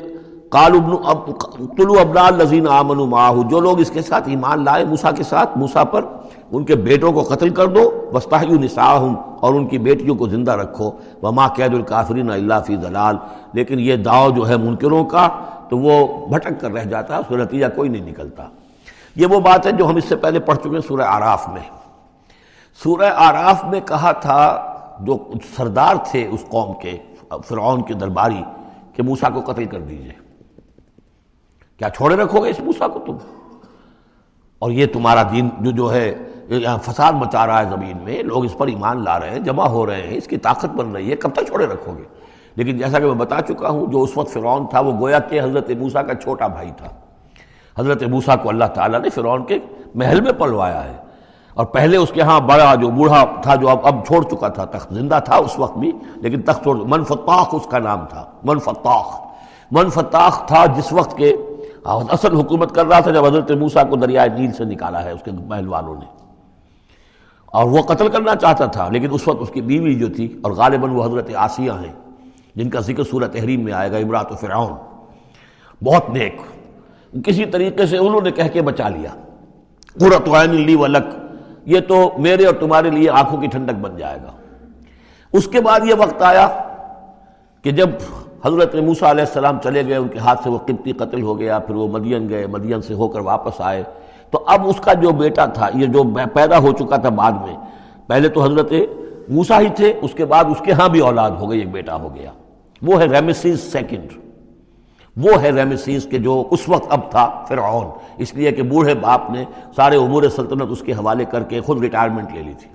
طلوع 0.50 2.00
ابنا 2.00 2.26
الزین 2.26 2.68
آمن 2.68 2.96
معاہو۔ 2.96 3.42
جو 3.42 3.60
لوگ 3.60 3.80
اس 3.80 3.90
کے 3.90 4.02
ساتھ 4.02 4.28
ایمان 4.28 4.64
لائے 4.64 4.84
موسا 4.84 5.10
کے 5.10 5.22
ساتھ 5.22 5.58
موسا 5.58 5.84
پر 5.84 6.04
ان 6.52 6.64
کے 6.64 6.76
بیٹوں 6.76 7.12
کو 7.12 7.22
قتل 7.22 7.48
کر 7.48 7.66
دو 7.66 8.10
وسطی 8.12 8.46
نساہم 8.46 9.14
اور 9.40 9.54
ان 9.54 9.66
کی 9.66 9.78
بیٹیوں 9.78 10.16
کو 10.16 10.28
زندہ 10.28 10.52
رکھو۔ 10.52 10.90
وما 11.22 11.48
قید 11.48 11.74
الکافرین 11.74 12.30
اللہ 12.30 12.54
فی 12.66 12.76
ضلال۔ 12.76 13.16
لیکن 13.52 13.80
یہ 13.80 13.96
داؤ 13.96 14.30
جو 14.30 14.48
ہے 14.48 14.56
منکروں 14.56 15.04
کا، 15.04 15.28
تو 15.68 15.78
وہ 15.78 16.26
بھٹک 16.26 16.60
کر 16.60 16.70
رہ 16.70 16.84
جاتا 16.84 17.14
ہے، 17.14 17.18
اس 17.18 17.26
کا 17.28 17.36
نتیجہ 17.36 17.66
کوئی 17.76 17.88
نہیں 17.88 18.10
نکلتا۔ 18.10 18.46
یہ 19.16 19.26
وہ 19.26 19.40
بات 19.40 19.66
ہے 19.66 19.72
جو 19.72 19.86
ہم 19.86 19.96
اس 19.96 20.04
سے 20.04 20.16
پہلے 20.16 20.40
پڑھ 20.40 20.58
چکے 20.58 20.68
ہیں 20.68 20.80
سورہ 20.80 21.02
آراف 21.02 21.48
میں۔ 21.48 21.70
سورہ 22.82 23.10
آراف 23.16 23.64
میں 23.64 23.80
کہا 23.80 24.12
تھا 24.12 24.62
جو 25.00 25.18
سردار 25.56 25.94
تھے 26.10 26.26
اس 26.26 26.44
قوم 26.48 26.72
کے، 26.82 26.98
فرعون 27.48 27.82
کے 27.82 27.94
درباری، 27.94 28.42
کہ 28.94 29.02
موسا 29.02 29.28
کو 29.28 29.52
قتل 29.52 29.64
کر 29.64 29.80
دیجیے۔ 29.80 30.12
کیا 31.78 31.90
چھوڑے 31.90 32.16
رکھو 32.16 32.44
گے 32.44 32.50
اس 32.50 32.60
موسا 32.60 32.88
کو 32.88 32.98
تم؟ 32.98 33.16
اور 34.58 34.70
یہ 34.70 34.86
تمہارا 34.86 35.22
دین 35.22 35.48
جو 35.60 35.70
جو 35.70 35.92
ہے 35.92 36.14
فساد 36.82 37.12
مچا 37.12 37.46
رہا 37.46 37.58
ہے 37.58 37.64
زمین 37.64 37.96
میں، 38.04 38.22
لوگ 38.22 38.44
اس 38.44 38.58
پر 38.58 38.66
ایمان 38.66 39.04
لا 39.04 39.20
رہے 39.20 39.30
ہیں، 39.30 39.38
جمع 39.38 39.66
ہو 39.66 39.86
رہے 39.86 40.02
ہیں، 40.02 40.16
اس 40.16 40.26
کی 40.26 40.36
طاقت 40.36 40.66
بن 40.66 40.92
رہی 40.92 41.10
ہے، 41.10 41.16
کب 41.16 41.32
تک 41.32 41.46
چھوڑے 41.46 41.66
رکھو 41.66 41.92
گے؟ 41.98 42.02
لیکن 42.56 42.78
جیسا 42.78 42.98
کہ 42.98 43.04
میں 43.04 43.14
بتا 43.14 43.42
چکا 43.48 43.68
ہوں، 43.68 43.86
جو 43.86 44.02
اس 44.02 44.16
وقت 44.16 44.32
فرعون 44.32 44.66
تھا، 44.66 44.80
وہ 44.80 44.92
گویا 45.00 45.18
کہ 45.18 45.40
حضرت 45.40 45.70
موسیٰ 45.70 46.06
کا 46.06 46.14
چھوٹا 46.14 46.46
بھائی 46.46 46.70
تھا۔ 46.76 46.88
حضرت 47.78 48.02
موسیٰ 48.02 48.34
کو 48.42 48.48
اللہ 48.48 48.64
تعالیٰ 48.64 49.00
نے 49.00 49.10
فرعون 49.10 49.44
کے 49.44 49.58
محل 49.94 50.20
میں 50.20 50.32
پلوایا 50.32 50.84
ہے۔ 50.84 50.96
اور 51.54 51.66
پہلے 51.66 51.96
اس 51.96 52.10
کے 52.12 52.20
ہاں 52.20 52.40
بڑا 52.40 52.74
جو 52.74 52.90
بوڑھا 52.90 53.24
تھا، 53.42 53.54
جو 53.54 53.68
اب 53.68 53.78
اب 53.82 54.06
چھوڑ 54.06 54.22
چکا 54.22 54.48
تھا، 54.48 54.64
تخت 54.64 54.94
زندہ 54.94 55.18
تھا 55.24 55.36
اس 55.36 55.58
وقت 55.58 55.78
بھی، 55.78 55.92
لیکن 56.14 56.42
تخت 56.42 56.62
چھوڑ 56.62 56.76
من 56.76 57.04
فتاخ 57.04 57.48
اس 57.52 57.66
کا 57.70 57.78
نام 57.78 58.04
تھا۔ 58.08 58.24
من 58.44 58.58
فتاخ۔ 58.58 59.26
من 59.70 59.90
فتاخ 59.90 60.46
تھا 60.46 60.66
جس 60.66 60.92
وقت 60.92 61.16
کے 61.16 61.36
اصل 61.84 62.36
حکومت 62.36 62.74
کر 62.74 62.86
رہا 62.86 63.00
تھا 63.00 63.10
جب 63.10 63.24
حضرت 63.24 63.50
موسیٰ 63.50 63.90
کو 63.90 63.96
دریائے 63.96 64.28
نیل 64.28 64.52
سے 64.52 64.64
نکالا 64.64 65.04
ہے، 65.04 65.10
اس 65.10 65.22
کے 65.22 65.30
محل 65.46 65.68
والوں 65.68 65.94
نے۔ 65.94 66.25
اور 67.56 67.66
وہ 67.66 67.82
قتل 67.82 68.08
کرنا 68.08 68.34
چاہتا 68.36 68.66
تھا، 68.66 68.88
لیکن 68.88 69.08
اس 69.10 69.28
وقت 69.28 69.42
اس 69.42 69.50
کی 69.50 69.60
بیوی 69.60 69.94
جو 69.94 70.08
تھی، 70.08 70.26
اور 70.42 70.52
غالباً 70.52 70.90
وہ 70.90 71.04
حضرت 71.04 71.30
آسیہ 71.34 71.72
ہیں، 71.72 71.92
جن 72.56 72.70
کا 72.70 72.80
ذکر 72.80 73.04
سورہ 73.04 73.28
تحریم 73.32 73.60
میں 73.60 73.72
آئے 73.72 73.92
گا، 73.92 73.96
امرات 73.96 74.32
و 74.32 74.36
فرعون۔ 74.36 74.72
بہت 75.84 76.10
نیک۔ 76.10 76.40
کسی 77.24 77.44
طریقے 77.44 77.86
سے 77.86 77.98
انہوں 77.98 78.20
نے 78.20 78.30
کہہ 78.30 78.48
کے 78.52 78.62
بچا 78.62 78.88
لیا۔ 78.88 79.10
قرۃ 80.00 80.28
عین 80.34 80.54
لی 80.54 80.74
ولک 80.74 81.04
یہ 81.66 81.80
تو 81.80 82.10
میرے 82.18 82.46
اور 82.46 82.54
تمہارے 82.54 82.90
لیے 82.90 83.10
آنکھوں 83.10 83.40
کی 83.40 83.46
ٹھنڈک 83.46 83.74
بن 83.74 83.96
جائے 83.96 84.18
گا۔ 84.24 84.30
اس 85.32 85.48
کے 85.48 85.60
بعد 85.60 85.80
یہ 85.84 85.94
وقت 85.98 86.22
آیا 86.22 86.48
کہ 87.62 87.70
جب 87.70 87.88
حضرت 88.44 88.74
موسیٰ 88.74 89.08
علیہ 89.10 89.24
السلام 89.24 89.58
چلے 89.62 89.86
گئے، 89.86 89.96
ان 89.96 90.08
کے 90.08 90.18
ہاتھ 90.18 90.42
سے 90.42 90.50
وہ 90.50 90.58
قبطی 90.58 90.92
قتل 90.92 91.22
ہو 91.22 91.38
گیا، 91.38 91.58
پھر 91.58 91.74
وہ 91.74 91.88
مدین 91.88 92.28
گئے، 92.28 92.46
مدین 92.46 92.82
سے 92.82 92.94
ہو 92.94 93.08
کر 93.08 93.20
واپس 93.20 93.60
آئے۔ 93.60 93.82
تو 94.30 94.44
اب 94.46 94.68
اس 94.68 94.80
کا 94.80 94.92
جو 94.92 95.10
بیٹا 95.10 95.46
تھا، 95.46 95.68
یہ 95.74 95.86
جو 95.86 96.02
پیدا 96.34 96.58
ہو 96.58 96.72
چکا 96.72 96.96
تھا 96.96 97.08
بعد 97.08 97.32
میں، 97.32 97.56
پہلے 98.06 98.28
تو 98.28 98.42
حضرت 98.42 98.72
موسیٰ 99.28 99.60
ہی 99.60 99.68
تھے، 99.68 99.92
اس 100.02 100.12
کے 100.14 100.24
بعد 100.24 100.44
اس 100.44 100.62
کے 100.64 100.72
ہاں 100.72 100.88
بھی 100.88 101.00
اولاد 101.00 101.30
ہو 101.30 101.50
گئی، 101.50 101.58
ایک 101.58 101.70
بیٹا 101.70 101.96
ہو 101.96 102.14
گیا۔ 102.14 102.30
وہ 102.82 103.00
ہے 103.00 103.06
ریمیسیز 103.06 103.72
سیکنڈ 103.72 104.08
وہ 105.16 105.42
ہے 105.42 105.50
ریمسیس 105.50 106.06
کے 106.10 106.18
جو 106.18 106.44
اس 106.50 106.68
وقت 106.68 106.86
اب 106.88 107.10
تھا 107.10 107.44
فرعون۔ 107.48 107.86
اس 108.18 108.34
لیے 108.34 108.52
کہ 108.52 108.62
بوڑھے 108.62 108.94
باپ 108.94 109.30
نے 109.30 109.44
سارے 109.76 109.96
امور 109.96 110.22
سلطنت 110.22 110.70
اس 110.70 110.80
کے 110.80 110.92
حوالے 110.92 111.24
کر 111.24 111.42
کے 111.42 111.60
خود 111.60 111.80
ریٹائرمنٹ 111.80 112.32
لے 112.34 112.42
لی 112.42 112.52
تھی۔ 112.52 112.70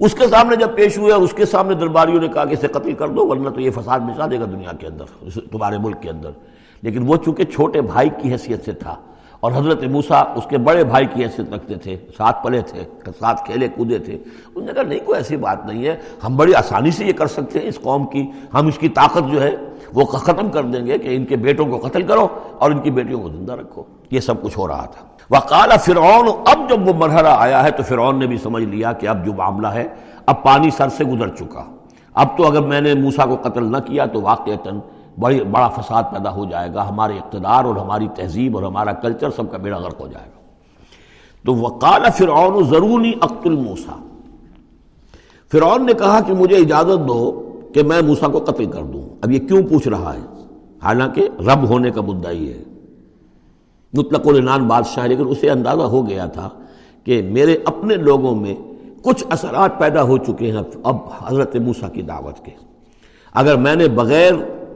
اس 0.00 0.14
کے 0.14 0.26
سامنے 0.26 0.56
جب 0.56 0.74
پیش 0.74 0.98
ہوئے 0.98 1.12
اور 1.12 1.22
اس 1.22 1.32
کے 1.32 1.46
سامنے 1.46 1.74
درباریوں 1.74 2.20
نے 2.20 2.28
کہا 2.28 2.44
کہ 2.44 2.52
اسے 2.52 2.66
قتل 2.66 2.92
کر 2.92 3.08
دو، 3.08 3.26
ورنہ 3.26 3.48
تو 3.48 3.60
یہ 3.60 3.70
فساد 3.70 4.00
مچا 4.00 4.26
دے 4.30 4.40
گا 4.40 4.44
دنیا 4.44 4.72
کے 4.80 4.86
اندر 4.86 5.28
تمہارے 5.52 5.78
ملک 5.78 6.02
کے 6.02 6.10
اندر۔ 6.10 6.30
لیکن 6.82 7.04
وہ 7.06 7.16
چونکہ 7.16 7.44
چھوٹے 7.44 7.80
بھائی 7.80 8.08
کی 8.18 8.32
حیثیت 8.32 8.64
سے 8.64 8.72
تھا 8.72 8.94
اور 9.44 9.52
حضرت 9.52 9.84
موسا 9.84 10.18
اس 10.18 10.46
کے 10.48 10.58
بڑے 10.58 10.84
بھائی 10.84 11.06
کی 11.14 11.24
حیثیت 11.24 11.52
رکھتے 11.52 11.74
تھے، 11.74 11.96
ساتھ 12.16 12.44
پلے 12.44 12.60
تھے، 12.60 12.84
ساتھ 13.20 13.46
کھیلے 13.46 13.68
کودے 13.68 13.98
تھے۔ 13.98 14.14
انہوں 14.14 14.66
نے 14.66 14.72
کہا، 14.72 14.82
نہیں، 14.82 14.98
کوئی 15.04 15.18
ایسی 15.18 15.36
بات 15.36 15.66
نہیں 15.66 15.86
ہے، 15.86 15.96
ہم 16.26 16.36
بڑی 16.36 16.54
آسانی 16.54 16.90
سے 16.90 17.04
یہ 17.04 17.12
کر 17.12 17.26
سکتے 17.26 17.58
ہیں 17.58 17.66
اس 17.66 17.80
قوم 17.80 18.06
کی۔ 18.06 18.30
ہم 18.54 18.66
اس 18.66 18.78
کی 18.78 18.88
طاقت 18.88 19.32
جو 19.32 19.42
ہے، 19.42 19.50
وہ 19.94 20.04
ختم 20.04 20.48
کر 20.48 20.64
دیں 20.64 20.86
گے 20.86 20.98
کہ 20.98 21.16
ان 21.16 21.24
کے 21.24 21.36
بیٹوں 21.36 21.66
کو 21.66 21.88
قتل 21.88 22.02
کرو 22.02 22.28
اور 22.58 22.70
ان 22.70 22.78
کی 22.78 22.90
بیٹیوں 22.90 23.20
کو 23.20 23.28
زندہ 23.28 23.52
رکھو۔ 23.52 23.82
یہ 24.10 24.20
سب 24.20 24.42
کچھ 24.42 24.58
ہو 24.58 24.68
رہا 24.68 24.86
تھا۔ 24.86 25.06
وقال 25.30 25.70
فرعون، 25.84 26.28
اب 26.46 26.70
جب 26.70 26.88
وہ 26.88 26.92
مرحلہ 26.94 27.28
آیا 27.30 27.64
ہے 27.64 27.70
تو 27.70 27.82
فرعون 27.82 28.18
نے 28.18 28.26
بھی 28.26 28.36
سمجھ 28.36 28.64
لیا 28.64 28.92
کہ 28.92 29.06
اب 29.06 29.26
جو 29.26 29.32
معاملہ 29.32 29.66
ہے، 29.66 29.88
اب 30.26 30.42
پانی 30.42 30.70
سر 30.70 30.88
سے 30.88 31.04
گزر 31.04 31.28
چکا۔ 31.28 31.64
اب 32.14 32.36
تو 32.36 32.46
اگر 32.46 32.60
میں 32.60 32.80
نے 32.80 32.94
موسا 32.94 33.24
کو 33.24 33.36
قتل 33.42 33.72
نہ 33.72 33.76
کیا 33.76 34.06
تو 34.06 34.20
واقعتاً 34.20 34.80
بڑی 35.20 35.44
بڑا 35.44 35.68
فساد 35.68 36.02
پیدا 36.12 36.30
ہو 36.32 36.44
جائے 36.44 36.74
گا، 36.74 36.88
ہمارے 36.88 37.18
اقتدار 37.18 37.64
اور 37.64 37.76
ہماری 37.76 38.08
تہذیب 38.14 38.56
اور 38.56 38.64
ہمارا 38.64 38.92
کلچر 38.92 39.30
سب 39.30 39.50
کا 39.50 39.56
بیڑا 39.56 39.78
غرق 39.78 40.00
ہو 40.00 40.06
جائے 40.06 40.26
گا۔ 40.26 40.34
تو 41.46 41.54
وقال 41.54 42.00
فرعون 42.18 42.64
ضروری 42.64 43.12
اقت 43.20 43.46
الموسا 43.46 44.02
فرعون 45.52 45.86
نے 45.86 45.92
کہا 45.92 46.20
کہ 46.20 46.32
مجھے 46.32 46.56
اجازت 46.56 47.08
دو 47.08 47.50
کہ 47.74 47.82
میں 47.82 48.02
موسا 48.02 48.28
کو 48.28 48.38
قتل 48.38 48.70
کر 48.70 48.82
دوں۔ 48.82 49.16
اب 49.22 49.30
یہ 49.30 49.38
کیوں 49.38 49.62
پوچھ 49.62 49.88
رہا 49.88 50.14
ہے؟ 50.14 50.44
حالانکہ 50.82 51.28
رب 51.38 51.68
ہونے 51.68 51.90
کا 51.90 52.00
مدعا 52.00 52.32
ہے۔ 52.32 52.62
مطلق 53.92 54.26
العنان 54.26 54.68
بادشاہ، 54.68 55.06
لیکن 55.06 55.28
اسے 55.28 55.50
اندازہ 55.50 55.82
ہو 55.82 56.08
گیا 56.08 56.26
تھا 56.26 56.48
کہ 57.04 57.22
میرے 57.22 57.56
اپنے 57.64 57.94
لوگوں 57.94 58.34
میں 58.34 58.54
کچھ 59.02 59.24
اثرات 59.30 59.78
پیدا 59.78 60.02
ہو 60.02 60.18
چکے 60.18 60.52
ہیں 60.52 60.62
اب 60.84 60.96
حضرت 61.26 61.56
موسیٰ 61.56 61.92
کی 61.92 62.02
دعوت 62.02 62.44
کے۔ 62.44 62.50
اگر 63.34 63.56
میں 63.56 63.74
نے 63.74 63.88
بغیر 63.88 64.32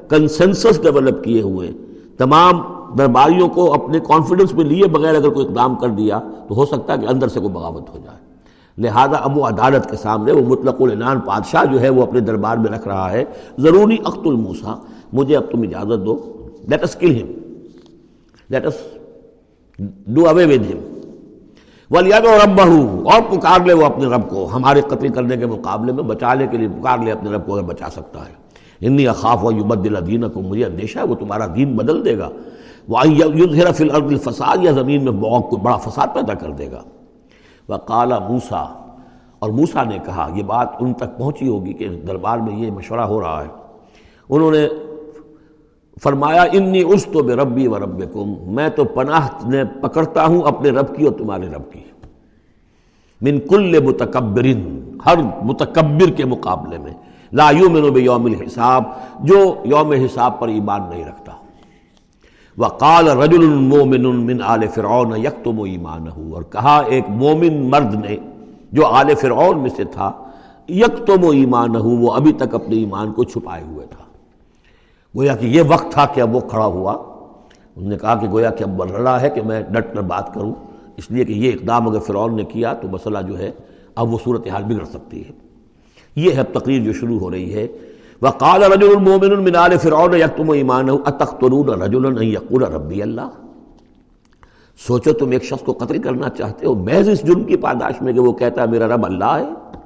کنسنسس 0.09 0.83
ڈیولپ 0.83 1.25
کیے 1.25 1.42
ہوئے، 1.42 1.73
تمام 2.18 2.61
درباریوں 2.99 3.49
کو 3.49 3.75
اپنے 3.75 4.01
کانفیڈنس 4.01 4.55
میں 4.55 4.64
لیے 4.64 4.87
بغیر 4.87 5.14
اگر 5.14 5.29
کوئی 5.29 5.47
اقدام 5.47 5.75
کر 5.75 5.88
دیا، 5.88 6.21
تو 6.49 6.55
ہو 6.55 6.66
سکتا 6.66 6.92
ہے 6.92 6.99
کہ 6.99 7.07
اندر 7.07 7.29
سے 7.29 7.40
کوئی 7.40 7.53
بغاوت 7.53 7.90
ہو 7.90 7.99
جائے۔ 8.05 8.16
لہذا 8.79 9.16
اب 9.16 9.38
وہ 9.38 9.47
عدالت 9.47 9.90
کے 9.90 9.97
سامنے 9.97 10.33
وہ 10.33 10.47
مطلق 10.47 10.81
العنان 10.81 11.18
بادشاہ 11.18 11.64
جو 11.64 11.81
ہے 11.81 11.88
وہ 11.88 12.03
اپنے 12.03 12.21
دربار 12.21 12.57
میں 12.57 12.71
رکھ 12.71 12.88
رہا 12.88 13.12
ہے، 13.12 13.25
ضروری 13.59 13.97
اخت 14.05 14.27
الموسا 14.27 14.75
مجھے 15.12 15.37
اب 15.37 15.51
تم 15.51 15.62
اجازت 15.62 16.07
دو۔ 16.07 16.16
Let 16.68 16.83
us 16.83 16.94
kill 16.94 17.23
him 17.23 17.29
let 18.51 18.66
us 18.66 18.75
do 20.07 20.29
away 20.29 20.44
with 20.44 20.71
him 20.71 20.79
ولیاد 21.90 22.21
و 22.21 22.37
رب 22.44 22.61
اور 22.61 23.23
پکار 23.31 23.66
لے 23.66 23.73
وہ 23.73 23.85
اپنے 23.87 24.07
رب 24.07 24.29
کو۔ 24.31 24.49
ہمارے 24.53 24.81
قتل 24.81 25.09
کرنے 25.09 25.37
کے 25.37 25.47
مقابلے 25.47 25.92
میں 25.92 26.03
بچانے 26.03 26.47
کے 26.47 26.57
لیے 26.57 26.68
پکار 26.68 26.99
لے 26.99 27.12
اپنے 27.12 27.31
رب 27.31 27.47
کو، 27.47 27.55
اگر 27.55 27.62
بچا 27.62 27.87
سکتا 27.92 28.21
ہے۔ 28.21 28.48
انی 28.81 29.09
اخاف 29.09 29.45
و 29.45 29.53
یبدل 29.53 30.07
دین 30.07 30.29
کو 30.29 30.43
مجھے 30.43 30.64
اندیشہ 30.64 30.99
ہے 30.99 31.05
وہ 31.05 31.14
تمہارا 31.14 31.47
دین 31.57 31.77
بدل 31.77 32.05
دے 32.05 32.19
گا۔ 32.19 32.29
وہ 32.88 32.99
فی 33.03 33.23
الارض 33.23 33.83
الفساد 33.93 34.57
یا 34.62 34.73
زمین 34.73 35.05
میں 35.05 35.12
بہت 35.12 35.61
بڑا 35.61 35.77
فساد 35.77 36.07
پیدا 36.14 36.35
کر 36.35 36.51
دے 36.51 36.71
گا۔ 36.71 36.83
وہ 37.69 37.77
کالا 37.77 38.19
موسا 38.19 38.62
اور 39.38 39.51
موسا 39.51 39.85
نے 39.85 39.99
کہا، 40.05 40.29
یہ 40.35 40.43
بات 40.43 40.69
ان 40.81 40.93
تک 40.93 41.19
پہنچی 41.19 41.49
ہوگی 41.49 41.73
کہ 41.73 41.88
دربار 41.88 42.38
میں 42.38 42.57
یہ 42.57 42.71
مشورہ 42.71 43.01
ہو 43.01 43.21
رہا 43.21 43.43
ہے۔ 43.43 43.49
انہوں 44.31 44.51
نے 44.51 44.69
فرمایا، 46.03 46.43
انی 46.43 46.83
اس 46.83 47.07
تو 47.12 47.23
بے 47.23 47.35
ربی 47.35 47.67
و 47.67 47.79
رب 47.79 48.03
میں 48.47 48.69
تو 48.69 48.85
پناہ 48.85 49.29
نے 49.45 49.64
پکڑتا 49.83 50.27
ہوں 50.27 50.43
اپنے 50.43 50.71
رب 50.71 50.97
کی 50.97 51.05
اور 51.05 51.12
تمہارے 51.12 51.47
رب 51.47 51.73
کی۔ 51.73 51.81
من 53.21 53.41
کل 53.41 53.83
متکبرن 53.85 54.79
ہر 55.07 55.17
متکبر 55.43 56.11
کے 56.11 56.25
مقابلے 56.25 56.79
میں۔ 56.79 56.93
لا 57.33 57.51
یومن 57.51 57.83
بے 57.83 58.01
یوم 58.01 58.25
الحساب، 58.25 58.83
جو 59.21 59.55
یوم 59.64 59.93
حساب 59.93 60.41
پر 60.41 60.49
ایمان 60.49 60.81
نہیں 60.91 61.05
رکھتا۔ 61.05 61.33
وقال 62.59 63.09
رجل 63.09 63.47
مومن 63.47 64.27
من 64.27 64.43
آل 64.43 64.67
فرعون 64.75 65.17
یکتم 65.17 65.62
ایمانہ 65.62 66.11
اور 66.11 66.43
کہا 66.43 66.83
ایک 66.87 67.05
مومن 67.09 67.71
مرد 67.71 67.95
نے 67.95 68.17
جو 68.73 68.87
آل 68.87 69.14
فرعون 69.14 69.59
میں 69.59 69.71
سے 69.77 69.85
تھا، 69.85 70.12
یکتم 70.69 71.31
ایمانہ 71.31 71.79
وہ 71.79 72.12
ابھی 72.12 72.33
تک 72.33 72.55
اپنے 72.55 72.77
ایمان 72.77 73.12
کو 73.12 73.25
چھپائے 73.25 73.64
ہوئے 73.64 73.87
تھا۔ 73.87 74.05
گویا 75.17 75.37
کہ 75.37 75.47
یہ 75.47 75.62
وقت 75.69 75.93
تھا 75.93 76.07
کہ 76.07 76.21
اب 76.21 76.35
وہ 76.35 76.41
کھڑا 76.41 76.67
ہوا۔ 76.67 76.93
انہوں 77.77 77.91
نے 77.91 77.99
کہا 77.99 78.14
کہ 78.14 78.29
گویا 78.29 78.51
کہ 78.51 78.62
اب 78.62 78.77
بڑھ 78.77 78.91
رہا 78.91 79.21
ہے 79.21 79.31
کہ 79.31 79.43
میں 79.43 79.62
ڈٹ 79.62 79.95
کر 79.95 80.01
بات 80.01 80.35
کروں۔ 80.35 80.53
اس 80.97 81.11
لیے 81.11 81.25
کہ 81.25 81.33
یہ 81.33 81.53
اقدام 81.53 81.88
اگر 81.88 81.99
فرعون 81.99 82.37
نے 82.37 82.45
کیا 82.45 82.73
تو 82.73 82.88
مسئلہ 82.88 83.19
جو 83.29 83.38
ہے، 83.38 83.51
اب 83.95 84.12
وہ 84.12 84.19
صورتحال 84.25 84.64
بگڑ 84.64 84.85
سکتی 84.85 85.25
ہے۔ 85.25 85.48
یہ 86.18 86.31
ہے 86.33 86.42
تقریر 86.42 86.83
جو 86.83 86.92
شروع 86.92 87.18
ہو 87.18 87.31
رہی 87.31 87.54
ہے۔ 87.54 87.66
وقال 88.22 88.62
رجل 88.62 88.88
المؤمن 88.96 89.44
من 89.44 89.57
آل 89.57 89.76
فرعون 89.78 90.14
یکتم 90.14 90.50
ایمانہ 90.50 90.92
اتقتلون 91.07 91.83
رجلا 91.83 92.09
ان 92.09 92.22
یقول 92.22 92.62
ربی 92.62 93.02
اللہ 93.02 93.28
سوچو 94.87 95.12
تم 95.12 95.31
ایک 95.31 95.44
شخص 95.44 95.64
کو 95.64 95.72
قتل 95.72 96.02
کرنا 96.02 96.28
چاہتے 96.28 96.66
ہو، 96.66 96.74
محض 96.74 97.09
اس 97.09 97.26
جرم 97.26 97.44
کی 97.44 97.57
پاداش 97.57 98.02
میں 98.02 98.12
کہ 98.12 98.20
وہ 98.20 98.33
کہتا 98.33 98.62
ہے 98.62 98.66
میرا 98.66 98.88
رب 98.88 99.07
اللہ 99.07 99.24
ہے۔ 99.24 99.78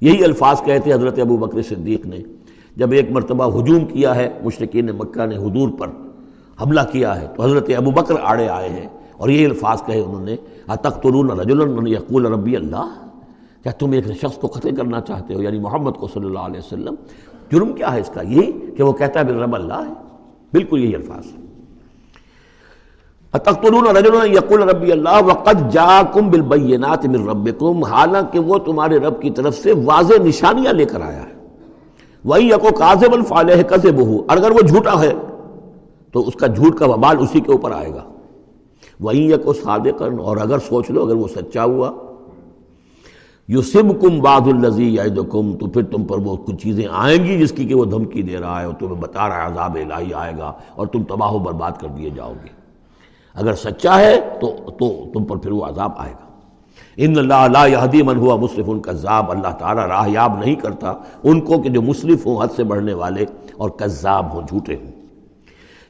یہی 0.00 0.24
الفاظ 0.24 0.62
کہتے 0.62 0.92
حضرت 0.92 1.18
ابو 1.18 1.36
بکر 1.36 1.62
صدیق 1.62 2.06
نے۔ 2.06 2.18
جب 2.76 2.92
ایک 2.92 3.10
مرتبہ 3.10 3.60
ہجوم 3.60 3.84
کیا 3.84 4.14
ہے 4.14 4.30
مشرقین 4.44 4.86
مکہ 4.86 5.26
نے 5.26 5.36
حضور 5.36 5.68
پر 5.78 5.88
حملہ 6.62 6.80
کیا 6.92 7.20
ہے، 7.20 7.26
تو 7.36 7.42
حضرت 7.42 7.70
ابو 7.76 7.90
بکر 7.90 8.14
آڑے 8.22 8.48
آئے 8.48 8.68
ہیں۔ 8.68 8.88
اور 9.16 9.28
یہی 9.28 9.44
الفاظ 9.44 9.82
کہے 9.86 10.00
انہوں 10.00 10.24
نے 10.24 10.36
تخترون 10.82 11.30
رجل 11.30 11.88
یقول 11.88 12.26
ربی 12.26 12.56
اللہ 12.56 13.07
کیا 13.62 13.72
تم 13.72 13.92
ایک 13.92 14.04
شخص 14.20 14.36
کو 14.38 14.46
قتل 14.46 14.74
کرنا 14.74 15.00
چاہتے 15.00 15.34
ہو؟ 15.34 15.42
یعنی 15.42 15.58
محمد 15.58 15.92
کو 15.92 16.06
صلی 16.06 16.26
اللہ 16.26 16.38
علیہ 16.38 16.58
وسلم. 16.58 16.94
جرم 17.52 17.72
کیا 17.72 17.92
ہے 17.94 18.00
اس 18.00 18.10
کا؟ 18.14 18.22
یہی 18.22 18.52
کہ 18.76 18.82
وہ 18.82 18.92
کہتا 18.92 19.20
ہے 19.20 19.24
میرا 19.24 19.44
رب 19.44 19.54
اللہ 19.54 19.74
ہے. 19.74 19.92
بالکل 20.52 20.84
یہی 20.84 20.94
الفاظ 20.94 21.26
تخترون 23.34 23.86
رجل 23.96 24.14
یقول 24.34 24.62
ربی 24.62 24.92
اللہ 24.92 25.20
وقت 25.26 25.56
جا 25.72 26.00
کم 26.12 26.28
بالبینات 26.30 27.04
من 27.06 27.28
ربکم. 27.28 27.84
حالانکہ 27.84 28.38
وہ 28.38 28.58
تمہارے 28.58 28.98
رب 28.98 29.20
کی 29.22 29.30
طرف 29.30 29.54
سے 29.54 29.72
واضح 29.84 30.22
نشانیاں 30.24 30.72
لے 30.72 30.84
کر 30.84 31.00
آیا 31.00 31.22
ہے. 31.22 31.34
وہی 32.24 32.48
یقو 32.48 32.70
کاذب 32.74 33.12
الفالح 33.12 33.62
کذب 33.62 34.00
ہو 34.06 34.22
اگر 34.28 34.50
وہ 34.50 34.60
جھوٹا 34.60 35.00
ہے 35.02 35.12
تو 36.12 36.26
اس 36.28 36.34
کا 36.34 36.46
جھوٹ 36.46 36.78
کا 36.78 36.86
وبال 36.86 37.16
اسی 37.20 37.40
کے 37.40 37.52
اوپر 37.52 37.72
آئے 37.72 37.92
گا. 37.94 38.04
وہی 39.00 39.30
یقو 39.30 39.52
صادقن. 39.52 40.18
اور 40.18 40.36
اگر 40.36 40.58
سوچ 40.58 40.90
لو 40.90 41.04
اگر 41.04 41.14
وہ 41.14 41.28
سچا 41.28 41.64
ہوا 41.64 41.90
یو 43.48 43.62
سب 43.62 44.00
کم 44.00 44.18
باد 44.20 44.46
الزی 44.46 44.96
تو 45.16 45.66
پھر 45.66 45.82
تم 45.82 46.04
پر 46.04 46.18
وہ 46.18 46.36
کچھ 46.36 46.56
چیزیں 46.56 46.86
آئیں 46.90 47.24
گی 47.24 47.38
جس 47.38 47.52
کی 47.52 47.64
کہ 47.64 47.74
وہ 47.74 47.84
دھمکی 47.84 48.22
دے 48.22 48.36
رہا 48.36 48.60
ہے 48.60 48.66
اور 48.66 48.74
تمہیں 48.74 48.94
بتا 48.94 49.28
رہا 49.28 49.36
ہے 49.36 49.46
عذاب 49.46 49.74
الہی 49.74 50.14
آئے 50.14 50.32
گا 50.38 50.52
اور 50.74 50.86
تم 50.86 51.02
تباہ 51.02 51.32
و 51.32 51.38
برباد 51.38 51.72
کر 51.80 51.88
دیے 51.88 52.10
جاؤ 52.10 52.32
گے۔ 52.44 52.48
اگر 53.34 53.54
سچا 53.54 53.98
ہے 54.00 54.20
تو 54.40 54.56
تو 54.78 55.10
تم 55.14 55.24
پر 55.24 55.36
پھر 55.36 55.52
وہ 55.52 55.64
عذاب 55.64 55.92
آئے 55.96 56.12
گا۔ 56.12 56.26
ان 56.96 57.18
اللہ 57.18 57.46
لا 57.52 57.66
یہدی 57.66 58.02
من 58.02 58.16
ہوا 58.16 58.36
مصرف 58.36 58.64
ان 58.68 58.80
کذاب، 58.80 59.30
اللہ 59.30 59.52
تعالیٰ 59.58 59.86
راہ 59.86 60.08
یاب 60.08 60.38
نہیں 60.38 60.54
کرتا 60.54 60.92
ان 61.24 61.40
کو 61.40 61.58
کہ 61.58 61.68
جو 61.68 61.82
مصرف 61.82 62.26
ہوں 62.26 62.42
حد 62.42 62.54
سے 62.56 62.64
بڑھنے 62.64 62.94
والے 62.94 63.24
اور 63.56 63.70
کذاب 63.70 64.32
ہوں، 64.34 64.42
جھوٹے 64.48 64.74
ہوں۔ 64.74 64.97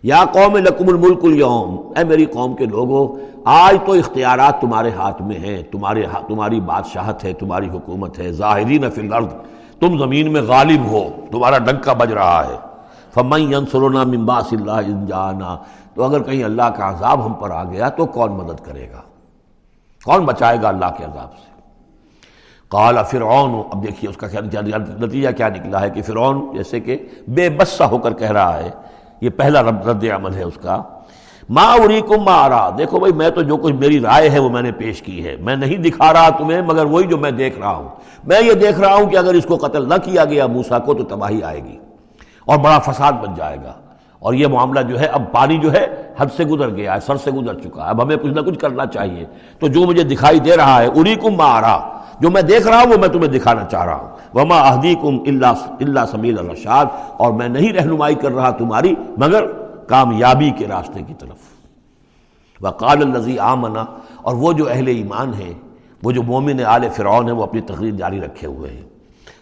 یا 0.03 0.25
قوم 0.33 0.57
لکم 0.57 0.89
الملک 0.89 1.25
اليوم 1.25 1.77
اے 1.97 2.05
میری 2.05 2.25
قوم 2.25 2.55
کے 2.57 2.65
لوگوں 2.65 3.07
آج 3.45 3.77
تو 3.87 3.93
اختیارات 3.93 4.61
تمہارے 4.61 4.91
ہاتھ 4.91 5.23
میں 5.23 5.39
ہیں، 5.39 5.63
تمہارے 5.63 6.05
تمہاری 6.29 6.61
بادشاہت 6.61 7.25
ہے، 7.25 7.33
تمہاری 7.33 7.69
حکومت 7.69 8.19
ہے، 8.19 8.33
ظاہرین 8.33 8.91
فی 8.91 9.01
الارض، 9.01 9.35
تم 9.81 9.99
زمین 9.99 10.33
میں 10.33 10.43
غالب 10.43 10.87
ہو، 10.91 11.09
تمہارا 11.31 11.59
ڈنکا 11.59 11.93
بج 11.93 12.13
رہا 12.13 12.47
ہے۔ 12.47 12.57
فمن 13.15 13.53
ینصرنا 13.53 14.03
من 14.05 14.25
باس 14.25 14.53
اللہ 14.53 14.81
ان 14.87 15.07
جانا 15.07 15.57
تو 15.95 16.03
اگر 16.05 16.23
کہیں 16.23 16.45
اللہ 16.45 16.69
کا 16.77 16.89
عذاب 16.89 17.27
ہم 17.27 17.33
پر 17.33 17.51
آ 17.51 17.65
گیا، 17.65 17.89
تو 17.89 18.07
کون 18.07 18.33
مدد 18.33 18.65
کرے 18.65 18.87
گا؟ 18.93 19.01
کون 20.05 20.25
بچائے 20.25 20.59
گا 20.63 20.69
اللہ 20.69 20.91
کے 20.97 21.05
عذاب 21.05 21.33
سے؟ 21.33 21.47
قال 22.69 22.97
فرعون۔ 23.11 23.63
اب 23.73 23.83
دیکھیے 23.87 24.11
اس 24.11 24.17
کا 24.17 24.27
نتیجہ 25.01 25.31
کیا 25.37 25.49
نکلا 25.49 25.81
ہے 25.81 25.91
کہ 25.91 26.03
فرعون 26.03 26.47
جیسے 26.55 26.81
کہ 26.81 26.97
بے 27.29 27.49
بسا 27.51 27.87
ہو 27.87 27.99
کر 27.99 28.13
کہہ 28.13 28.33
رہا 28.33 28.63
ہے 28.63 28.71
یہ 29.21 29.31
پہلا 29.31 29.63
رد 29.63 30.05
عمل 30.15 30.35
ہے 30.35 30.43
اس 30.43 30.57
کا. 30.63 30.83
ما 31.49 31.63
اریکم 31.73 32.25
ما 32.25 32.33
آرا 32.33 32.71
دیکھو 32.79 32.99
بھائی، 32.99 33.13
میں 33.13 33.31
تو 33.31 33.43
جو 33.43 33.57
کچھ 33.57 33.75
میری 33.75 34.01
رائے 34.01 34.31
ہے 34.31 34.39
وہ 34.39 34.51
میں 34.51 34.63
نے 34.63 34.73
پیش 34.73 35.03
کی 35.03 35.25
ہے. 35.25 35.37
میں 35.37 35.57
نہیں 35.57 35.77
دکھا 35.77 36.13
رہا 36.13 36.29
تمہیں، 36.29 36.63
مگر 36.63 36.85
وہی 36.85 37.07
جو 37.07 37.19
میں 37.19 37.31
دیکھ 37.31 37.59
رہا 37.59 37.75
ہوں. 37.77 37.89
میں 38.25 38.41
یہ 38.43 38.53
دیکھ 38.53 38.81
رہا 38.81 38.95
ہوں 38.95 39.11
کہ 39.11 39.17
اگر 39.17 39.35
اس 39.35 39.45
کو 39.45 39.57
قتل 39.57 39.89
نہ 39.89 39.95
کیا 40.05 40.25
گیا 40.25 40.47
موسا 40.47 40.79
کو، 40.79 40.95
تو 40.95 41.05
تباہی 41.05 41.43
آئے 41.43 41.65
گی 41.65 41.77
اور 42.45 42.59
بڑا 42.59 42.79
فساد 42.79 43.13
بن 43.13 43.35
جائے 43.35 43.57
گا. 43.57 43.73
اور 44.19 44.35
یہ 44.35 44.47
معاملہ 44.47 44.81
جو 44.81 45.01
ہے، 45.01 45.07
اب 45.07 45.33
پانی 45.33 45.59
جو 45.59 45.73
ہے، 45.73 45.87
حد 46.19 46.27
سے 46.37 46.45
گزر 46.45 46.71
گیا 46.71 46.95
ہے، 46.95 47.01
سر 47.01 47.17
سے 47.17 47.31
گزر 47.31 47.55
چکا 47.55 47.85
ہے. 47.85 47.91
اب 47.91 48.03
ہمیں 48.03 48.17
کچھ 48.17 48.33
نہ 48.33 48.41
کچھ 48.41 48.59
کرنا 48.59 48.87
چاہیے. 48.87 49.25
تو 49.59 49.69
جو 49.69 49.85
مجھے 49.87 50.03
دکھائی 50.03 50.39
دے 50.39 50.57
رہا 50.57 50.81
ہے 50.83 50.87
اری 50.87 51.15
کم 51.15 51.35
مارا 51.35 51.77
جو 52.21 52.31
میں 52.31 52.43
دیکھ 52.43 52.67
رہا 52.67 52.79
ہوں 52.79 52.87
وہ 52.87 52.97
میں 52.97 53.09
تمہیں 53.09 53.29
دکھانا 53.29 53.65
چاہ 53.65 53.85
رہا 53.85 53.95
ہوں۔ 53.95 54.09
وما 54.35 54.59
اہدی 54.59 54.95
کم 54.95 55.19
اللہ 55.27 55.47
اللہ 55.81 56.01
سمیل 56.11 56.39
الرشاد۔ 56.39 56.87
اور 57.17 57.33
میں 57.33 57.49
نہیں 57.49 57.73
رہنمائی 57.73 58.15
کر 58.15 58.33
رہا 58.33 58.51
تمہاری، 58.51 58.95
مگر 59.19 59.47
کامیابی 59.89 60.51
کے 60.51 60.67
راستے 60.69 61.03
کی 61.03 61.15
طرف۔ 61.19 61.37
وقال 62.63 62.99
النزی 62.99 63.39
آمنا۔ 63.39 63.85
اور 64.23 64.35
وہ 64.35 64.53
جو 64.53 64.69
اہل 64.71 64.89
ایمان 64.89 65.35
ہیں، 65.35 65.53
وہ 66.03 66.13
جو 66.13 66.23
مومن 66.23 66.65
آل 66.67 66.89
فرعون 66.89 67.25
ہیں، 67.25 67.33
وہ 67.33 67.43
اپنی 67.43 67.61
تقریر 67.61 67.91
جاری 67.91 68.21
رکھے 68.21 68.47
ہوئے 68.47 68.71
ہیں۔ 68.71 68.83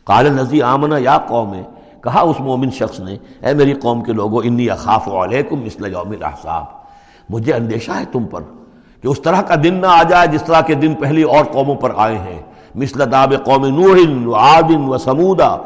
قال 0.04 0.26
النزی 0.26 0.62
آمنا۔ 0.62 0.96
یا 0.98 1.18
قوم 1.18 1.54
ہے 1.54 1.62
کہا 2.02 2.20
اس 2.20 2.40
مومن 2.40 2.70
شخص 2.70 3.00
نے، 3.00 3.16
اے 3.46 3.54
میری 3.54 3.72
قوم 3.72 4.02
کے 4.02 4.12
لوگوں 4.12 4.42
انی 4.44 4.70
اخاف 4.70 5.08
علیکم 5.08 5.60
مثل 5.60 5.92
یوم 5.92 6.10
الاحزاب 6.10 6.64
مجھے 7.30 7.52
اندیشہ 7.52 7.92
ہے 7.92 8.04
تم 8.12 8.24
پر 8.24 8.42
کہ 9.02 9.08
اس 9.08 9.22
طرح 9.22 9.42
کا 9.42 9.54
دن 9.64 9.74
نہ 9.74 9.86
آ 9.86 10.02
جائے 10.02 10.26
جس 10.26 10.42
طرح 10.42 10.60
کے 10.60 10.74
دن 10.74 10.94
پہلی 10.94 11.22
اور 11.22 11.44
قوموں 11.44 11.74
پر 11.74 11.92
آئے 11.96 12.18
ہیں۔ 12.18 12.42
مثل 12.76 13.10
داب 13.12 13.34
قوم 13.44 13.66
نوح 13.66 14.26
و 14.26 14.34
عاد 14.34 14.70
و 14.88 14.98
سمودا 14.98 15.56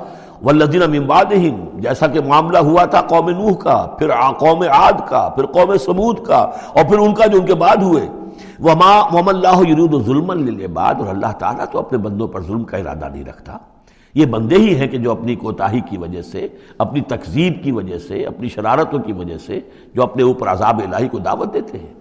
والذین 0.43 0.91
من 0.91 1.07
بعدہم، 1.07 1.57
جیسا 1.81 2.07
کہ 2.07 2.21
معاملہ 2.21 2.59
ہوا 2.59 2.85
تھا 2.85 3.01
قوم 3.01 3.29
نوح 3.31 3.55
کا، 3.55 3.77
پھر 3.99 4.11
قوم 4.39 4.63
عاد 4.63 5.09
کا، 5.09 5.29
پھر 5.29 5.47
قوم 5.47 5.77
سمود 5.77 6.25
کا، 6.27 6.39
اور 6.73 6.85
پھر 6.85 6.99
ان 6.99 7.15
کا 7.15 7.27
جو 7.27 7.39
ان 7.39 7.47
کے 7.47 7.55
بعد 7.55 7.83
ہوئے۔ 7.83 8.09
وما 8.61 8.93
وما 9.13 9.31
اللہ 9.31 9.61
یرید 9.69 9.95
ظلم 10.07 10.33
للعباد، 10.33 10.95
اور 10.99 11.09
اللہ 11.09 11.33
تعالیٰ 11.39 11.65
تو 11.73 11.79
اپنے 11.79 11.99
بندوں 11.99 12.29
پر 12.29 12.43
ظلم 12.43 12.65
کا 12.65 12.77
ارادہ 12.77 13.09
نہیں 13.13 13.25
رکھتا۔ 13.25 13.57
یہ 14.15 14.27
بندے 14.27 14.57
ہی 14.57 14.75
ہیں 14.77 14.87
کہ 14.87 14.99
جو 14.99 15.11
اپنی 15.11 15.35
کوتاہی 15.35 15.81
کی 15.81 15.97
وجہ 15.97 16.23
سے، 16.23 16.47
اپنی 16.79 17.01
تقزیب 17.01 17.63
کی 17.65 17.73
وجہ 17.73 17.99
سے، 17.99 18.25
اپنی 18.27 18.49
شرارتوں 18.49 18.99
کی 18.99 19.13
وجہ 19.13 19.39
سے 19.47 19.61
جو 19.95 20.03
اپنے 20.03 20.23
اوپر 20.23 20.49
عذاب 20.49 20.81
الہی 20.87 21.09
کو 21.09 21.19
دعوت 21.19 21.55
دیتے 21.55 21.79
ہیں۔ 21.79 21.95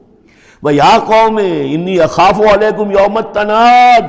وہ 0.64 0.74
یا 0.74 0.97
قوم، 1.05 1.38
انی 1.38 1.99
اخاف 1.99 2.39
علیکم 2.53 2.91
یوم 2.91 3.20
تناد 3.34 4.07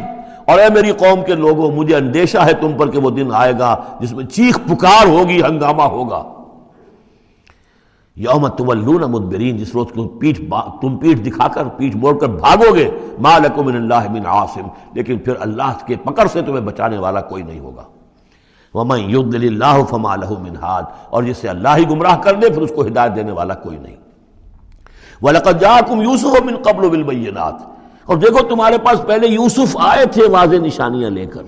اور 0.51 0.59
اے 0.59 0.68
میری 0.74 0.92
قوم 0.92 1.24
کے 1.24 1.34
لوگوں، 1.34 1.72
مجھے 1.72 1.96
اندیشہ 1.96 2.38
ہے 2.38 2.53
تم 2.53 2.72
پر 2.78 2.90
کہ 2.90 2.98
وہ 2.98 3.11
دن 3.11 3.28
آئے 3.32 3.53
گا 3.59 3.76
جس 4.01 4.12
میں 4.12 4.24
چیخ 4.24 4.59
پکار 4.66 5.07
ہوگی، 5.07 5.42
ہنگامہ 5.42 5.82
ہوگا۔ 5.82 6.22
یوم 8.16 8.48
تولون 8.48 9.01
مدبرین، 9.01 9.57
جس 9.57 9.74
روز 9.74 9.86
تم 9.94 10.09
پیٹھ 10.09 10.40
تم 10.82 10.96
پیٹھ 10.96 11.20
دکھا 11.20 11.48
کر، 11.48 11.64
پیٹھ 11.64 11.96
موڑ 11.96 12.18
کر 12.18 12.28
بھاگو 12.28 12.74
گے 12.74 12.90
مالکم 13.18 13.66
من 13.66 13.76
اللہ 13.76 14.11
من 14.11 14.26
عاصم۔ 14.26 14.66
لیکن 14.92 15.18
پھر 15.18 15.32
اللہ 15.40 15.86
کے 15.86 15.96
پکڑ 16.05 16.26
سے 16.26 16.42
تمہیں 16.42 16.61
بچانے 16.61 16.98
والا 16.98 17.20
کوئی 17.20 17.42
نہیں 17.42 17.61
ہوگا۔ 17.61 17.82
وَمَن 18.74 19.01
يُضْلِ 19.01 19.48
اللَّهُ 19.48 19.86
فَمَا 19.88 20.16
لَهُ 20.16 20.40
مِنْ 20.40 20.57
هَادٍ 20.62 20.90
اور 21.11 21.22
جسے 21.22 21.48
اللہ 21.48 21.68
ہی 21.76 21.90
گمراہ 21.90 22.16
کر 22.16 22.34
دے، 22.34 22.51
پھر 22.51 22.62
اس 22.62 22.72
کو 22.74 22.82
ہدایت 22.82 23.16
دینے 23.16 23.32
والا 23.32 23.55
کوئی 23.55 23.78
نہیں۔ 23.78 23.96
وَلَقَدْ 25.22 25.61
جَاءَكُمْ 25.61 26.03
يُوسُفُ 26.03 26.44
مِنْ 26.44 26.62
قَبْلُ 26.62 26.90
بِالْبَيِّنَاتِ۔ 26.90 27.80
اور 28.11 28.18
دیکھو 28.18 28.48
تمہارے 28.48 28.78
پاس 28.78 29.02
پہلے 29.06 29.26
یوسف 29.26 29.76
آئے 29.80 30.06
تھے 30.06 30.28
واضح 30.28 30.56
نشانیاں 30.56 31.11
لے 31.11 31.26
کر۔ 31.26 31.42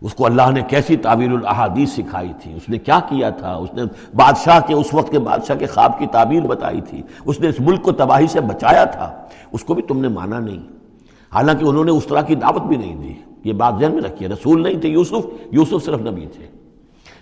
اس 0.00 0.14
کو 0.14 0.26
اللہ 0.26 0.50
نے 0.50 0.60
کیسی 0.60 0.96
تعبیر 0.96 1.30
الاحادیث 1.30 1.92
سکھائی 1.92 2.32
تھی؟ 2.42 2.52
اس 2.52 2.68
نے 2.68 2.78
کیا 2.78 3.00
کیا 3.08 3.30
تھا؟ 3.30 3.54
اس 3.54 3.74
نے 3.74 3.82
بادشاہ 4.14 4.60
کے 4.66 4.74
اس 4.74 4.94
وقت 4.94 5.10
کے 5.10 5.18
بادشاہ 5.18 5.56
کے 5.56 5.66
خواب 5.66 5.98
کی 5.98 6.06
تعبیر 6.06 6.40
بتائی 6.40 6.80
تھی۔ 6.80 7.02
اس 7.24 7.40
نے 7.40 7.48
اس 7.48 7.60
ملک 7.60 7.82
کو 7.82 7.92
تباہی 7.92 8.26
سے 8.26 8.40
بچایا 8.40 8.84
تھا۔ 8.84 9.22
اس 9.52 9.64
کو 9.64 9.74
بھی 9.74 9.82
تم 9.82 10.00
نے 10.00 10.08
مانا 10.08 10.38
نہیں۔ 10.38 10.60
حالانکہ 11.34 11.64
انہوں 11.64 11.84
نے 11.84 11.90
اس 11.90 12.06
طرح 12.06 12.20
کی 12.20 12.34
دعوت 12.34 12.62
بھی 12.62 12.76
نہیں 12.76 12.94
دی۔ 12.94 13.14
یہ 13.44 13.52
بات 13.52 13.74
ذہن 13.80 13.94
میں 13.94 14.02
رکھی 14.02 14.28
رسول 14.28 14.62
نہیں 14.62 14.80
تھے 14.80 14.88
یوسف 14.88 15.26
یوسف 15.52 15.84
صرف 15.84 16.00
نبی 16.00 16.26
تھے۔ 16.26 16.46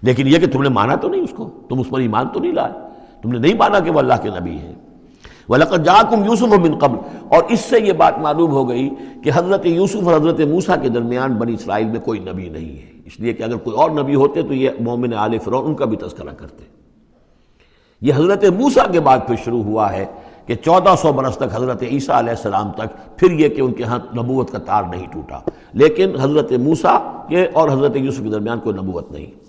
لیکن 0.02 0.26
یہ 0.26 0.38
کہ 0.38 0.46
تم 0.46 0.62
نے 0.62 0.68
مانا 0.68 0.94
تو 0.94 1.08
نہیں 1.08 1.22
اس 1.22 1.32
کو، 1.36 1.50
تم 1.68 1.80
اس 1.80 1.88
پر 1.90 2.00
ایمان 2.00 2.28
تو 2.28 2.40
نہیں 2.40 2.52
لائے۔ 2.52 2.72
تم 3.22 3.32
نے 3.32 3.38
نہیں 3.38 3.54
مانا 3.54 3.80
کہ 3.80 3.90
وہ 3.90 3.98
اللہ 3.98 4.14
کے 4.22 4.30
نبی 4.40 4.58
ہیں۔ 4.58 4.72
وَلَقَدْ 5.48 5.84
جَاكُمْ 5.84 6.26
يُوسُفُ 6.26 6.58
مِنْ 6.58 6.78
قَبْلِ۔ 6.80 6.98
اور 7.28 7.42
اس 7.48 7.60
سے 7.60 7.80
یہ 7.80 7.92
بات 7.92 8.18
معلوم 8.18 8.50
ہو 8.50 8.68
گئی 8.68 8.90
کہ 9.24 9.30
حضرت 9.34 9.66
یوسف 9.66 10.08
اور 10.08 10.16
حضرت 10.16 10.40
موسیٰ 10.40 10.82
کے 10.82 10.88
درمیان 10.88 11.34
بنی 11.34 11.54
اسرائیل 11.54 11.86
میں 11.86 12.00
کوئی 12.00 12.20
نبی 12.20 12.48
نہیں 12.48 12.76
ہے۔ 12.76 13.00
اس 13.04 13.20
لیے 13.20 13.32
کہ 13.32 13.42
اگر 13.42 13.56
کوئی 13.56 13.76
اور 13.76 13.90
نبی 13.90 14.14
ہوتے 14.14 14.42
تو 14.42 14.54
یہ 14.54 14.70
مومن 14.80 15.14
آل 15.14 15.38
فرعون 15.38 15.66
ان 15.66 15.74
کا 15.74 15.84
بھی 15.84 15.96
تذکرہ 15.96 16.30
کرتے۔ 16.30 16.64
یہ 18.00 18.12
حضرت 18.14 18.44
موسیٰ 18.44 18.92
کے 18.92 19.00
بعد 19.00 19.18
پھر 19.26 19.34
شروع 19.44 19.62
ہوا 19.62 19.92
ہے 19.92 20.04
کہ 20.46 20.54
چودہ 20.54 20.94
سو 21.02 21.12
برس 21.12 21.36
تک 21.36 21.44
حضرت 21.52 21.82
عیسیٰ 21.82 22.14
علیہ 22.14 22.30
السلام 22.30 22.72
تک 22.72 23.18
پھر 23.18 23.30
یہ 23.30 23.48
کہ 23.48 23.60
ان 23.60 23.72
کے 23.72 23.82
ہاں 23.82 23.98
نبوت 24.16 24.50
کا 24.50 24.58
تار 24.58 24.82
نہیں 24.82 25.06
ٹوٹا۔ 25.12 25.38
لیکن 25.72 26.10
حضرت 26.20 26.52
موسیٰ 26.52 27.28
کے 27.28 27.46
اور 27.52 27.68
حضرت 27.68 27.96
یوسف 27.96 28.18
کے 28.18 28.30
درمیان 28.30 28.58
کوئی 28.58 28.76
نبوت 28.76 29.12
نہیں۔ 29.12 29.43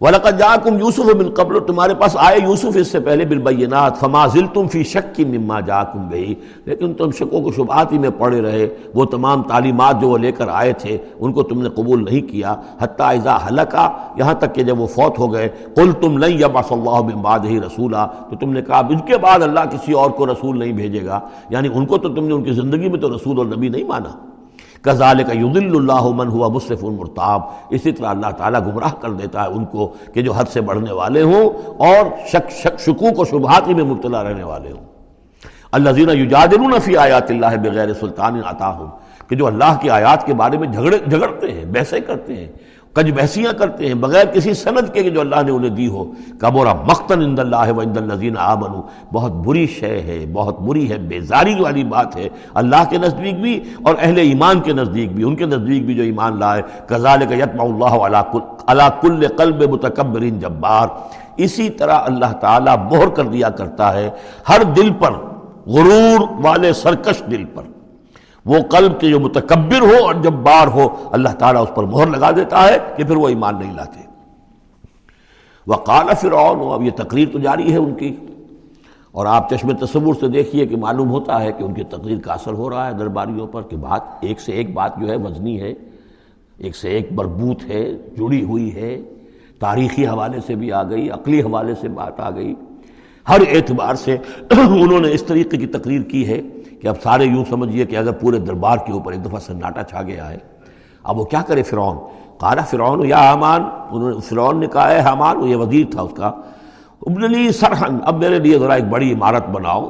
وَلَقَدْ 0.00 0.38
جَاءَكُمْ 0.38 0.80
يُوسُفُ 0.80 1.14
مِنْ 1.14 1.34
قَبْلُ، 1.34 1.66
تمہارے 1.66 1.94
پاس 1.94 2.16
آئے 2.20 2.38
یوسف 2.42 2.66
اس 2.74 2.88
سے 2.88 3.00
پہلے 3.00 3.24
بالبینات، 3.24 3.98
فما 3.98 4.26
زلتم 4.26 4.68
فی 4.68 4.82
شک 4.82 5.20
مما 5.20 5.60
جاءکم 5.60 6.08
بہی 6.08 6.34
لیکن 6.64 6.94
تم 6.94 7.10
شکوں 7.10 7.42
کو 7.42 7.52
شبہات 7.52 7.92
ہی 7.92 7.98
میں 7.98 8.10
پڑے 8.18 8.40
رہے، 8.40 8.68
وہ 8.94 9.04
تمام 9.04 9.42
تعلیمات 9.42 10.00
جو 10.00 10.08
وہ 10.08 10.18
لے 10.18 10.32
کر 10.32 10.48
آئے 10.48 10.72
تھے، 10.72 10.98
ان 11.18 11.32
کو 11.32 11.42
تم 11.42 11.62
نے 11.62 11.68
قبول 11.68 12.04
نہیں 12.04 12.20
کیا۔ 12.20 12.54
حتی 12.78 13.02
اذا 13.02 13.36
حلقا 13.36 13.88
یہاں 14.16 14.34
تک 14.34 14.54
کہ 14.54 14.62
جب 14.62 14.80
وہ 14.80 14.86
فوت 14.86 15.18
ہو 15.18 15.32
گئے 15.32 15.48
قل 15.74 15.92
تم 15.92 16.18
لن 16.18 16.32
یبعث 16.32 16.72
اللہ 16.72 17.02
من 17.02 17.22
بعدہ 17.22 17.48
رسولا۔ 17.48 18.06
تو 18.06 18.36
تم 18.36 18.52
نے 18.52 18.62
کہا 18.62 18.78
ان 18.78 18.98
کے 18.98 19.16
بعد 19.16 19.42
اللہ 19.42 19.60
کسی 19.60 19.92
اور 19.92 20.10
کو 20.10 20.26
رسول 20.26 20.58
نہیں 20.58 20.72
بھیجے 20.72 21.06
گا۔ 21.06 21.20
یعنی 21.50 21.68
ان 21.74 21.86
کو 21.86 21.98
تو 21.98 22.08
تم 22.08 22.26
نے 22.26 22.34
ان 22.34 22.42
کی 22.42 22.52
زندگی 22.52 22.88
میں 22.88 23.00
تو 23.00 23.16
رسول 23.16 23.38
اور 23.38 23.46
نبی 23.46 23.68
نہیں 23.68 23.84
مانا۔ 23.84 24.27
کزال 24.82 25.22
کا 25.22 25.32
یدل 25.32 25.76
اللہ 25.76 26.08
من 26.14 26.28
ہوا 26.28 26.48
مصرف 26.48 26.84
المرتاب۔ 26.84 27.40
اسی 27.70 27.92
طرح 27.92 28.06
اللہ 28.06 28.30
تعالیٰ 28.36 28.60
گمراہ 28.66 28.94
کر 29.00 29.10
دیتا 29.10 29.42
ہے 29.42 29.48
ان 29.48 29.64
کو 29.64 29.92
کہ 30.14 30.22
جو 30.22 30.32
حد 30.32 30.44
سے 30.44 30.60
بڑھنے 30.60 30.92
والے 30.92 31.22
ہوں 31.22 31.50
اور 31.78 32.06
شک 32.26 32.50
شک، 32.50 32.80
شکوک 32.80 33.18
و 33.18 33.24
شبہات 33.24 33.68
ہی 33.68 33.74
میں 33.74 33.84
مبتلا 33.84 34.22
رہنے 34.24 34.42
والے 34.42 34.70
ہوں۔ 34.70 34.84
اللہ 35.72 35.90
زینہ 35.90 36.12
یجادلون 36.12 36.78
فی 36.84 36.96
آیات 36.96 37.30
اللہ 37.30 37.56
بغیر 37.62 37.92
سلطان 37.94 38.40
عطا 38.46 38.68
ہوں 38.68 38.86
کہ 39.28 39.36
جو 39.36 39.46
اللہ 39.46 39.78
کی 39.80 39.90
آیات 39.90 40.26
کے 40.26 40.34
بارے 40.34 40.58
میں 40.58 40.68
جھگڑے، 40.68 40.98
جھگڑتے 40.98 41.52
ہیں، 41.52 41.64
بحثیں 41.64 42.00
کرتے 42.00 42.36
ہیں 42.36 42.48
کج 42.92 43.10
بحثیاں 43.10 43.52
کرتے 43.52 43.86
ہیں، 43.86 43.94
بغیر 43.94 44.26
کسی 44.26 44.54
سند 44.54 44.94
کے 44.94 45.02
جو 45.02 45.20
اللہ 45.20 45.42
نے 45.46 45.50
انہیں 45.50 45.70
دی 45.70 45.88
ہو۔ 45.88 46.04
کبورا 46.38 46.72
مختن 46.74 47.22
اند 47.22 47.38
اللہ 47.38 47.72
و 47.76 47.80
اند 47.80 47.96
الزین 47.96 48.34
آمنو 48.38 48.82
بہت 49.12 49.32
بری 49.32 49.66
شے 49.66 50.00
ہے، 50.00 50.24
بہت 50.32 50.60
بری 50.60 50.90
ہے، 50.90 50.98
بیزاری 50.98 51.54
والی 51.60 51.84
بات 51.84 52.16
ہے۔ 52.16 52.28
اللہ 52.54 52.84
کے 52.90 52.98
نزدیک 52.98 53.40
بھی 53.40 53.60
اور 53.82 53.94
اہل 53.98 54.18
ایمان 54.18 54.60
کے 54.60 54.72
نزدیک 54.72 55.14
بھی۔ 55.14 55.24
ان 55.24 55.36
کے 55.36 55.46
نزدیک 55.46 55.86
بھی 55.86 55.94
جو 55.94 56.02
ایمان 56.02 56.38
لائے۔ 56.38 56.62
کزال 56.86 57.18
کا 57.28 57.34
یتم 57.34 57.60
اللہ 57.60 58.22
علا 58.66 58.88
کل 58.88 59.28
قلب 59.28 59.62
متکبرین 59.62 60.38
جبار۔ 60.38 60.88
اسی 61.36 61.70
طرح 61.70 61.98
اللہ 62.04 62.32
تعالیٰ 62.32 62.76
مہر 62.92 63.08
کر 63.08 63.24
دیا 63.24 63.48
کرتا 63.48 63.92
ہے 63.92 64.10
ہر 64.48 64.62
دل 64.62 64.90
پر، 64.98 65.12
غرور 65.66 66.28
والے 66.42 66.72
سرکش 66.72 67.22
دل 67.30 67.44
پر۔ 67.44 67.62
وہ 68.48 68.58
قلب 68.58 69.00
کے 69.00 69.08
جو 69.08 69.20
متکبر 69.20 69.80
ہو 69.80 70.04
اور 70.04 70.14
جب 70.14 70.30
بار 70.30 70.66
ہو، 70.66 70.88
اللہ 71.12 71.28
تعالیٰ 71.28 71.62
اس 71.62 71.68
پر 71.74 71.84
مہر 71.84 72.06
لگا 72.06 72.30
دیتا 72.30 72.68
ہے 72.68 72.78
کہ 72.96 73.04
پھر 73.04 73.16
وہ 73.16 73.28
ایمان 73.28 73.58
نہیں 73.58 73.74
لاتے۔ 73.74 74.00
وہ 75.66 75.74
کالا 75.74 76.14
فرعون، 76.14 76.72
اب 76.72 76.82
یہ 76.82 76.90
تقریر 76.96 77.28
تو 77.32 77.38
جاری 77.38 77.72
ہے 77.72 77.76
ان 77.76 77.94
کی۔ 77.94 78.16
اور 79.12 79.26
آپ 79.26 79.50
چشم 79.50 79.72
تصور 79.72 80.14
سے 80.20 80.28
دیکھیے 80.28 80.66
کہ 80.66 80.76
معلوم 80.76 81.10
ہوتا 81.10 81.42
ہے 81.42 81.52
کہ 81.52 81.62
ان 81.62 81.74
کی 81.74 81.84
تقریر 81.84 82.18
کا 82.18 82.32
اثر 82.32 82.52
ہو 82.52 82.70
رہا 82.70 82.86
ہے 82.86 82.92
درباریوں 82.92 83.46
پر 83.46 83.62
کہ 83.62 83.76
بات 83.76 84.00
ایک 84.20 84.40
سے 84.40 84.52
ایک 84.52 84.74
بات 84.74 84.92
جو 85.00 85.08
ہے 85.08 85.16
وزنی 85.16 85.60
ہے، 85.60 85.74
ایک 86.58 86.76
سے 86.76 86.88
ایک 86.88 87.12
مربوط 87.12 87.64
ہے، 87.64 87.92
جڑی 87.92 88.44
ہوئی 88.44 88.74
ہے۔ 88.74 89.02
تاریخی 89.58 90.06
حوالے 90.06 90.38
سے 90.46 90.54
بھی 90.54 90.72
آ 90.72 90.82
گئی، 90.82 91.10
عقلی 91.10 91.40
حوالے 91.40 91.74
سے 91.80 91.88
بات 91.88 92.20
آ 92.20 92.30
گئی۔ 92.30 92.54
ہر 93.28 93.40
اعتبار 93.40 93.94
سے 93.94 94.16
انہوں 94.50 95.00
نے 95.00 95.12
اس 95.12 95.22
طریقے 95.22 95.56
کی 95.56 95.66
تقریر 95.66 96.02
کی 96.02 96.28
ہے۔ 96.28 96.42
کہ 96.80 96.88
اب 96.88 96.94
سارے 97.02 97.24
یوں 97.24 97.44
سمجھیے 97.50 97.84
کہ 97.84 97.96
اگر 97.96 98.12
پورے 98.12 98.38
دربار 98.38 98.76
کے 98.76 98.92
اوپر 98.92 99.12
ایک 99.12 99.24
دفعہ 99.24 99.38
سناٹا 99.38 99.82
چھا 99.82 100.02
گیا 100.02 100.30
ہے، 100.30 100.38
اب 101.02 101.18
وہ 101.18 101.24
کیا 101.24 101.42
کرے 101.46 101.62
فرعون؟ 101.62 101.96
کہا 102.40 102.64
فرعون، 102.70 103.06
یا 103.06 103.18
حامان 103.18 103.62
انہوں 103.90 104.10
نے 104.10 104.20
فرعون 104.20 104.60
نے 104.60 104.66
کہا 104.66 104.90
ہے 104.90 104.98
حامان 104.98 105.42
یہ 105.42 105.56
وزیر 105.56 105.86
تھا 105.90 106.02
اس 106.02 106.12
کا 106.16 106.26
ابنلی 107.06 107.52
سرحن، 107.52 107.98
اب 108.04 108.18
میرے 108.18 108.38
لیے 108.38 108.58
ذرا 108.58 108.74
ایک 108.74 108.84
بڑی 108.84 109.12
عمارت 109.12 109.48
بناؤ۔ 109.48 109.88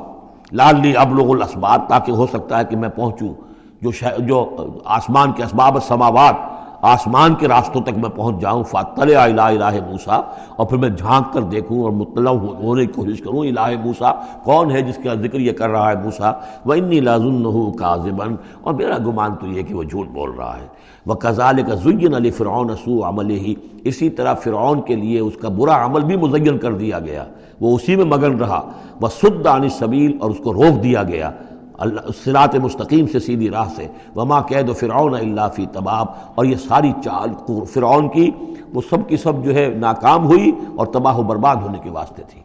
لال 0.52 0.80
لی 0.82 0.92
لوگ 0.92 1.30
الاسباب 1.30 1.88
تاکہ 1.88 2.12
ہو 2.12 2.26
سکتا 2.26 2.58
ہے 2.58 2.64
کہ 2.64 2.76
میں 2.76 2.88
پہنچوں۔ 2.88 3.34
جو 3.82 3.90
جو 4.18 4.56
آسمان 4.84 5.32
کے 5.32 5.42
اسباب 5.44 5.82
سماوات 5.82 6.34
آسمان 6.82 7.34
کے 7.34 7.48
راستوں 7.48 7.80
تک 7.80 7.98
میں 7.98 8.10
پہنچ 8.10 8.40
جاؤں 8.40 8.64
فاتل 8.64 9.16
الہ 9.16 9.40
الہ 9.40 9.90
موسا 9.90 10.14
اور 10.56 10.66
پھر 10.66 10.78
میں 10.78 10.88
جھانک 10.88 11.32
کر 11.32 11.42
دیکھوں 11.42 11.82
اور 11.82 11.90
مطلع 11.90 12.30
ہونے 12.30 12.86
کی 12.86 12.92
کوشش 12.92 13.20
کروں، 13.20 13.38
الہ 13.38 13.84
موسا 13.84 14.12
کون 14.44 14.70
ہے 14.70 14.82
جس 14.82 14.98
کا 15.04 15.14
ذکر 15.14 15.40
یہ 15.40 15.52
کر 15.52 15.70
رہا 15.70 15.90
ہے 15.90 15.94
موسا 16.04 16.32
وہ 16.64 16.74
انی 16.74 17.00
لازن 17.00 17.72
کاذبن 17.72 18.34
اور 18.62 18.74
میرا 18.74 18.96
گمان 19.06 19.34
تو 19.34 19.46
یہ 19.46 19.62
کہ 19.62 19.74
وہ 19.74 19.82
جھوٹ 19.82 20.06
بول 20.06 20.30
رہا 20.30 20.56
ہے۔ 20.56 20.66
وہ 21.06 21.14
کزال 21.14 21.62
کا 21.62 21.74
زین 21.74 22.14
علی 22.14 22.30
فرعون 22.30 22.68
سو 22.84 23.08
عمل 23.08 23.30
ہی 23.30 23.54
اسی 23.84 24.10
طرح 24.10 24.34
فرعون 24.34 24.80
کے 24.80 24.96
لیے 24.96 25.20
اس 25.20 25.34
کا 25.42 25.48
برا 25.48 25.84
عمل 25.84 26.00
بھی 26.00 26.16
مزین 26.16 26.58
کر 26.58 26.72
دیا 26.72 26.98
گیا۔ 26.98 27.24
وہ 27.60 27.76
اسی 27.76 27.96
میں 27.96 28.04
مگن 28.04 28.38
رہا۔ 28.38 28.60
وہ 29.00 29.08
سد 29.08 29.46
عن 29.46 29.68
سبیل 29.68 30.16
اور 30.20 30.30
اس 30.30 30.38
کو 30.44 30.52
روک 30.52 30.82
دیا 30.82 31.02
گیا۔ 31.02 31.30
اللہ 31.78 32.10
صراط 32.24 32.54
مستقیم 32.54 33.06
سے 33.06 33.18
سیدھی 33.18 33.50
راہ 33.50 33.68
سے. 33.76 33.86
وما 34.16 34.40
قید 34.40 34.68
و 34.68 34.72
فرعون 34.72 35.14
اللہ 35.14 35.48
فی 35.54 35.66
تباب. 35.72 36.06
اور 36.34 36.44
یہ 36.44 36.56
ساری 36.68 36.92
چال 37.04 37.64
فرعون 37.72 38.08
کی، 38.08 38.30
وہ 38.74 38.80
سب 38.90 39.08
کی 39.08 39.16
سب 39.16 39.44
جو 39.44 39.54
ہے 39.54 39.68
ناکام 39.76 40.26
ہوئی 40.26 40.50
اور 40.76 40.86
تباہ 40.86 41.18
و 41.18 41.22
برباد 41.22 41.56
ہونے 41.56 41.78
کے 41.82 41.90
واسطے 41.90 42.22
تھی. 42.28 42.40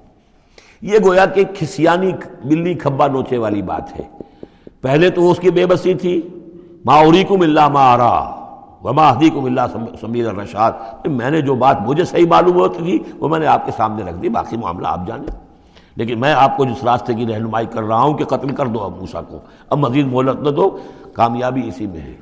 یہ 0.82 0.98
گویا 1.06 1.26
کہ 1.26 1.44
کھسیانی 1.56 2.12
بلی 2.46 2.74
کھبا 2.74 3.08
نوچے 3.08 3.38
والی 3.38 3.62
بات 3.62 4.00
ہے. 4.00 4.04
پہلے 4.82 5.10
تو 5.10 5.30
اس 5.32 5.40
کی 5.40 5.50
بے 5.52 5.66
بسی 5.66 5.94
تھی. 5.94 6.22
ما 6.86 6.96
اریکم 7.00 7.42
اللہ 7.42 7.68
ما 7.74 7.84
آرا 7.94 8.16
وما 8.84 9.10
حدیکم 9.10 9.46
اللہ 9.46 9.76
سمیر 10.02 10.28
الرشاد. 10.28 11.06
میں 11.06 11.32
نے 11.32 11.42
جو 11.42 11.56
بات 11.56 11.82
مجھے 11.82 12.06
صحیح 12.06 12.26
معلوم 12.30 12.56
ہوتی 12.56 12.84
تھی، 12.84 12.98
وہ 13.20 13.30
میں 13.30 13.40
نے 13.40 13.48
آپ 13.48 13.66
کے 13.66 13.72
سامنے 13.78 14.04
رکھ 14.04 14.18
دی. 14.22 14.30
باقی 14.30 14.58
معاملہ 14.58 14.88
آپ 14.88 15.08
جانیں. 15.08 15.28
لیکن 15.96 16.20
میں 16.20 16.34
آپ 16.34 16.58
کو 16.58 16.66
جس 16.66 16.84
راستے 16.84 17.14
کی 17.14 17.28
رہنمائی 17.28 17.66
کر 17.66 17.84
رہا 17.84 18.02
ہوں 18.02 18.14
کہ 18.14 18.26
قتل 18.26 18.56
کر 18.56 18.66
دو 18.66 18.84
اب 18.84 18.92
موسا 19.00 19.22
کو۔ 19.22 19.40
اب 19.70 19.78
مزید 19.78 20.08
مہلت 20.08 20.40
نہ 20.40 20.50
دو، 20.50 20.78
کامیابی 21.14 21.68
اسی 21.68 21.88
میں 21.88 22.02
ہے۔ 22.02 22.14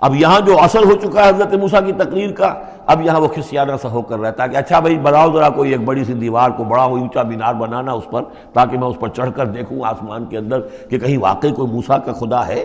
اب 0.00 0.14
یہاں 0.14 0.40
جو 0.40 0.60
اثر 0.60 0.82
ہو 0.84 0.92
چکا 0.92 1.24
ہے 1.24 1.28
حضرت 1.28 1.54
موسا 1.54 1.80
کی 1.80 1.92
تقریر 1.92 2.32
کا، 2.32 2.54
اب 2.86 3.02
یہاں 3.02 3.20
وہ 3.20 3.28
خسیانہ 3.28 3.72
سا 3.82 3.88
ہو 3.88 4.02
کر 4.02 4.18
رہتا 4.18 4.44
ہے 4.44 4.48
کہ 4.48 4.56
اچھا 4.56 4.80
بھائی 4.80 4.98
بناؤ 4.98 5.32
ذرا 5.32 5.48
کوئی 5.48 5.70
ایک 5.70 5.84
بڑی 5.84 6.04
سی 6.04 6.12
دیوار 6.12 6.50
کو، 6.50 6.64
بڑا 6.64 6.82
اونچا 6.82 7.22
مینار 7.22 7.54
بنانا 7.54 7.92
اس 7.92 8.04
پر، 8.10 8.22
تاکہ 8.52 8.78
میں 8.78 8.88
اس 8.88 8.96
پر 9.00 9.08
چڑھ 9.08 9.30
کر 9.36 9.46
دیکھوں 9.46 9.78
آسمان 9.84 10.24
کے 10.24 10.38
اندر 10.38 10.60
کہ 10.60 10.98
کہیں 10.98 11.18
واقعی 11.18 11.52
کوئی 11.52 11.72
موسا 11.72 11.98
کا 11.98 12.12
خدا 12.12 12.46
ہے۔ 12.46 12.64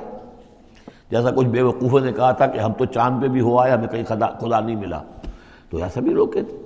جیسا 1.12 1.32
کچھ 1.32 1.48
بے 1.48 1.62
وقوفوں 1.62 2.00
نے 2.00 2.12
کہا 2.12 2.32
تھا 2.32 2.48
کہ 2.48 2.60
ہم 2.60 2.74
تو 2.74 2.86
چاند 2.86 3.22
پہ 3.22 3.28
بھی 3.28 3.42
ہوا 3.42 3.68
ہے 3.68 3.72
ہمیں 3.72 3.88
کہیں 3.88 4.04
خدا 4.04 4.28
خدا 4.28 4.60
نہیں 4.60 4.76
ملا۔ 4.76 5.02
تو 5.70 5.78
ایسا 5.78 6.00
بھی 6.00 6.12
لوگ 6.12 6.28
کہتے 6.28 6.58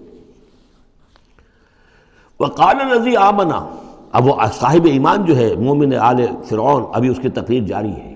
وہ 2.40 2.46
کال 2.46 3.18
آمنا۔ 3.18 3.66
اب 4.12 4.28
وہ 4.28 4.34
صاحب 4.54 4.86
ایمان 4.86 5.26
جو 5.26 5.38
ہے، 5.38 5.56
مومن 5.56 5.94
آل 5.94 6.16
فرعون، 6.44 6.84
ابھی 6.94 7.10
اس 7.10 7.20
کی 7.22 7.30
تقریر 7.30 7.64
جاری 7.64 7.92
ہے۔ 7.92 8.14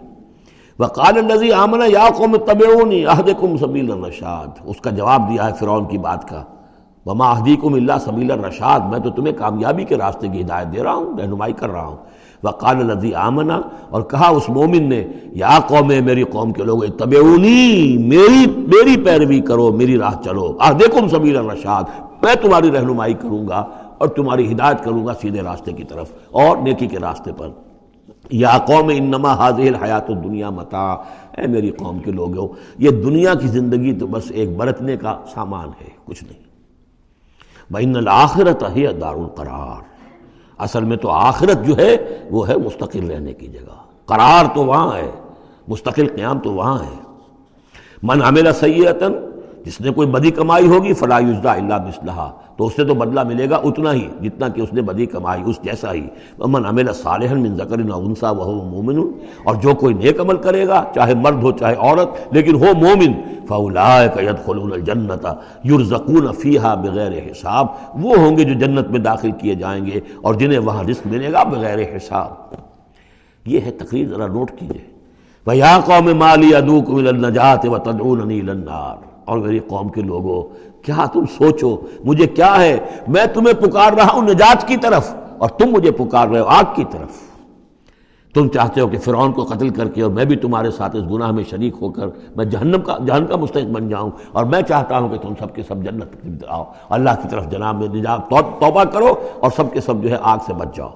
وہ 0.80 0.86
کال 0.86 1.51
آمنا، 1.53 1.86
یا 1.88 2.07
قوم 2.17 2.36
طبعونی 2.38 3.05
عہد 3.05 3.30
کم 3.39 3.57
سبیل 3.57 3.91
الرشاد۔ 3.91 4.47
اس 4.63 4.82
کا 4.82 4.89
جواب 4.89 5.30
دیا 5.30 5.47
ہے 5.47 5.51
فرعون 5.59 5.86
کی 5.86 5.97
بات 5.97 6.30
کا۔ 6.30 6.43
وما 7.05 7.32
اہدی 7.32 7.55
کم 7.55 7.74
اللہ 7.74 7.91
سبیل 8.05 8.32
الرشاد۔ 8.32 8.80
میں 8.80 8.99
تو 8.99 9.09
تمہیں 9.09 9.34
کامیابی 9.38 9.84
کے 9.84 9.97
راستے 9.97 10.28
کی 10.28 10.41
ہدایت 10.41 10.76
دے 10.76 10.84
رہا 10.84 10.93
ہوں، 10.93 11.17
رہنمائی 11.20 11.53
کر 11.53 11.70
رہا 11.70 11.86
ہوں۔ 11.86 11.97
وقال 12.43 12.91
الذي 12.91 13.13
آمنا، 13.13 13.61
اور 13.89 14.01
کہا 14.01 14.28
اس 14.28 14.49
مومن 14.49 14.89
نے، 14.89 15.07
یا 15.24 15.59
قوم 15.67 15.88
میری 15.88 16.24
قوم 16.24 16.51
کے 16.51 16.63
لوگ 16.63 16.80
تبعونی 16.97 17.97
میری 17.97 18.45
میری 18.57 19.03
پیروی 19.05 19.39
کرو، 19.39 19.72
میری 19.72 19.97
راہ 19.97 20.13
چلو۔ 20.26 20.57
آ 20.59 20.72
سبیل 21.11 21.38
الرشاد، 21.38 21.84
میں 22.22 22.36
تمہاری 22.36 22.72
رہنمائی 22.72 23.13
کروں 23.13 23.47
گا۔ 23.47 23.65
اور 23.99 24.07
تمہاری 24.07 24.51
ہدایت 24.51 24.83
کروں 24.83 25.05
گا 25.05 25.13
سیدھے 25.13 25.41
راستے 25.41 25.73
کی 25.73 25.83
طرف 25.83 26.11
اور 26.31 26.57
نیکی 26.57 26.87
کے 26.87 26.99
راستے 26.99 27.31
پر۔ 27.37 27.49
یا 28.31 28.57
قوم، 28.57 28.91
انما 28.95 29.33
حاضر 29.33 29.83
حیات 29.83 30.09
الدنیا 30.09 30.49
متا 30.49 30.91
اے 31.37 31.47
میری 31.47 31.69
قوم 31.69 31.99
کے 31.99 32.11
لوگوں، 32.11 32.47
یہ 32.77 32.89
دنیا 32.89 33.33
کی 33.33 33.47
زندگی 33.47 33.93
تو 33.93 34.07
بس 34.07 34.23
ایک 34.29 34.57
برتنے 34.57 34.97
کا 34.97 35.21
سامان 35.33 35.69
ہے، 35.81 35.89
کچھ 36.05 36.23
نہیں۔ 36.23 36.43
بین 37.71 37.95
الآخرت 37.95 38.63
ہی 38.75 38.87
دار 38.87 39.13
القرار۔ 39.13 39.83
اصل 40.57 40.83
میں 40.83 40.97
تو 40.97 41.09
آخرت 41.09 41.65
جو 41.65 41.77
ہے، 41.77 41.97
وہ 42.31 42.47
ہے 42.47 42.57
مستقل 42.57 43.11
رہنے 43.11 43.33
کی 43.33 43.47
جگہ۔ 43.47 43.75
قرار 44.05 44.55
تو 44.55 44.65
وہاں 44.65 44.97
ہے، 44.97 45.11
مستقل 45.67 46.07
قیام 46.07 46.39
تو 46.39 46.53
وہاں 46.53 46.79
ہے۔ 46.79 47.01
من 48.03 48.21
عمل 48.21 48.53
سیئتن 48.53 49.13
جس 49.63 49.81
نے 49.81 49.91
کوئی 49.91 50.07
بدی 50.07 50.31
کمائی 50.31 50.67
ہوگی، 50.67 50.93
فلا 50.93 51.19
یجزا 51.19 51.51
اللہ 51.51 51.73
بسلحہ 51.73 52.31
تو 52.60 52.66
اس 52.66 52.76
سے 52.76 52.86
تو 52.86 52.93
بدلہ 52.93 53.24
ملے 53.24 53.49
گا 53.49 53.55
اتنا 53.55 53.93
ہی، 53.93 54.07
جتنا 54.22 54.47
کہ 54.47 54.62
اس 54.62 54.74
نے 54.74 54.82
بدی 54.82 55.05
کمائی، 55.05 55.43
اس 55.45 55.60
جیسا 55.64 55.93
ہی۔ 55.93 56.07
من 56.39 56.66
عمل 56.66 56.93
صالحا 56.93 57.36
من 57.36 57.55
ذکر 57.55 57.80
انسا 57.80 58.30
وهو 58.30 58.64
مومن 58.64 58.99
اور 59.43 59.55
جو 59.55 59.74
کوئی 59.74 59.93
نیک 59.93 60.20
عمل 60.20 60.38
کرے 60.38 60.68
گا، 60.68 60.84
چاہے 60.95 61.14
مرد 61.14 61.43
ہو، 61.43 61.51
چاہے 61.51 61.76
عورت، 61.76 62.34
لیکن 62.34 62.55
ہو 62.55 62.66
مومن 62.82 63.12
فاولئک 63.47 64.24
يدخلون 64.24 64.74
الجنت 64.74 65.28
يرزقون 65.66 66.34
فيها 66.34 66.76
بغیر 66.76 67.12
حساب۔ 67.12 67.66
وہ 67.93 68.16
ہوں 68.16 68.38
گے 68.38 68.43
جو 68.43 68.53
جنت 68.53 68.88
میں 68.88 68.99
داخل 68.99 69.32
کیے 69.32 69.55
جائیں 69.55 69.86
گے، 69.86 69.99
اور 70.22 70.34
جنہیں 70.34 70.60
وہاں 70.60 70.84
رزق 70.84 71.07
ملے 71.07 71.32
گا 71.32 71.43
بغیر 71.43 71.80
حساب۔ 71.80 72.55
یہ 73.45 73.60
ہے 73.66 73.72
تقریر، 73.72 74.07
ذرا 74.07 74.28
نوٹ 74.28 74.51
کیجیے۔ 74.51 74.91
وَيَا 75.47 75.80
قَوْمِ 75.86 76.14
مَالِي 76.14 76.51
أَدُوكُمْ 76.57 76.95
إِلَى 76.95 77.07
النَّجَاةِ 77.07 77.68
وَتَدْعُونَنِي 77.68 78.39
إِلَى 78.39 78.49
النَّارِ۔ 78.49 79.10
اور 79.26 79.38
میری 79.38 79.60
قوم 79.60 79.89
کے 79.89 80.01
لوگوں 80.01 80.68
کیا 80.82 81.05
تم 81.13 81.25
سوچو؟ 81.25 81.77
مجھے 82.05 82.27
کیا 82.27 82.61
ہے؟ 82.61 82.77
میں 83.07 83.25
تمہیں 83.25 83.53
پکار 83.53 83.93
رہا 83.93 84.13
ہوں 84.13 84.21
نجات 84.21 84.67
کی 84.67 84.77
طرف 84.77 85.15
اور 85.38 85.49
تم 85.49 85.69
مجھے 85.71 85.91
پکار 85.91 86.27
رہے 86.27 86.39
ہو 86.39 86.45
آگ 86.45 86.63
کی 86.75 86.84
طرف۔ 86.91 87.30
تم 88.34 88.47
چاہتے 88.47 88.82
ہو 88.82 88.88
کہ 88.88 88.97
فرعون 88.97 89.32
کو 89.32 89.43
قتل 89.43 89.69
کر 89.69 89.89
کے 89.89 90.01
اور 90.01 90.11
میں 90.11 90.25
بھی 90.25 90.36
تمہارے 90.36 90.71
ساتھ 90.71 90.95
اس 90.95 91.03
گناہ 91.11 91.32
میں 91.32 91.43
شریک 91.49 91.73
ہو 91.82 91.89
کر 91.89 92.07
میں 92.36 92.45
جہنم 92.45 92.82
کا 92.82 92.97
جہنم 93.07 93.25
کا 93.25 93.36
مستحق 93.36 93.63
بن 93.63 93.89
جاؤں 93.89 94.11
اور 94.32 94.45
میں 94.45 94.61
چاہتا 94.61 94.99
ہوں 94.99 95.09
کہ 95.09 95.17
تم 95.17 95.34
سب 95.39 95.55
کے 95.55 95.63
سب 95.63 95.84
جنت 95.84 96.43
آؤ۔ 96.47 96.63
اللہ 96.89 97.09
کی 97.21 97.27
طرف 97.32 97.49
جناب 97.49 97.75
میں 97.75 97.88
نجات 97.88 98.30
توبہ 98.30 98.84
کرو 98.84 99.15
اور 99.39 99.51
سب 99.55 99.73
کے 99.73 99.82
سب 99.82 100.03
جو 100.03 100.09
ہے 100.09 100.17
آگ 100.21 100.38
سے 100.45 100.53
بچ 100.53 100.75
جاؤ۔ 100.75 100.89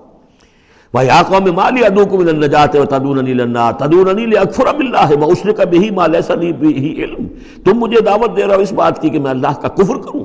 بھائی 0.93 1.09
آقا 1.09 1.39
میں 1.39 1.51
مالی 1.51 1.85
ادو 1.85 2.05
کو 2.05 2.17
ملن 2.17 2.49
جاتے 2.49 2.77
ہو 2.79 2.85
تدون 2.85 3.19
انیل 3.19 3.41
اللہ 3.41 3.71
تدون 3.77 4.09
انیل 4.09 4.37
اکفر 4.37 4.67
اب 4.67 4.79
اللہ 4.79 5.09
میں 5.19 5.27
اس 5.27 5.45
نے 5.45 5.53
کبھی 5.53 5.91
مال 5.91 6.15
ایسا 6.15 6.35
نہیں 6.35 6.51
بھی 6.51 7.03
علم۔ 7.03 7.27
تم 7.65 7.79
مجھے 7.79 8.01
دعوت 8.01 8.37
دے 8.37 8.43
رہا 8.43 8.55
ہو 8.55 8.59
اس 8.59 8.73
بات 8.73 9.01
کی 9.01 9.09
کہ 9.09 9.19
میں 9.19 9.31
اللہ 9.31 9.53
کا 9.61 9.67
کفر 9.67 9.95
کروں 9.95 10.23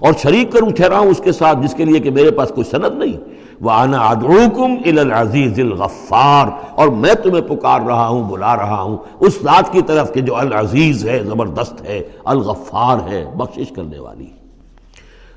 اور 0.00 0.12
شریک 0.22 0.52
کروں، 0.52 0.70
ٹھہراؤں 0.70 1.06
اس 1.06 1.20
کے 1.24 1.32
ساتھ 1.32 1.58
جس 1.58 1.74
کے 1.74 1.84
لیے 1.84 2.00
کہ 2.00 2.10
میرے 2.10 2.30
پاس 2.30 2.48
کوئی 2.48 2.64
سند 2.64 2.98
نہیں۔ 2.98 3.12
وہ 3.60 3.70
آنا 3.70 3.98
ادعوکم 3.98 4.74
العزیز 4.84 5.58
الغفار۔ 5.58 6.46
اور 6.74 6.88
میں 6.88 7.14
تمہیں 7.14 7.42
پکار 7.42 7.80
رہا 7.80 8.08
ہوں، 8.08 8.30
بلا 8.30 8.56
رہا 8.56 8.82
ہوں۔ 8.82 8.96
اس 9.20 9.38
ذات 9.42 9.72
کی 9.72 9.82
طرف 9.82 10.12
کہ 10.12 10.20
جو 10.20 10.36
العزیز 10.36 11.08
ہے، 11.08 11.22
زبردست 11.24 11.82
ہے، 11.82 12.02
الغفار 12.24 13.08
ہے، 13.08 13.24
بخشش 13.36 13.68
کرنے 13.76 13.98
والی۔ 13.98 14.26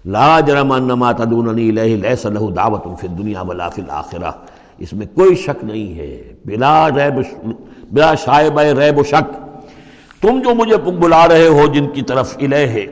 لا 0.05 0.39
جرم 0.39 0.71
انما 0.71 1.11
تدوننی 1.11 1.69
الیہ 1.69 1.95
لیس 1.95 2.25
له 2.25 2.45
دعوت 2.55 3.01
فی 3.01 3.07
الدنیا 3.07 3.41
ولا 3.41 3.69
فی 3.69 3.81
الاخرہ 3.81 4.31
اس 4.77 4.93
میں 4.93 5.05
کوئی 5.15 5.35
شک 5.35 5.63
نہیں 5.63 5.99
ہے۔ 5.99 6.33
بلا 6.45 6.89
ریب 6.89 7.43
بلا 7.91 8.15
شائب 8.15 8.59
ریب 8.59 8.99
و 8.99 9.03
شک۔ 9.03 9.33
تم 10.21 10.41
جو 10.43 10.55
مجھے 10.55 10.77
بلا 10.77 11.27
رہے 11.27 11.47
ہو 11.47 11.65
جن 11.73 11.87
کی 11.87 12.01
طرف 12.01 12.37
الہ 12.41 12.55
ہے۔ 12.55 12.85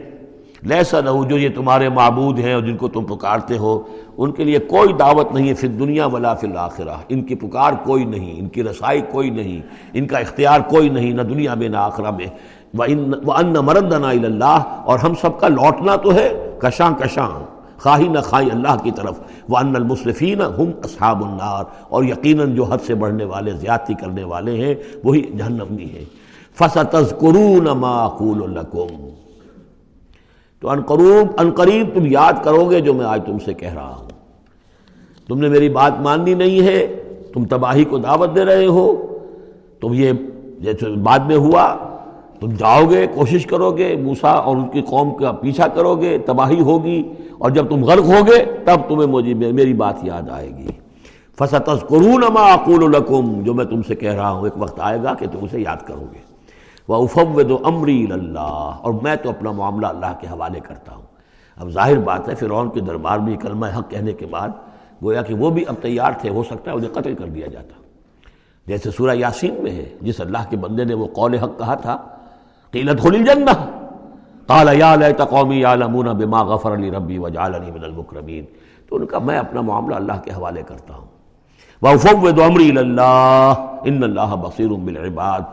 لیسا 0.64 1.00
لہو، 1.00 1.26
جو 1.26 1.38
یہ 1.38 1.50
تمہارے 1.56 1.90
معبود 1.90 2.40
ہیں 2.40 2.54
اور 2.54 2.62
جن 2.62 2.78
کو 2.78 2.88
تم 2.88 3.04
پکارتے 3.04 3.58
ہو، 3.58 3.82
ان 4.18 4.32
کے 4.32 4.44
لیے 4.44 4.60
کوئی 4.60 4.94
دعوت 4.94 5.32
نہیں 5.32 5.50
ہے 5.50 5.54
پھر 5.54 5.68
دنیا 5.68 6.06
ولا 6.06 6.34
فی 6.34 6.48
الآخرہ 6.48 6.96
ان 7.10 7.22
کی 7.22 7.36
پکار 7.36 7.74
کوئی 7.84 8.06
نہیں، 8.06 8.40
ان 8.40 8.50
کی 8.50 8.64
رسائی 8.64 9.02
کوئی 9.12 9.30
نہیں، 9.30 9.62
ان 9.94 10.08
کا 10.08 10.18
اختیار 10.18 10.60
کوئی 10.60 10.90
نہیں، 10.90 11.12
نہ 11.12 11.22
دنیا 11.22 11.54
میں 11.54 11.70
نہ 11.70 11.78
آخرہ 11.78 12.12
میں۔ 12.12 12.28
وہ 12.74 13.34
ان 13.34 13.54
مردنا 13.54 14.10
اللہ 14.10 14.64
اور 14.66 15.00
ہم 15.00 15.14
سب 15.22 15.40
کا 15.40 15.48
لوٹنا 15.48 15.96
تو 15.96 16.14
ہے، 16.14 16.56
کشاں 16.60 16.92
کشاں۔ 16.92 17.61
خواہی 17.82 18.08
نہ 18.08 18.20
خواہی 18.20 18.52
اللہ 18.52 18.76
کی 18.84 18.92
طرف 18.92 19.20
وہ 19.50 19.58
ان 19.58 19.76
المصرفین 19.76 20.42
ہم 20.42 20.72
اصحاب 20.84 21.24
النار 21.24 21.64
اور 21.90 22.04
یقیناً 22.04 22.56
جو 22.56 22.64
حد 22.64 22.78
سے 22.88 22.96
بڑھنے 22.96 23.24
والے، 23.24 23.52
زیادتی 23.52 23.94
کرنے 23.94 24.24
والے 24.24 24.66
ہیں، 24.66 24.76
وہی 25.04 25.22
جہنمی 25.22 25.84
ہیں۔ 25.84 26.06
فَسَتَذْكُرُونَ 26.56 27.70
مَا 27.70 28.10
قُولُ 28.18 28.48
لَكُمْ۔ 28.48 29.10
تو 30.60 30.70
انقروب 30.70 31.28
انقریب 31.38 31.88
تم 31.94 32.06
یاد 32.06 32.34
کرو 32.44 32.70
گے 32.70 32.82
جو 32.82 32.94
میں 32.94 33.06
آج 33.06 33.22
تم 33.26 33.40
سے 33.40 33.54
کہہ 33.54 33.74
رہا 33.74 33.96
ہوں۔ 34.00 34.10
تم 35.28 35.40
نے 35.40 35.50
میری 35.50 35.70
بات 35.70 36.00
ماننی 36.00 36.34
نہیں 36.34 36.62
ہے، 36.62 37.04
تم 37.34 37.46
تباہی 37.46 37.84
کو 37.84 37.98
دعوت 37.98 38.36
دے 38.36 38.46
رہے 38.46 38.66
ہو۔ 38.66 39.18
تم 39.82 39.94
یہ 39.94 40.12
جیسے 40.60 40.90
بعد 40.90 41.20
میں 41.20 41.38
ہوا 41.38 41.78
تم 42.42 42.50
جاؤ 42.50 42.86
گے، 42.90 43.08
کوشش 43.08 43.46
کرو 43.46 43.72
گے 43.72 43.96
موسا 43.96 44.32
اور 44.32 44.58
ان 44.58 44.70
کی 44.70 44.82
قوم 44.82 45.16
کا 45.16 45.32
پیچھا 45.32 45.68
کرو 45.68 45.96
گے، 45.96 46.18
تباہی 46.18 46.62
ہوگی 46.62 47.14
اور 47.38 47.50
جب 47.50 47.70
تم 47.70 47.84
غرق 47.84 48.04
ہوگے، 48.04 48.46
تب 48.66 48.80
تمہیں 48.88 49.08
مجھے 49.08 49.34
میری 49.34 49.74
بات 49.74 49.96
یاد 50.02 50.30
آئے 50.30 50.50
گی۔ 50.50 50.68
فصتز 51.40 51.88
قرون 51.88 52.24
ما 52.34 52.54
اقول 52.54 52.84
القم 52.84 53.42
جو 53.42 53.54
میں 53.54 53.66
تم 53.66 53.82
سے 53.82 53.96
کہہ 53.96 54.14
رہا 54.14 54.32
ہوں، 54.32 54.44
ایک 54.44 54.54
وقت 54.58 54.80
آئے 54.80 55.04
گا 55.04 55.14
کہ 55.14 55.28
تم 55.32 55.38
اسے 55.42 55.62
یاد 55.62 55.88
کرو 55.88 56.06
گے۔ 56.14 56.20
وہ 56.88 57.04
افوید 57.04 57.52
و 57.52 57.58
امری 57.64 58.08
اللہ 58.12 58.76
اور 58.82 58.94
میں 59.02 59.16
تو 59.16 59.30
اپنا 59.30 59.52
معاملہ 59.52 59.88
اللہ 59.88 60.14
کے 60.20 60.28
حوالے 60.28 60.60
کرتا 60.60 60.96
ہوں۔ 60.96 61.04
اب 61.58 61.70
ظاہر 61.70 61.98
بات 61.98 62.30
ہے، 62.30 62.36
فرعون 62.36 62.70
کے 62.70 62.80
دربار 62.80 63.20
میں 63.20 63.36
کلمہ 63.36 63.66
حق 63.78 63.92
کہنے 63.92 64.14
کے 64.14 64.26
بعد، 64.26 64.50
گویا 65.04 65.22
کہ 65.22 65.34
وہ 65.34 65.50
بھی 65.50 65.64
اب 65.68 65.76
تیار 65.82 66.12
تھے، 66.12 66.30
ہو 66.30 66.44
سکتا 66.44 66.72
ہے 66.72 66.76
انہیں 66.76 66.94
قتل 66.94 67.16
کر 67.16 67.26
دیا 67.26 67.48
جاتا۔ 67.48 67.82
جیسے 68.68 68.92
سورہ 68.92 69.16
یاسین 69.16 69.56
میں 69.64 69.72
ہے، 69.72 69.90
جس 70.02 70.22
اللہ 70.22 70.50
کے 70.50 70.58
بندے 70.58 70.84
نے 70.84 70.94
وہ 70.94 71.08
قول 71.08 71.36
حق 71.36 71.60
کہا 71.60 71.76
تھا 71.76 71.98
قیلت 72.72 73.02
خل 73.02 73.16
الجنہ۔ 73.16 73.52
قال، 74.48 74.70
یا 74.78 74.96
لیت 74.96 75.22
قومی 75.30 75.62
یعلمون 75.62 76.06
بما 76.06 76.44
غفر 76.44 76.78
لی 76.78 76.92
ربی 76.92 77.18
وجعلنی 77.18 77.72
من 77.72 77.84
المکرمین۔ 77.84 78.46
تو 78.90 78.96
ان 78.96 79.06
کا 79.06 79.20
میں 79.20 79.38
اپنا 79.38 79.62
معاملہ 79.62 79.96
اللہ 79.96 80.14
کے 80.24 80.32
حوالے 80.32 80.62
کرتا 80.68 80.94
ہوں۔ 80.94 81.06
وَأُفَوِّدُ 81.82 82.36
أَمْرِي 82.36 82.70
إِلَى 82.70 82.78
اللَّهِ 82.78 83.54
إِنَّ 83.84 84.04
اللَّهَ 84.04 84.36
بَصِيرٌ 84.36 84.70
بِالْعِبَادِ۔ 84.70 85.44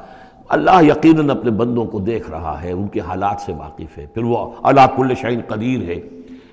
اللہ 0.49 0.83
یقیناً 0.83 1.31
اپنے 1.31 1.51
بندوں 1.51 1.85
کو 1.85 1.99
دیکھ 1.99 2.31
رہا 2.31 2.63
ہے، 2.63 2.73
ان 2.73 2.89
کے 2.89 3.01
حالات 3.01 3.41
سے 3.41 3.53
واقف 3.53 3.99
ہے۔ 3.99 4.07
پھر 4.07 4.23
وہ 4.23 4.51
اللہ 4.63 4.81
کل 4.97 5.15
شعین 5.15 5.41
قدیر 5.49 5.89
ہے۔ 5.89 6.01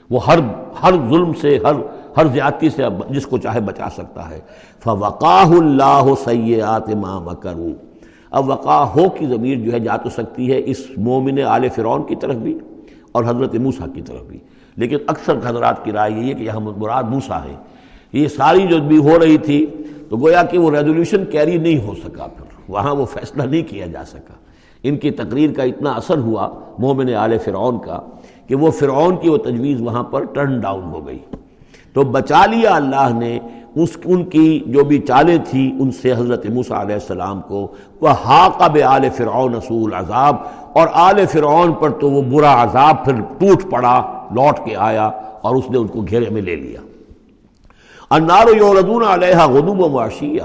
وہ 0.09 0.25
ہر 0.27 0.37
ہر 0.83 0.91
ظلم 0.91 1.33
سے، 1.33 1.59
ہر 1.65 1.73
ہر 2.17 2.27
زیادتی 2.27 2.69
سے 2.69 2.83
جس 3.09 3.27
کو 3.27 3.37
چاہے 3.37 3.59
بچا 3.59 3.87
سکتا 3.93 4.29
ہے۔ 4.29 4.39
فَوَقَاهُ 4.83 5.61
اللَّهُ 5.61 6.15
سَيِّئَاتِ 6.23 6.93
مَا 6.93 7.19
مَكَرُوا 7.19 7.94
اب 8.35 8.49
وقع 8.49 8.83
ہو 8.83 9.09
کی 9.09 9.25
ضمیر 9.25 9.57
جو 9.57 9.71
ہے 9.73 9.79
جا 9.79 9.97
تو 9.97 10.09
سکتی 10.09 10.51
ہے 10.51 10.61
اس 10.65 10.77
مومن 10.97 11.39
آل 11.41 11.69
فرعون 11.69 12.03
کی 12.03 12.15
طرف 12.15 12.35
بھی 12.35 12.57
اور 13.11 13.23
حضرت 13.23 13.55
موسیٰ 13.55 13.87
کی 13.93 14.01
طرف 14.01 14.21
بھی۔ 14.21 14.37
لیکن 14.75 14.97
اکثر 15.07 15.37
حضرات 15.45 15.85
کی 15.85 15.91
رائے 15.91 16.11
یہ 16.11 16.27
ہے 16.27 16.33
کہ 16.33 16.43
یہاں 16.43 16.59
مراد 16.59 17.03
موسیٰ 17.03 17.37
ہے۔ 17.37 17.55
یہ 18.13 18.27
ساری 18.27 18.67
جو 18.67 18.77
بھی 18.87 18.97
ہو 18.97 19.19
رہی 19.19 19.37
تھی 19.37 19.65
تو 20.09 20.17
گویا 20.17 20.43
کہ 20.43 20.57
وہ 20.57 20.71
ریزولوشن 20.71 21.25
کیری 21.25 21.57
نہیں 21.57 21.87
ہو 21.87 21.93
سکا 22.03 22.25
پھر۔ 22.25 22.71
وہاں 22.71 22.95
وہ 22.95 23.05
فیصلہ 23.05 23.43
نہیں 23.43 23.61
کیا 23.69 23.85
جا 23.85 24.05
سکا۔ 24.05 24.33
ان 24.83 24.97
کی 24.97 25.11
تقریر 25.11 25.53
کا 25.53 25.63
اتنا 25.63 25.91
اثر 25.91 26.17
ہوا 26.17 26.59
مومن 26.79 27.13
آل 27.13 27.37
فرعون 27.37 27.79
کا 27.79 27.99
کہ 28.47 28.55
وہ 28.55 28.71
فرعون 28.71 29.17
کی 29.17 29.29
وہ 29.29 29.37
تجویز 29.37 29.81
وہاں 29.81 30.03
پر 30.03 30.23
ٹرن 30.23 30.59
ڈاؤن 30.59 30.83
ہو 30.83 31.07
گئی۔ 31.07 31.19
تو 31.93 32.03
بچا 32.03 32.45
لیا 32.45 32.75
اللہ 32.75 33.09
نے 33.13 33.39
اس 33.75 33.97
ان 34.05 34.25
کی 34.25 34.63
جو 34.65 34.83
بھی 34.83 34.99
چالیں 34.99 35.37
تھیں 35.49 35.71
ان 35.79 35.91
سے 35.91 36.11
حضرت 36.11 36.45
موسیٰ 36.45 36.81
علیہ 36.81 36.93
السلام 36.93 37.41
کو 37.41 37.67
وہ 38.01 38.09
حاقب 38.09 38.77
آل 38.85 39.09
فرعون 39.09 39.55
رسول 39.55 39.93
عذاب 39.93 40.35
اور 40.73 40.87
آل 40.93 41.25
فرعون 41.25 41.73
پر 41.73 41.89
تو 41.89 42.11
وہ 42.11 42.21
برا 42.21 42.63
عذاب 42.63 43.05
پھر 43.05 43.15
ٹوٹ 43.15 43.71
پڑا، 43.71 44.27
لوٹ 44.31 44.59
کے 44.65 44.75
آیا 44.75 45.05
اور 45.41 45.55
اس 45.55 45.69
نے 45.69 45.77
ان 45.77 45.87
کو 45.87 46.01
گھیرے 46.01 46.29
میں 46.29 46.41
لے 46.41 46.55
لیا۔ 46.55 46.79
انار 48.09 48.55
یوردون 48.57 49.03
علیہ 49.03 49.45
غدوب 49.45 49.79
و 49.79 49.89
معاشیہ 49.89 50.41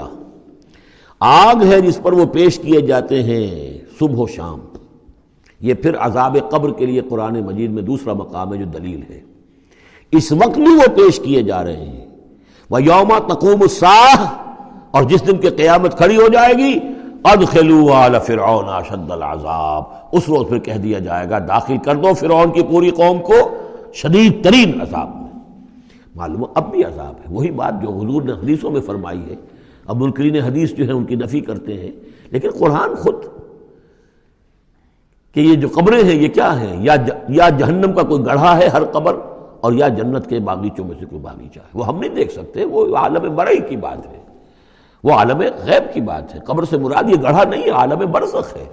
آگ 1.19 1.55
ہے 1.63 1.81
جس 1.81 2.01
پر 2.03 2.13
وہ 2.13 2.25
پیش 2.25 2.59
کیے 2.59 2.81
جاتے 2.81 3.23
ہیں 3.23 3.79
صبح 3.99 4.23
و 4.23 4.27
شام۔ 4.27 4.59
یہ 5.59 5.73
پھر 5.73 5.97
عذاب 5.99 6.37
قبر 6.49 6.71
کے 6.71 6.85
لیے 6.85 7.01
قرآن 7.01 7.39
مجید 7.45 7.71
میں 7.71 7.83
دوسرا 7.83 8.13
مقام 8.13 8.53
ہے 8.53 8.57
جو 8.57 8.65
دلیل 8.65 9.01
ہے۔ 9.09 9.21
اس 10.11 10.31
وقت 10.31 10.55
بھی 10.55 10.75
وہ 10.75 10.95
پیش 10.95 11.19
کیے 11.19 11.41
جا 11.41 11.63
رہے 11.63 11.85
ہیں۔ 11.85 12.10
وہ 12.71 12.83
یوم 12.83 13.33
تقوم 13.33 13.61
الساح 13.61 14.25
اور 14.91 15.03
جس 15.03 15.27
دن 15.27 15.37
کی 15.37 15.49
قیامت 15.49 15.97
کھڑی 15.97 16.17
ہو 16.17 16.27
جائے 16.27 16.53
گی 16.53 16.79
آل 17.23 18.19
فرعون 18.25 18.65
اشد 18.67 19.11
العذاب۔ 19.11 19.83
اس 20.11 20.29
روز 20.29 20.49
پھر 20.49 20.59
کہہ 20.59 20.73
دیا 20.73 20.99
جائے 20.99 21.29
گا، 21.29 21.39
داخل 21.39 21.77
کر 21.77 21.95
دو 21.95 22.13
فرعون 22.13 22.51
کی 22.51 22.63
پوری 22.63 22.89
قوم 22.89 23.19
کو 23.19 23.33
شدید 23.93 24.43
ترین 24.43 24.81
عذاب 24.81 25.09
میں۔ 25.15 25.39
معلوم 26.15 26.45
اب 26.55 26.71
بھی 26.71 26.83
عذاب 26.83 27.13
ہے۔ 27.15 27.25
وہی 27.29 27.51
بات 27.51 27.81
جو 27.81 27.89
حضور 27.89 28.21
نے 28.21 28.31
حدیثوں 28.31 28.71
میں 28.71 28.81
فرمائی 28.81 29.21
ہے۔ 29.29 29.35
اب 29.87 30.03
منکرین 30.03 30.35
حدیث 30.35 30.73
جو 30.73 30.85
ہے 30.85 30.91
ان 30.91 31.05
کی 31.05 31.15
نفی 31.15 31.39
کرتے 31.39 31.73
ہیں۔ 31.73 31.91
لیکن 32.31 32.49
قرآن 32.59 32.95
خود 32.95 33.15
کہ 35.33 35.39
یہ 35.39 35.55
جو 35.55 35.67
قبریں 35.73 36.03
ہیں، 36.03 36.15
یہ 36.15 36.27
کیا 36.27 36.59
ہیں؟ 36.59 36.87
یا 37.29 37.49
جہنم 37.49 37.93
کا 37.93 38.03
کوئی 38.03 38.25
گڑھا 38.25 38.57
ہے 38.57 38.67
ہر 38.67 38.83
قبر؟ 38.83 39.15
اور 39.61 39.73
یا 39.73 39.87
جنت 39.87 40.27
کے 40.27 40.39
باغیچوں 40.39 40.85
میں 40.85 40.95
سے 40.99 41.05
کوئی 41.05 41.21
باغیچہ 41.21 41.59
ہے۔ 41.59 41.65
وہ 41.73 41.87
ہم 41.87 41.99
نہیں 41.99 42.15
دیکھ 42.15 42.31
سکتے، 42.31 42.65
وہ 42.65 42.95
عالم 42.95 43.35
برئی 43.35 43.59
کی 43.69 43.77
بات 43.77 44.07
ہے۔ 44.07 44.21
وہ 45.03 45.11
عالم 45.13 45.37
غیب 45.37 45.93
کی 45.93 46.01
بات 46.01 46.35
ہے۔ 46.35 46.39
قبر 46.39 46.63
سے 46.63 46.77
مراد 46.77 47.03
یہ 47.09 47.15
گڑھا 47.23 47.43
نہیں 47.43 47.63
ہے، 47.63 47.69
عالم 47.69 48.11
برزخ 48.11 48.57
ہے۔ 48.57 48.65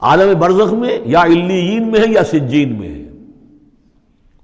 عالم 0.00 0.38
برزخ 0.38 0.72
میں 0.72 0.98
یا 1.04 1.22
علیین 1.22 1.90
میں 1.90 2.00
ہے 2.00 2.04
یا 2.08 2.24
سجین 2.24 2.80
میں 2.80 2.88
ہے۔ 2.88 3.04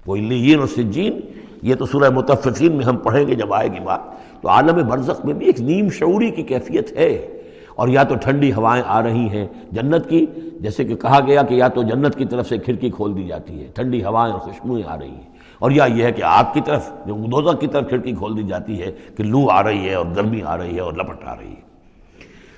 وہ 0.05 0.15
علیین 0.15 0.59
اور 0.59 0.67
سجین، 0.67 1.19
یہ 1.61 1.75
تو 1.75 1.85
سورہ 1.85 2.09
متفقین 2.09 2.75
میں 2.75 2.85
ہم 2.85 2.97
پڑھیں 2.97 3.27
گے 3.27 3.35
جب 3.35 3.53
آئے 3.53 3.67
گی 3.67 3.79
بات۔ 3.79 3.99
تو 4.41 4.49
عالم 4.49 4.87
برزخ 4.87 5.25
میں 5.25 5.33
بھی 5.33 5.45
ایک 5.45 5.61
نیم 5.61 5.89
شعوری 5.89 6.29
کی 6.29 6.43
کیفیت 6.43 6.91
ہے۔ 6.93 7.27
اور 7.75 7.87
یا 7.87 8.03
تو 8.03 8.15
ٹھنڈی 8.15 8.53
ہوائیں 8.53 8.83
آ 8.87 9.03
رہی 9.03 9.29
ہیں 9.29 9.47
جنت 9.71 10.09
کی، 10.09 10.25
جیسے 10.61 10.83
کہ 10.83 10.95
کہا 10.95 11.19
گیا 11.27 11.41
کہ 11.41 11.53
یا 11.53 11.67
تو 11.67 11.83
جنت 11.83 12.15
کی 12.15 12.25
طرف 12.25 12.49
سے 12.49 12.57
کھڑکی 12.57 12.89
کھول 12.89 13.17
دی 13.17 13.23
جاتی 13.23 13.61
ہے۔ 13.61 13.67
ٹھنڈی 13.75 14.03
ہوائیں 14.03 14.33
اور 14.33 14.41
خوشبوئیں 14.41 14.83
آ 14.87 14.99
رہی 14.99 15.09
ہیں۔ 15.09 15.32
اور 15.63 15.71
یا 15.71 15.85
یہ 15.85 16.03
ہے 16.03 16.11
کہ 16.11 16.21
آگ 16.21 16.43
کی 16.53 16.61
طرف 16.61 16.89
جو 17.05 17.13
دوزہ 17.13 17.55
کی 17.57 17.67
طرف 17.67 17.89
کھڑکی 17.89 18.11
کھول 18.11 18.37
دی 18.37 18.43
جاتی 18.43 18.81
ہے 18.81 18.91
کہ 19.17 19.23
لو 19.23 19.49
آ 19.49 19.63
رہی 19.63 19.89
ہے 19.89 19.93
اور 19.93 20.05
گرمی 20.15 20.41
آ 20.41 20.57
رہی 20.57 20.75
ہے 20.75 20.79
اور 20.79 20.93
لپٹ 20.93 21.23
آ 21.25 21.35
رہی 21.35 21.49
ہے۔ 21.49 21.61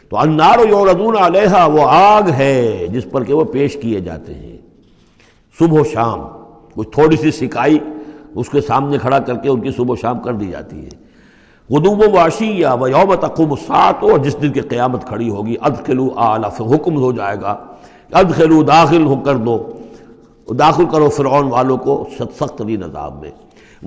تو 0.10 0.18
انار 0.18 0.60
و 0.60 0.68
یوردون 0.70 1.16
علیہ 1.18 1.66
وہ 1.66 1.80
آگ 1.90 2.30
ہے 2.30 2.88
جس 2.92 3.06
پر 3.12 3.24
کہ 3.24 3.34
وہ 3.34 3.44
پیش 3.44 3.78
کیے 3.82 4.00
جاتے 4.00 4.34
ہیں۔ 4.34 4.58
صبح 5.60 5.80
و 5.80 5.84
شام 5.84 6.20
کچھ 6.74 6.90
تھوڑی 6.90 7.16
سی 7.16 7.32
سکائی 7.32 7.80
اس 8.36 8.50
کے 8.50 8.62
سامنے 8.62 8.98
کھڑا 8.98 9.20
کر 9.20 9.36
کے 9.36 9.50
ان 9.50 9.62
کی 9.62 9.72
صبح 9.72 9.94
و 9.94 9.96
شام 9.96 10.20
کر 10.20 10.34
دی 10.34 10.48
جاتی 10.48 10.86
ہے۔ 10.86 11.06
غدوب 11.70 12.00
و 12.00 12.12
واشی 12.12 12.60
یا 12.60 12.74
وہ 12.74 12.90
یوم 12.90 13.16
تقوم 13.16 13.56
سات 13.56 14.04
ہو 14.04 14.18
جس 14.18 14.42
دن 14.42 14.52
کی 14.52 14.60
قیامت 14.60 15.06
کھڑی 15.06 15.30
ہوگی 15.30 15.56
ادخلو 15.62 16.10
آلہ 16.16 16.48
حکم 16.48 16.98
ہو 16.98 17.12
جائے 17.12 17.38
گا 17.42 17.58
ادخلو 18.12 18.64
داخل 18.64 19.06
ہو، 19.06 19.16
کر 19.16 19.36
دو۔ 19.36 19.72
داخل 20.54 20.86
کرو 20.86 21.10
فرعون 21.10 21.48
والوں 21.48 21.78
کو 21.78 22.08
سخت 22.40 22.58
ترین 22.58 22.84
عذاب 22.84 23.22
میں۔ 23.22 23.32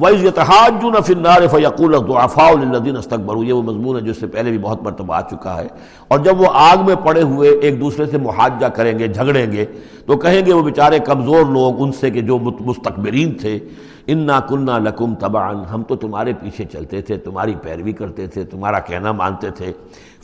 وَإِذْ 0.00 0.24
يَتَحَاجُّونَ 0.24 1.00
فِي 1.00 1.14
النَّارِ 1.14 1.48
فَيَقُولَ 1.50 1.96
الضُّعَفَاءُ 1.96 2.59
لِلَّذِينَ 2.59 2.98
اسْتَكْبَرُوا۔ 2.98 3.44
یہ 3.44 3.52
وہ 3.52 3.62
مضمون 3.62 3.96
ہے 3.96 4.00
جس 4.00 4.20
سے 4.20 4.26
پہلے 4.26 4.50
بھی 4.50 4.59
بہت 4.59 4.82
مرتبہ 4.82 5.14
آ 5.14 5.20
چکا 5.20 5.61
ہے۔ 5.61 5.66
اور 6.09 6.18
جب 6.18 6.40
وہ 6.40 6.46
آگ 6.52 6.76
میں 6.86 6.94
پڑے 7.04 7.22
ہوئے 7.22 7.50
ایک 7.50 7.80
دوسرے 7.80 8.06
سے 8.06 8.18
محاجہ 8.18 8.66
کریں 8.66 8.98
گے، 8.98 9.09
جھگڑیں 9.09 9.52
گے، 9.52 9.64
تو 10.06 10.16
کہیں 10.16 10.46
گے 10.46 10.52
وہ 10.52 10.62
بیچارے 10.62 10.98
کمزور 10.98 11.44
لوگ 11.46 11.82
ان 11.82 11.92
سے 11.92 12.11
کہ 12.11 12.20
جو 12.20 12.38
مستقبرین 12.38 13.34
تھے۔ 13.34 13.59
انا 14.06 14.40
کنہ 14.40 14.70
لکم 14.70 15.14
تبعن 15.14 15.56
ہم 15.56 15.82
تو 15.82 15.96
تمہارے 15.96 16.32
پیچھے 16.32 16.64
چلتے 16.64 17.02
تھے، 17.02 17.16
تمہاری 17.16 17.54
پیروی 17.62 17.92
کرتے 17.92 18.26
تھے، 18.26 18.44
تمہارا 18.44 18.78
کہنا 18.78 19.12
مانتے 19.12 19.50
تھے۔ 19.50 19.72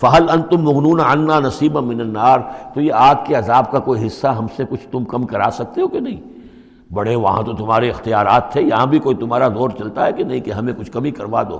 فہل 0.00 0.26
ان 0.30 0.42
تم 0.42 0.62
مغنون 0.62 1.00
عنا 1.00 1.40
نصیب 1.40 1.78
من 1.78 2.00
النار؟ 2.00 2.38
تو 2.74 2.80
یہ 2.80 2.92
آگ 2.92 3.14
کے 3.26 3.34
عذاب 3.34 3.70
کا 3.70 3.78
کوئی 3.78 4.06
حصہ 4.06 4.26
ہم 4.26 4.46
سے 4.56 4.64
کچھ 4.70 4.88
تم 4.90 5.04
کم 5.04 5.26
کرا 5.26 5.50
سکتے 5.52 5.80
ہو 5.80 5.88
کہ 5.88 6.00
نہیں؟ 6.00 6.20
بڑے 6.92 7.14
وہاں 7.14 7.42
تو 7.42 7.52
تمہارے 7.52 7.90
اختیارات 7.90 8.52
تھے، 8.52 8.62
یہاں 8.62 8.86
بھی 8.86 8.98
کوئی 8.98 9.16
تمہارا 9.16 9.48
دور 9.48 9.70
چلتا 9.70 10.06
ہے 10.06 10.12
کہ 10.12 10.24
نہیں 10.24 10.40
کہ 10.40 10.50
ہمیں 10.50 10.72
کچھ 10.78 10.90
کمی 10.90 11.10
کروا 11.10 11.42
دو؟ 11.42 11.58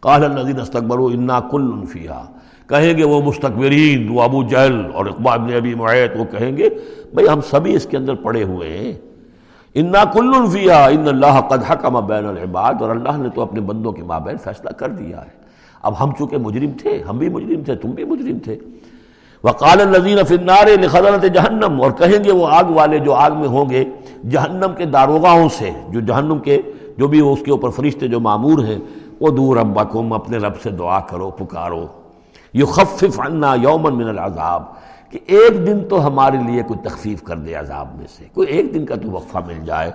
قال 0.00 0.24
الذین 0.24 0.60
استکبروا 0.60 1.10
انا 1.12 1.40
کل 1.40 1.84
فیہا 1.92 2.24
کہیں 2.66 2.98
گے 2.98 3.04
وہ 3.04 3.22
مستقبرین 3.22 4.08
وہ 4.08 4.22
ابو 4.22 4.42
جہل 4.42 4.90
اور 4.94 5.06
اقبال 5.06 5.40
ابن 5.40 5.54
ابی 5.54 5.74
معیت، 5.74 6.10
وہ 6.16 6.24
کہیں 6.24 6.56
گے، 6.56 6.68
بھئی 7.14 7.28
ہم 7.28 7.40
سبھی 7.40 7.74
اس 7.74 7.86
کے 7.86 7.96
اندر 7.96 8.14
پڑے 8.14 8.42
ہوئے 8.42 8.78
ہیں۔ 8.78 8.92
انا 9.74 10.04
کل 10.04 10.46
فیہا 10.52 10.86
ان 10.86 11.08
اللہ 11.08 11.40
قد 11.40 11.70
حکم 11.70 12.06
بین 12.06 12.26
العباد 12.26 12.74
اور 12.80 12.90
اللہ 12.90 13.16
نے 13.16 13.28
تو 13.28 13.42
اپنے 13.42 13.60
بندوں 13.60 13.92
کے 13.92 14.02
مابین 14.02 14.36
فیصلہ 14.36 14.70
کر 14.70 14.88
دیا 14.88 15.24
ہے۔ 15.24 15.39
اب 15.82 16.04
ہم 16.04 16.10
چونکہ 16.18 16.36
مجرم 16.36 16.70
تھے، 16.78 17.02
ہم 17.08 17.18
بھی 17.18 17.28
مجرم 17.28 17.62
تھے، 17.62 17.74
تم 17.74 17.90
بھی 17.90 18.04
مجرم 18.04 18.38
تھے۔ 18.38 18.58
وقال 19.44 19.80
النزین 19.80 20.18
فنار 20.28 20.66
لخزنت 20.80 21.24
جہنم، 21.34 21.80
اور 21.80 21.90
کہیں 21.90 22.24
گے 22.24 22.32
وہ 22.32 22.46
آگ 22.46 22.64
والے 22.64 22.98
جو 22.98 23.14
آگ 23.14 23.30
میں 23.30 23.48
ہوں 23.48 23.70
گے، 23.70 23.84
جہنم 24.30 24.74
کے 24.76 24.84
داروغاؤں 24.84 25.48
سے، 25.48 25.70
جو 25.88 26.00
جہنم 26.00 26.38
کے، 26.38 26.60
جو 26.98 27.08
بھی 27.08 27.20
اس 27.20 27.42
کے 27.44 27.50
اوپر 27.50 27.70
فرشتے 27.70 28.08
جو 28.08 28.20
معمور 28.20 28.64
ہیں 28.64 28.78
وہ 29.20 29.30
دور 29.30 29.56
ربکم، 29.56 30.12
اپنے 30.12 30.38
رب 30.38 30.60
سے 30.62 30.70
دعا 30.70 31.00
کرو، 31.00 31.30
پکارو۔ 31.30 31.86
یخفف 32.54 33.20
عنا 33.20 33.54
یومن 33.54 33.94
من 33.94 34.08
العذاب، 34.08 34.62
کہ 35.10 35.18
ایک 35.26 35.66
دن 35.66 35.84
تو 35.88 36.06
ہمارے 36.06 36.36
لیے 36.46 36.62
کوئی 36.62 36.88
تخفیف 36.88 37.22
کر 37.22 37.36
دے 37.36 37.54
عذاب 37.54 37.88
میں 37.96 38.06
سے، 38.18 38.24
کوئی 38.34 38.48
ایک 38.48 38.74
دن 38.74 38.86
کا 38.86 38.94
تو 38.94 39.10
وقفہ 39.10 39.38
مل 39.46 39.64
جائے۔ 39.64 39.90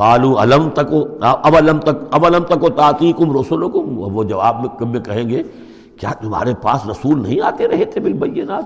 قالو 0.00 0.38
علم 0.38 0.68
تک 0.70 0.94
اولم 1.20 1.78
تک 1.78 2.14
اولم 2.14 2.44
تک 2.44 2.64
و 2.64 2.68
تعطیکم 2.68 3.40
رسولکم 3.40 3.98
وہ 3.98 4.24
جواب 4.24 4.66
میں 4.80 5.00
کہیں 5.00 5.28
گے 5.28 5.42
کیا 6.00 6.12
تمہارے 6.12 6.54
پاس 6.54 6.86
رسول 6.86 7.22
نہیں 7.22 7.40
آتے 7.40 7.68
رہے 7.68 7.84
تھے 7.84 8.00
بالبینات؟ 8.00 8.64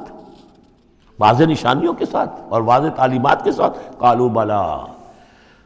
واضح 1.20 1.45
نشانیوں 1.45 1.93
کے 1.93 2.05
ساتھ 2.05 2.41
اور 2.49 2.61
واضح 2.61 2.89
تعلیمات 2.89 3.45
کے 3.45 3.53
ساتھ 3.53 3.78
کالو 3.99 4.28
بالا 4.28 4.78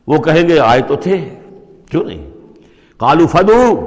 وہ 0.07 0.19
کہیں 0.19 0.49
گے 0.49 0.61
آئے 0.61 0.81
تو 0.81 0.97
تھے۔ 0.97 1.35
کیوں 1.91 2.05
نہیں؟ 2.05 2.31
کالو 2.99 3.27
فدو۔ 3.27 3.87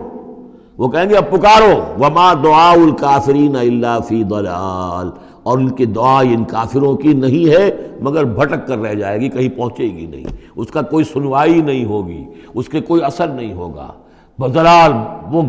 وہ 0.77 0.87
کہیں 0.87 1.09
گے 1.09 1.15
اب 1.15 1.29
پکارو۔ 1.29 2.03
وما 2.03 2.33
دعا 2.43 2.71
الکافرین 2.71 3.55
اللہ 3.55 3.99
فی 4.07 4.23
ضلال۔ 4.29 5.09
اور 5.43 5.57
ان 5.57 5.69
کی 5.69 5.85
دعا 5.85 6.19
ان 6.19 6.43
کافروں 6.43 6.97
کی 6.97 7.13
نہیں 7.13 7.49
ہے، 7.49 7.87
مگر 8.01 8.23
بھٹک 8.23 8.67
کر 8.67 8.77
رہ 8.77 8.93
جائے 8.93 9.19
گی، 9.19 9.29
کہیں 9.29 9.49
پہنچے 9.49 9.83
گی 9.83 10.05
نہیں۔ 10.05 10.25
اس 10.55 10.67
کا 10.67 10.81
کوئی 10.81 11.03
سنوائی 11.03 11.61
نہیں 11.61 11.85
ہوگی، 11.85 12.23
اس 12.53 12.67
کے 12.67 12.81
کوئی 12.81 13.03
اثر 13.03 13.27
نہیں 13.27 13.53
ہوگا۔ 13.53 13.93
بزلال 14.39 14.91
وہ 15.31 15.41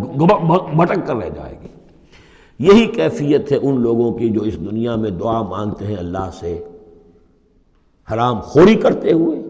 بھٹک 0.77 1.07
کر 1.07 1.17
رہ 1.17 1.29
جائے 1.29 1.55
گی۔ 1.63 1.69
یہی 2.59 2.87
کیفیت 2.87 3.53
ہے 3.53 3.57
ان 3.63 3.81
لوگوں 3.81 4.13
کی 4.13 4.29
جو 4.29 4.41
اس 4.41 4.57
دنیا 4.59 4.97
میں 4.97 5.11
دعا 5.11 5.43
مانگتے 5.43 5.87
ہیں 5.87 5.97
اللہ 5.97 6.31
سے۔ 6.41 6.65
حرام 8.13 8.41
خوری 8.41 8.75
کرتے 8.75 9.13
ہوئے، 9.13 9.43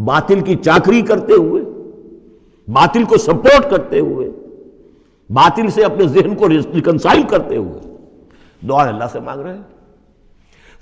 باطل 0.00 0.40
کی 0.40 0.54
چاکری 0.54 1.02
کرتے 1.02 1.32
ہوئے، 1.32 1.62
باطل 2.68 3.04
کو 3.04 3.16
سپورٹ 3.16 3.70
کرتے 3.70 4.00
ہوئے، 4.00 4.30
باطل 5.30 5.70
سے 5.70 5.82
اپنے 5.82 6.06
ذہن 6.06 6.34
کو 6.34 6.48
ریکنسائل 6.48 7.22
کرتے 7.22 7.56
ہوئے۔ 7.56 7.93
دعا 8.68 8.84
اللہ 8.84 9.04
سے 9.12 9.20
مانگ 9.20 9.40
رہے 9.40 9.54
ہیں۔ 9.54 9.62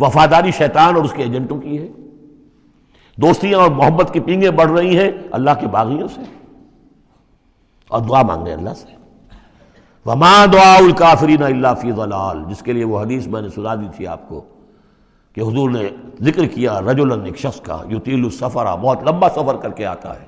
وفاداری 0.01 0.51
شیطان 0.51 0.97
اور 0.97 1.05
اس 1.05 1.13
کے 1.13 1.23
ایجنٹوں 1.23 1.61
کی 1.61 1.79
ہے۔ 1.79 1.89
دوستیاں 3.17 3.59
اور 3.59 3.71
محبت 3.71 4.13
کی 4.13 4.21
پینگیں 4.21 4.51
بڑھ 4.51 4.71
رہی 4.71 4.99
ہیں 4.99 5.11
اللہ 5.31 5.51
کے 5.61 5.67
باغیوں 5.67 6.09
سے۔ 6.09 6.21
اور 7.89 8.01
دعا 8.01 8.23
مانگ 8.23 8.43
رہے 8.43 8.51
ہیں 8.51 8.59
اللہ 8.59 8.75
سے۔ 8.75 8.97
وما 10.07 10.45
دعا 10.53 10.75
الکافرین 10.75 11.43
اللہ 11.43 11.69
فی 11.81 11.91
ضلال۔ 11.91 12.45
جس 12.49 12.63
کے 12.63 12.73
لیے 12.73 12.85
وہ 12.85 13.01
حدیث 13.01 13.27
میں 13.27 13.43
نے 13.43 13.49
سنا 13.49 13.75
دی 13.75 13.89
تھی 13.97 14.07
آپ 14.07 14.29
کو 14.29 14.45
کہ 15.33 15.41
حضور 15.41 15.71
نے 15.71 15.89
ذکر 16.21 16.47
کیا 16.47 16.81
رجولن 16.81 17.25
ایک 17.25 17.39
شخص 17.39 17.61
کا، 17.61 17.79
یطیل 17.91 18.25
السفرہ 18.25 18.77
بہت 18.77 19.03
لمبا 19.03 19.29
سفر 19.29 19.57
کر 19.57 19.71
کے 19.71 19.87
آتا 19.87 20.21
ہے۔ 20.21 20.27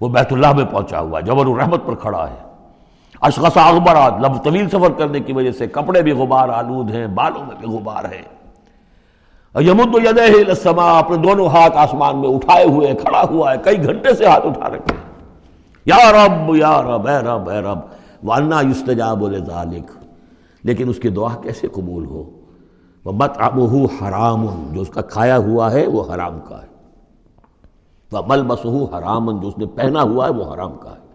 وہ 0.00 0.08
بیت 0.08 0.32
اللہ 0.32 0.52
میں 0.52 0.64
پہنچا 0.64 1.00
ہوا 1.00 1.18
ہے 1.18 1.24
جبر 1.24 1.46
الرحمت 1.46 1.86
پر 1.86 1.94
کھڑا 1.94 2.30
ہے۔ 2.30 2.45
اشخص 3.20 3.56
اخبارات 3.56 4.20
لب 4.20 4.44
طویل 4.44 4.68
سفر 4.68 4.90
کرنے 4.90 5.20
کی 5.20 5.32
وجہ 5.32 5.52
سے 5.52 5.66
کپڑے 5.66 6.02
بھی 6.02 6.12
غبار 6.12 6.48
آلود 6.48 6.90
ہیں، 6.90 7.06
بالوں 7.06 7.44
میں 7.46 7.56
بھی 7.60 7.68
غبار 7.68 8.04
ہے 8.04 8.22
یمد 9.54 9.94
السما 10.48 10.98
اپنے 10.98 11.16
دونوں 11.16 11.46
ہاتھ 11.46 11.76
آسمان 11.76 12.20
میں 12.20 12.28
اٹھائے 12.28 12.64
ہوئے، 12.64 12.94
کھڑا 12.94 13.22
ہوا 13.30 13.52
ہے، 13.52 13.56
کئی 13.64 13.84
گھنٹے 13.84 14.14
سے 14.14 14.26
ہاتھ 14.26 14.46
اٹھا 14.46 14.68
رکھے 14.68 14.96
یا 15.84 15.96
رب 16.12 16.56
یا 16.56 16.82
رب، 16.82 17.06
اے 17.08 17.18
رب 17.18 17.48
اے 17.50 17.60
رب 17.60 17.78
وانا 18.24 18.60
یستجاب 18.60 19.24
ذالک 19.46 19.90
لیکن 20.64 20.88
اس 20.88 20.98
کی 20.98 21.08
دعا 21.08 21.34
کیسے 21.42 21.68
قبول 21.68 22.04
ہو؟ 22.06 22.24
وہ 23.04 23.12
مت 23.12 23.38
حرام، 24.02 24.46
جو 24.72 24.80
اس 24.80 24.88
کا 24.88 25.00
کھایا 25.00 25.36
ہوا 25.38 25.72
ہے، 25.72 25.86
وہ 25.86 26.14
حرام 26.14 26.38
کا 26.48 26.62
ہے۔ 26.62 26.66
وہ 28.12 28.22
مل 28.26 28.50
حرام، 28.94 29.40
جو 29.40 29.48
اس 29.48 29.58
نے 29.58 29.66
پہنا 29.66 30.02
ہوا 30.02 30.26
ہے، 30.26 30.32
وہ 30.32 30.54
حرام 30.54 30.74
کا 30.78 30.90
ہے۔ 30.90 31.05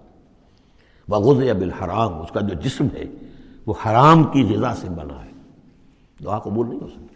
بغز 1.11 1.51
بالحرام، 1.59 2.21
اس 2.21 2.31
کا 2.31 2.39
جو 2.39 2.55
جسم 2.55 2.87
ہے، 2.93 3.03
وہ 3.65 3.73
حرام 3.85 4.23
کی 4.23 4.55
غذا 4.55 4.75
سے 4.75 4.89
بنا 4.89 5.25
ہے۔ 5.25 5.31
دعا 6.25 6.39
قبول 6.39 6.69
نہیں 6.69 6.79
ہو 6.81 6.87
سکتی۔ 6.87 7.11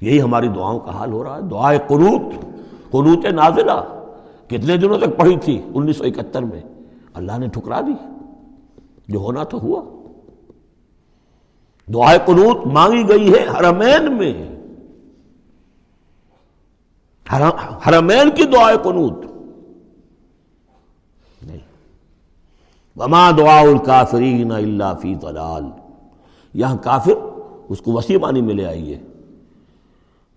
یہی 0.00 0.22
ہماری 0.22 0.48
دعاؤں 0.48 0.78
کا 0.78 0.90
حال 0.90 1.12
ہو 1.12 1.24
رہا 1.24 1.36
ہے۔ 1.36 1.42
دعائے 1.42 1.78
قنوت 1.88 2.34
قنوت 2.90 3.24
نازلہ۔ 3.24 4.04
کتنے 4.46 4.76
دنوں 4.76 4.98
تک 4.98 5.18
پڑھی 5.18 5.36
تھی؟ 5.36 5.62
انیس 5.74 5.96
سو 5.96 6.04
اکہتر 6.04 6.42
میں۔ 6.42 6.62
اللہ 7.14 7.38
نے 7.38 7.48
ٹھکرا 7.48 7.80
دی۔ 7.80 7.92
جو 9.08 9.18
ہونا 9.18 9.44
تو 9.44 9.58
ہوا۔ 9.58 9.82
دعائے 11.94 12.18
قنوت 12.26 12.66
مانگی 12.66 13.08
گئی 13.08 13.32
ہے 13.34 13.46
حرمین 13.48 14.18
میں۔ 14.18 14.56
حرمین 17.88 18.30
کی 18.30 18.44
دعائے 18.44 18.76
قنوت۔ 18.82 19.35
وما 22.96 23.30
دعا 23.30 23.60
الکافرین 23.60 24.52
اللہ 24.52 24.94
فی 25.02 25.14
طلال 25.14 25.64
یہاں 26.54 26.76
کافر 26.76 27.12
اس 27.68 27.80
کو 27.80 27.92
وسیع 27.92 28.18
معنی 28.18 28.40
میں 28.40 28.54
لے 28.54 28.66
آئیے۔ 28.66 28.98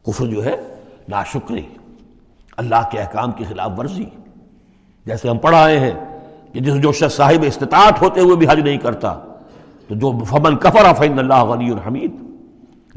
کفر 0.07 0.25
جو 0.25 0.45
ہے، 0.45 0.55
ناشکری۔ 1.09 1.61
اللہ 2.57 2.89
کے 2.91 2.99
احکام 2.99 3.31
کی 3.31 3.43
خلاف 3.43 3.71
ورزی۔ 3.77 4.05
جیسے 5.05 5.29
ہم 5.29 5.37
پڑھ 5.37 5.55
آئے 5.55 5.79
ہیں 5.79 5.91
کہ 6.53 6.59
جس 6.59 6.81
جو 6.81 6.91
شخص 6.91 7.15
صاحب 7.15 7.43
استطاعت 7.47 8.01
ہوتے 8.01 8.21
ہوئے 8.21 8.35
بھی 8.35 8.47
حج 8.49 8.59
نہیں 8.59 8.77
کرتا، 8.77 9.19
تو 9.87 9.95
جو 9.95 10.23
فمن 10.23 10.57
کفر 10.57 10.93
فین 10.97 11.19
اللہ 11.19 11.43
غنی 11.43 11.71
الحمید 11.71 12.11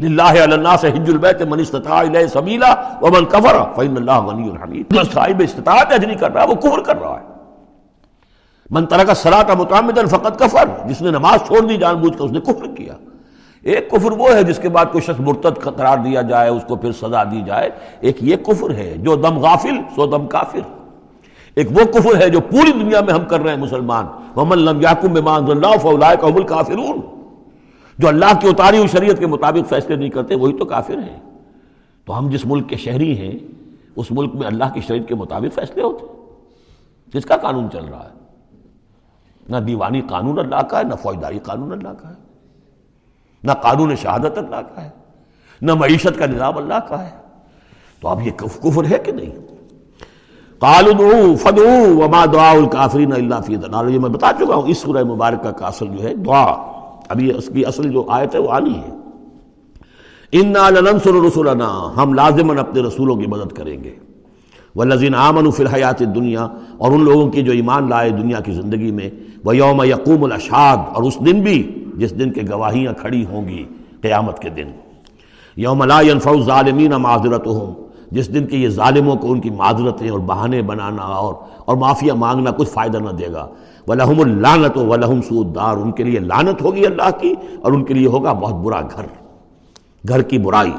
للہ 0.01 0.23
اللہ 0.23 0.77
سے 0.81 0.89
حج 0.89 1.11
البیت 1.11 1.43
من 1.43 1.61
استطاع 1.61 1.99
الیہ 1.99 2.27
سبیلا 2.27 2.75
ومن 3.03 3.25
کفر 3.25 3.57
فین 3.77 3.97
اللہ 3.97 4.21
غنی 4.21 4.51
الحمید 4.51 4.95
جو 4.95 5.03
صاحب 5.03 5.43
استطاعت 5.45 5.93
حج 5.93 6.05
نہیں 6.05 6.19
کر 6.19 6.33
رہا، 6.33 6.45
وہ 6.45 6.55
کفر 6.55 6.83
کر 6.83 7.01
رہا 7.01 7.21
ہے۔ 7.21 7.32
من 8.73 8.87
ترک 8.87 9.09
الصلاۃ 9.09 9.57
متعمدا 9.59 10.01
فقط 10.11 10.39
کفر، 10.39 10.89
جس 10.89 11.03
نے 11.03 11.11
نماز 11.11 11.47
چھوڑ 11.47 11.61
دی، 11.61 11.77
جان 11.77 11.97
بوجھ 11.97 12.19
کر 12.19 12.25
اس 12.25 12.31
نے 12.31 12.41
کفر 12.41 12.67
کیا۔ 12.77 12.95
ایک 13.63 13.91
کفر 13.91 14.13
وہ 14.13 14.35
ہے 14.35 14.43
جس 14.43 14.59
کے 14.59 14.69
بعد 14.69 14.87
کوئی 14.93 15.03
شخص 15.03 15.21
مرتد 15.21 15.63
قرار 15.63 15.99
دیا 15.99 16.23
جائے، 16.23 16.51
اس 16.51 16.63
کو 16.69 16.77
پھر 16.77 16.93
سزا 16.93 17.25
دی 17.25 17.43
جائے۔ 17.47 17.71
ایک 18.01 18.17
یہ 18.21 18.37
کفر 18.37 18.71
ہے، 18.71 18.95
جو 18.97 19.17
دم 19.17 19.39
غافل، 19.39 19.77
سو 19.95 20.07
دم 20.07 20.27
کافر۔ 20.27 20.61
ایک 21.55 21.71
وہ 21.71 21.93
کفر 21.93 22.21
ہے 22.21 22.29
جو 22.29 22.41
پوری 22.41 22.73
دنیا 22.73 23.01
میں 23.01 23.15
ہم 23.15 23.25
کر 23.25 23.41
رہے 23.41 23.51
ہیں 23.51 23.59
مسلمان۔ 23.59 24.07
محمد 24.37 24.57
لم 24.57 24.81
یاکم 24.81 25.13
بمان 25.13 25.51
اللہ 25.51 25.77
فلاح 25.83 26.15
قبول 26.15 26.43
کافرون 26.43 27.01
جو 27.99 28.09
اللہ 28.09 28.39
کی 28.41 28.49
اتاری 28.49 28.77
ہوئی 28.77 28.89
شریعت 28.89 29.19
کے 29.19 29.27
مطابق 29.27 29.69
فیصلے 29.69 29.97
نہیں 29.97 30.11
کرتے، 30.11 30.35
وہی 30.35 30.53
تو 30.53 30.65
کافر 30.65 30.99
ہیں۔ 30.99 31.21
تو 32.07 32.19
ہم 32.19 32.29
جس 32.31 32.47
ملک 32.47 32.69
کے 32.69 32.77
شہری 32.77 33.19
ہیں، 33.19 33.39
اس 33.97 34.11
ملک 34.11 34.35
میں 34.35 34.47
اللہ 34.47 34.65
کی 34.75 34.81
شریعت 34.81 35.09
کے 35.09 35.15
مطابق 35.15 35.55
فیصلے 35.55 35.83
ہوتے 35.83 36.07
جس 37.15 37.25
کا 37.25 37.37
قانون 37.37 37.71
چل 37.73 37.85
رہا 37.91 38.05
ہے۔ 38.05 38.22
نہ 39.49 39.57
دیوانی 39.57 40.01
قانون 40.01 40.39
اللہ 40.39 40.63
کا 40.63 40.79
ہے، 40.79 40.85
نہ 40.85 40.95
فوجداری 40.95 41.39
قانون 41.39 41.73
اللہ 41.73 41.89
کا 41.89 42.09
ہے، 42.09 42.15
نہ 43.45 43.53
قانون 43.53 43.97
شہادت 43.97 44.39
اللہ 44.39 44.61
کا 44.75 44.85
ہے، 44.85 44.91
نہ 45.63 45.75
معیشت 45.75 46.19
کا 46.19 46.27
نظام 46.27 46.59
اللہ 46.59 46.79
کا 46.89 47.05
ہے۔ 47.05 47.11
تو 48.01 48.09
اب 48.09 48.21
یہ 48.23 48.31
کفر 48.31 48.85
ہے 48.93 48.99
کہ 48.99 49.13
نہیں؟ 49.13 49.53
وما 51.99 52.25
دعا 52.33 52.51
الکافرین 52.51 53.13
اللہ 53.13 53.35
فی 53.47 53.53
یہ 53.53 53.99
میں 53.99 54.11
بتا 54.11 54.31
چکا 54.39 54.55
ہوں، 54.55 54.63
اس 54.63 54.79
سورہ 54.79 55.05
مبارکہ 55.05 55.51
کا 55.51 55.67
اصل 55.67 55.87
جو 55.87 56.03
ہے 56.03 56.15
دعا۔ 56.15 56.45
ابھی 57.09 57.37
اس 57.37 57.51
کی 57.55 57.67
اصل 57.67 57.93
جو 57.93 58.05
آیت 58.09 58.35
ہے 58.35 58.41
وہ 58.41 58.53
آنی 58.53 58.75
ہے۔ 58.75 58.91
انا 60.33 60.71
لننصر 60.71 61.11
رسولنا 61.27 61.93
ہم 61.97 62.15
لازماً 62.15 62.59
اپنے 62.59 62.83
رسولوں 62.83 63.17
کی 63.17 63.27
مدد 63.27 63.53
کریں 63.53 63.85
گے۔ 63.85 63.95
والذین 64.77 65.15
آمنوا 65.15 65.51
فی 65.51 65.63
الحیات 65.63 66.01
دنیا 66.01 66.49
اور 66.79 66.93
ان 66.93 67.05
لوگوں 67.05 67.31
کی 67.31 67.43
جو 67.43 67.53
ایمان 67.53 67.89
لائے 67.89 68.11
دنیا 68.11 68.41
کی 68.41 68.53
زندگی 68.53 68.91
میں 68.91 69.11
وہ 69.45 69.57
یوم 69.57 69.83
یقوم 69.83 70.25
الاشاد 70.25 70.77
اور 70.95 71.03
اس 71.03 71.19
دن 71.27 71.41
بھی 71.41 71.85
جس 71.97 72.19
دن 72.19 72.33
کے 72.33 72.41
گواہیاں 72.51 72.93
کھڑی 72.93 73.25
ہوں 73.27 73.49
گی، 73.49 73.65
قیامت 74.01 74.39
کے 74.39 74.49
دن۔ 74.49 74.71
یوم 75.57 75.85
لا 75.85 76.01
ينفع 76.01 76.31
الظالمین 76.31 76.91
معذرتهم، 76.91 77.73
جس 78.11 78.35
دن 78.35 78.47
کے 78.47 78.57
یہ 78.57 78.69
ظالموں 78.69 79.17
کو 79.17 79.33
ان 79.33 79.41
کی 79.41 79.51
معذرتیں 79.51 80.11
اور 80.11 80.19
بہانے 80.19 80.63
بنانا 80.63 81.03
اور 81.03 81.35
اور 81.59 81.77
معافیا 81.77 82.15
مانگنا 82.15 82.51
کچھ 82.51 82.69
فائدہ 82.69 82.99
نہ 82.99 83.11
دے 83.11 83.33
گا۔ 83.33 83.49
ولہم 83.89 84.21
اللعنت 84.21 84.79
و 84.79 84.87
ولہم 84.87 85.23
سود 85.23 85.59
ان 85.59 85.93
کے 85.93 86.05
لیے 86.05 86.19
لانت 86.19 86.63
ہوگی 86.63 86.87
اللہ 86.87 87.11
کی 87.21 87.35
اور 87.63 87.73
ان 87.73 87.85
کے 87.85 87.95
لیے 87.95 88.07
ہوگا 88.07 88.33
بہت 88.33 88.55
برا 88.55 88.81
گھر۔ 88.81 89.05
گھر 90.09 90.23
کی 90.23 90.39
برائی۔ 90.39 90.73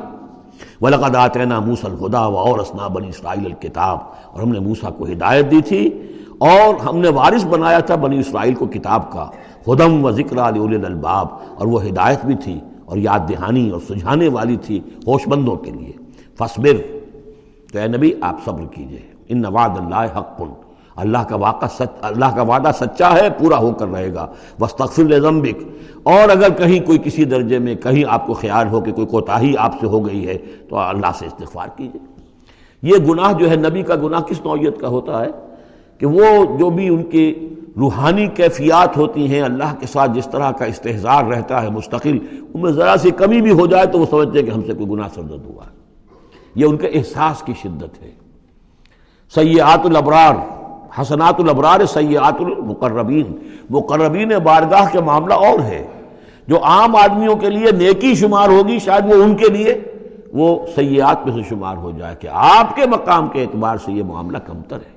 وَلَقَدْ 0.82 1.16
آتَيْنَا 1.16 1.60
مُوسَى 1.60 1.92
الْهُدَى 1.92 2.34
وَأَوْرَثْنَا 2.34 2.88
بَنِي 2.88 3.10
اسرائیل 3.10 3.46
الْكِتَابِ 3.46 4.02
اور 4.32 4.42
ہم 4.42 4.50
نے 4.50 4.60
موسیٰ 4.60 4.90
کو 4.98 5.06
ہدایت 5.06 5.52
دی 5.52 5.62
تھی 5.62 6.08
اور 6.38 6.82
ہم 6.82 6.98
نے 6.98 7.10
وارث 7.10 7.46
بنایا 7.46 7.80
تھا 7.80 7.96
بنی 7.96 8.20
اسرائیل 8.20 8.54
کو 8.54 8.66
کتاب 8.66 9.12
کا۔ 9.12 9.30
ہدم 9.68 10.06
و 10.06 10.12
ذکر 10.12 10.38
علی 10.38 10.76
الباب 10.76 11.28
اور 11.56 11.68
وہ 11.68 11.86
ہدایت 11.86 12.26
بھی 12.26 12.36
تھی 12.36 12.60
اور 12.86 12.98
یاد 12.98 13.20
دہانی 13.30 13.70
اور 13.70 13.82
سجھانے 13.90 14.28
والی 14.28 14.58
تھی 14.58 14.80
ہوش 15.08 15.28
بندوں 15.28 15.56
کے 15.56 15.72
لیے۔ 15.72 15.92
فصبر 16.38 16.98
تو 17.74 17.80
اے 17.80 17.88
نبی 17.88 18.12
آپ 18.22 18.36
صبر 18.46 18.64
کیجیے۔ 18.72 19.02
ان 19.28 19.42
نواد 19.42 19.70
اللہ 19.78 20.18
حق۔ 20.18 20.38
پن 20.38 20.63
اللہ 20.96 21.18
کا 21.18 21.36
واقع 21.36 21.66
سچ 21.66 21.92
اللہ 22.02 22.26
کا 22.36 22.42
وعدہ 22.42 22.72
سچا 22.80 23.14
ہے، 23.14 23.30
پورا 23.40 23.58
ہو 23.58 23.72
کر 23.72 23.88
رہے 23.88 24.14
گا۔ 24.14 24.28
وسطر 24.60 25.20
ذنبک 25.20 25.64
اور 26.04 26.30
اگر 26.30 26.50
کہیں 26.50 26.86
کوئی 26.86 26.98
کسی 27.04 27.24
درجے 27.24 27.60
میں 27.60 27.76
کہیں 27.76 28.04
آپ 28.08 28.28
کو 28.28 28.34
خیال 28.34 28.68
ہو 28.68 28.82
کہ 28.82 28.92
کوئی 28.92 29.08
کوتاہی 29.08 29.54
آپ 29.58 29.80
سے 29.80 29.88
ہو 29.88 30.08
گئی 30.08 30.28
ہے، 30.28 30.38
تو 30.70 30.78
اللہ 30.78 31.12
سے 31.20 31.26
استغفار 31.26 31.68
کیجیے۔ 31.76 32.22
یہ 32.82 33.06
گناہ 33.10 33.34
جو 33.34 33.50
ہے، 33.50 33.56
نبی 33.56 33.82
کا 33.82 33.96
گناہ 33.96 34.22
کس 34.22 34.42
نوعیت 34.46 34.80
کا 34.80 34.88
ہوتا 34.88 35.26
ہے؟ 35.26 35.30
کہ 35.98 36.06
وہ 36.06 36.26
جو 36.60 36.70
بھی 36.70 36.88
ان 36.88 37.04
کی 37.04 37.50
روحانی 37.78 38.28
کیفیات 38.28 38.98
ہوتی 38.98 39.28
ہیں، 39.28 39.42
اللہ 39.42 39.76
کے 39.80 39.88
ساتھ 39.88 40.12
جس 40.12 40.28
طرح 40.32 40.52
کا 40.52 40.66
استحصار 40.66 41.26
رہتا 41.26 41.64
ہے، 41.64 41.70
مستقل، 41.70 42.18
ان 42.54 42.62
میں 42.62 42.72
ذرا 42.72 42.96
سی 43.02 43.12
کمی 43.12 43.42
بھی 43.42 43.52
ہو 43.52 43.66
جائے 43.68 43.86
تو 43.86 44.00
وہ 44.00 44.06
سمجھتے 44.10 44.40
ہیں 44.40 44.46
کہ 44.46 44.52
ہم 44.52 44.62
سے 44.62 44.74
کوئی 44.74 44.90
گناہ 44.90 45.08
سرزد 45.16 45.46
ہوا 45.46 45.64
ہے۔ 45.66 45.72
یہ 46.56 46.66
ان 46.66 46.78
کے 46.78 46.88
احساس 46.88 47.44
کی 47.44 47.54
شدت 47.62 48.02
ہے۔ 48.02 48.12
سیاحت 49.36 49.86
الابرار۔ 49.86 50.63
حسنات 51.02 51.40
الابرار 51.40 51.86
سیاحت 51.86 52.36
المقربین۔ 52.40 53.36
مقربین 53.70 54.32
بارگاہ 54.44 54.86
کے 54.92 55.02
معاملہ 55.02 55.34
اور 55.34 55.60
ہے۔ 55.60 55.88
جو 56.48 56.64
عام 56.64 56.96
آدمیوں 56.96 57.36
کے 57.36 57.50
لیے 57.50 57.72
نیکی 57.72 58.16
شمار 58.16 58.50
ہوگی، 58.50 58.80
شاید 58.80 59.06
وہ 59.06 59.24
ان 59.24 59.36
کے 59.36 59.50
لیے 59.50 59.82
وہ 60.34 60.66
سیاحت 60.76 61.28
میں 61.28 61.34
سے 61.36 61.50
شمار 61.50 61.78
ہو 61.78 61.92
جائے 61.98 62.16
کہ 62.20 62.28
آپ 62.32 62.76
کے 62.76 62.86
مقام 62.86 63.28
کے 63.28 63.42
اعتبار 63.42 63.78
سے 63.78 63.92
یہ 63.92 64.04
معاملہ 64.04 64.38
کمتر 64.38 64.76
ہے۔ 64.76 64.94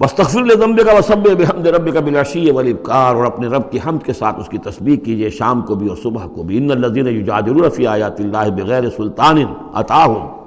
بس 0.00 0.12
تخصر 0.12 0.40
کا 0.86 0.92
وسب 0.98 1.38
بحمد 1.38 1.66
رب 1.66 1.94
کا 1.94 2.00
بلاشی 2.00 2.50
والابکار، 2.50 3.14
اور 3.14 3.24
اپنے 3.24 3.46
رب 3.46 3.70
کی 3.70 3.78
حمد 3.86 4.06
کے 4.06 4.12
ساتھ 4.12 4.40
اس 4.40 4.48
کی 4.48 4.58
تصویر 4.58 4.98
کیجیے 4.98 5.30
شام 5.30 5.60
کو 5.60 5.74
بھی 5.74 5.88
اور 5.88 5.96
صبح 6.02 6.26
کو 6.26 6.42
بھی۔ 6.42 6.58
ان 6.58 6.70
الذین 6.70 7.06
یجادلون 7.06 7.70
فی 7.70 7.86
آیات 7.86 8.20
اللہ 8.20 8.50
بغیر 8.56 8.90
سلطان 8.90 9.38
عطاہم۔ 9.74 10.37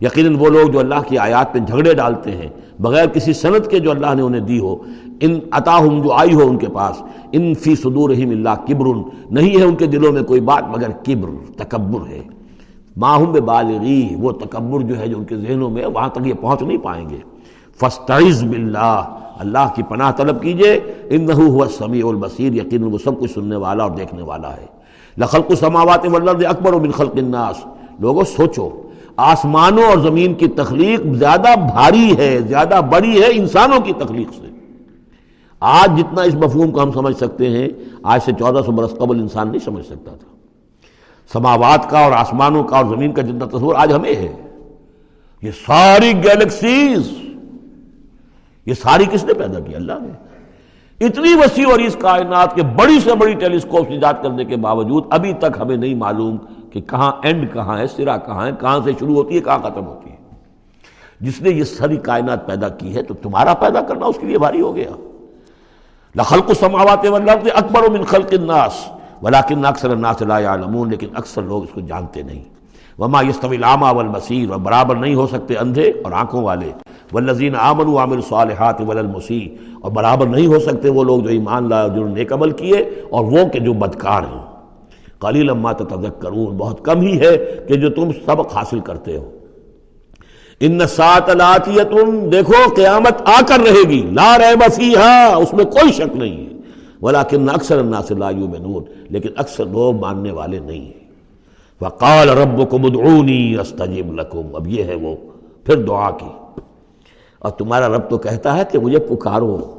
یقیناً 0.00 0.36
وہ 0.38 0.46
لوگ 0.46 0.68
جو 0.68 0.78
اللہ 0.78 1.02
کی 1.08 1.18
آیات 1.18 1.52
پہ 1.52 1.58
جھگڑے 1.58 1.94
ڈالتے 1.94 2.30
ہیں، 2.30 2.48
بغیر 2.78 3.06
کسی 3.06 3.32
صنعت 3.32 3.70
کے 3.70 3.78
جو 3.78 3.90
اللہ 3.90 4.14
نے 4.14 4.22
انہیں 4.22 4.40
دی 4.40 4.58
ہو، 4.58 4.76
ان 5.20 5.38
عطاہم 5.50 6.02
جو 6.02 6.12
آئی 6.12 6.34
ہو 6.34 6.48
ان 6.48 6.56
کے 6.56 6.66
پاس، 6.66 7.02
ان 7.32 7.54
فی 7.54 7.76
صدورہم 7.76 8.30
اللہ 8.30 8.54
کبر، 8.68 8.86
نہیں 9.30 9.58
ہے 9.58 9.62
ان 9.62 9.74
کے 9.74 9.86
دلوں 9.86 10.12
میں 10.12 10.22
کوئی 10.22 10.40
بات 10.40 10.64
مگر 10.68 10.90
کبر، 10.90 11.28
تکبر 11.56 12.08
ہے۔ 12.08 12.22
ماہم 12.96 13.32
بالغی 13.32 14.14
وہ 14.18 14.32
تکبر 14.32 14.80
جو 14.80 14.98
ہے 14.98 15.08
جو 15.08 15.18
ان 15.18 15.24
کے 15.24 15.36
ذہنوں 15.36 15.70
میں، 15.70 15.86
وہاں 15.86 16.08
تک 16.08 16.26
یہ 16.26 16.34
پہنچ 16.40 16.62
نہیں 16.62 16.78
پائیں 16.78 17.10
گے۔ 17.10 17.18
فستعز 17.80 18.44
باللہ، 18.44 19.18
اللہ 19.38 19.72
کی 19.74 19.82
پناہ 19.82 20.10
طلب 20.10 20.42
کیجیے، 20.42 20.80
انہو 21.10 21.46
ہوا 21.46 21.66
سمیع 21.78 22.08
البصیر 22.08 22.52
یقین 22.52 22.82
وہ 22.82 22.98
سب 23.04 23.20
کچھ 23.20 23.30
سننے 23.30 23.56
والا 23.56 23.82
اور 23.82 23.90
دیکھنے 23.90 24.22
والا 24.22 24.56
ہے۔ 24.56 24.66
لخلق 25.18 25.46
السماوات 25.48 26.06
والارض 26.12 26.44
اکبر 26.44 26.72
من 26.72 26.90
خلق 26.90 27.16
الناس۔ 27.16 27.66
لوگوں 27.98 28.24
سوچو 28.24 28.70
آسمانوں 29.20 29.84
اور 29.84 29.98
زمین 29.98 30.34
کی 30.34 30.48
تخلیق 30.48 31.00
زیادہ 31.14 31.54
بھاری 31.58 32.16
ہے، 32.18 32.38
زیادہ 32.38 32.80
بڑی 32.90 33.22
ہے 33.22 33.28
انسانوں 33.30 33.80
کی 33.80 33.92
تخلیق 33.92 34.28
سے۔ 34.34 34.46
آج 35.60 35.98
جتنا 35.98 36.22
اس 36.22 36.34
مفہوم 36.34 36.70
کو 36.70 36.82
ہم 36.82 36.92
سمجھ 36.92 37.16
سکتے 37.16 37.48
ہیں، 37.48 37.68
آج 38.02 38.20
سے 38.24 38.32
چودہ 38.38 38.60
سو 38.66 38.72
برس 38.72 38.94
قبل 38.98 39.20
انسان 39.20 39.48
نہیں 39.48 39.64
سمجھ 39.64 39.86
سکتا 39.86 40.10
تھا۔ 40.10 40.28
سماوات 41.32 41.90
کا 41.90 41.98
اور 41.98 42.12
آسمانوں 42.12 42.64
کا 42.64 42.76
اور 42.76 42.84
زمین 42.84 43.12
کا 43.12 43.22
جتنا 43.22 43.46
تصور 43.46 43.74
آج 43.74 43.92
ہمیں 43.92 44.16
ہے، 44.16 44.36
یہ 45.42 45.50
ساری 45.66 46.12
گیلیکسیز، 46.24 47.10
یہ 48.66 48.74
ساری 48.74 49.04
کس 49.10 49.24
نے 49.24 49.34
پیدا 49.34 49.60
کی؟ 49.60 49.74
اللہ 49.74 49.92
نے۔ 50.02 50.12
اتنی 51.06 51.34
وسیع 51.34 51.68
اور 51.70 51.78
اس 51.78 51.96
کائنات 52.00 52.54
کے 52.54 52.62
بڑی 52.62 53.00
سے 53.00 53.14
بڑی 53.14 53.34
ٹیلیسکوپ 53.34 53.86
ایجاد 53.90 54.14
کرنے 54.22 54.44
کے 54.44 54.56
باوجود 54.56 55.04
ابھی 55.10 55.32
تک 55.32 55.60
ہمیں 55.60 55.76
نہیں 55.76 55.94
معلوم 55.94 56.36
کہ 56.70 56.80
کہاں 56.80 57.12
اینڈ 57.22 57.52
کہاں 57.52 57.78
ہے، 57.78 57.86
سرا 57.86 58.16
کہاں 58.16 58.46
ہے، 58.46 58.50
کہاں 58.60 58.80
سے 58.84 58.92
شروع 58.98 59.14
ہوتی 59.14 59.34
ہے، 59.34 59.40
کہاں 59.40 59.58
ختم 59.58 59.86
ہوتی 59.86 60.10
ہے۔ 60.10 60.16
جس 61.20 61.42
نے 61.42 61.50
یہ 61.50 61.64
ساری 61.64 61.96
کائنات 61.96 62.46
پیدا 62.46 62.68
کی 62.68 62.94
ہے 62.94 63.02
تو 63.02 63.14
تمہارا 63.14 63.54
پیدا 63.54 63.80
کرنا 63.80 64.06
اس 64.06 64.16
کے 64.20 64.26
لیے 64.26 64.38
بھاری 64.38 64.60
ہو 64.60 64.76
گیا۔ 64.76 64.90
لخلق 66.16 66.48
السماوات 66.48 67.06
والارض 67.08 67.48
اکبر 67.54 67.90
من 67.90 68.04
خلق 68.04 68.32
الناس 68.32 68.72
ولكن 69.22 69.64
اکثر 69.64 69.90
الناس 69.90 70.22
لا 70.22 70.38
يعلمون 70.38 70.90
لیکن 70.90 71.06
اکثر 71.14 71.42
لوگ 71.42 71.62
اس 71.62 71.68
کو 71.74 71.80
جانتے 71.80 72.22
نہیں۔ 72.22 72.42
وما 72.98 73.22
يستوي 73.22 73.56
الاعمى 73.56 73.94
والبصير 73.94 74.50
اور 74.50 74.58
برابر 74.58 74.96
نہیں 74.96 75.14
ہو 75.14 75.26
سکتے 75.26 75.56
اندھے 75.56 75.90
اور 75.90 76.12
آنکھوں 76.12 76.42
والے۔ 76.42 76.72
والذین 77.12 77.54
آمن 77.56 77.86
و 77.86 77.98
عامل 77.98 78.20
صالحات 78.20 78.80
اور 78.80 79.90
برابر 79.90 80.26
نہیں 80.26 80.46
ہو 80.46 80.58
سکتے 80.58 80.90
وہ 80.90 81.04
لوگ 81.04 81.20
جو 81.20 81.28
ایمان 81.28 81.68
لائے 81.68 81.88
جنہوں 81.88 82.08
نے 82.08 82.14
نیک 82.14 82.32
عمل 82.32 82.50
کیے، 82.50 82.76
اور 83.10 83.24
وہ 83.24 83.48
کہ 83.52 83.60
جو 83.60 83.72
بدکار 83.72 84.22
ہیں۔ 84.22 84.49
قلیل 85.20 85.50
اما 85.50 85.72
تذکرون 85.72 86.56
بہت 86.56 86.84
کم 86.84 87.00
ہی 87.00 87.20
ہے 87.20 87.64
کہ 87.68 87.74
جو 87.74 87.90
تم 87.90 88.10
سبق 88.26 88.56
حاصل 88.56 88.80
کرتے 88.80 89.16
ہو۔ 89.16 89.30
ان 90.60 90.78
سات 90.88 91.28
لاتیتن، 91.28 92.32
دیکھو 92.32 92.74
قیامت 92.76 93.22
آ 93.24 93.40
کر 93.48 93.60
رہے 93.60 93.88
گی، 93.88 94.10
لا 94.12 94.38
ریب 94.38 94.72
فیہا، 94.72 95.34
اس 95.36 95.52
میں 95.52 95.64
کوئی 95.64 95.92
شک 95.92 96.16
نہیں 96.16 96.46
ہے۔ 96.46 96.60
ولیکن 97.02 97.50
اکثر 97.50 97.78
الناس 97.78 98.10
لا 98.10 98.30
یؤمنون، 98.30 98.84
لیکن 99.10 99.28
اکثر 99.36 99.64
لوگ 99.66 99.94
ماننے 99.94 100.32
والے 100.32 100.58
نہیں 100.58 100.80
ہیں۔ 100.80 101.10
وقال 101.80 102.28
ربکم 102.28 102.84
ادعونی 102.84 103.56
استجب 103.60 104.12
لکم، 104.20 104.54
اب 104.54 104.68
یہ 104.68 104.84
ہے 104.84 104.94
وہ، 104.94 105.16
پھر 105.64 105.76
دعا 105.76 106.10
کی۔ 106.10 106.60
اور 107.38 107.50
تمہارا 107.50 107.88
رب 107.88 108.10
تو 108.10 108.18
کہتا 108.18 108.56
ہے 108.56 108.62
کہ 108.70 108.78
مجھے 108.78 108.98
پکارو۔ 108.98 109.74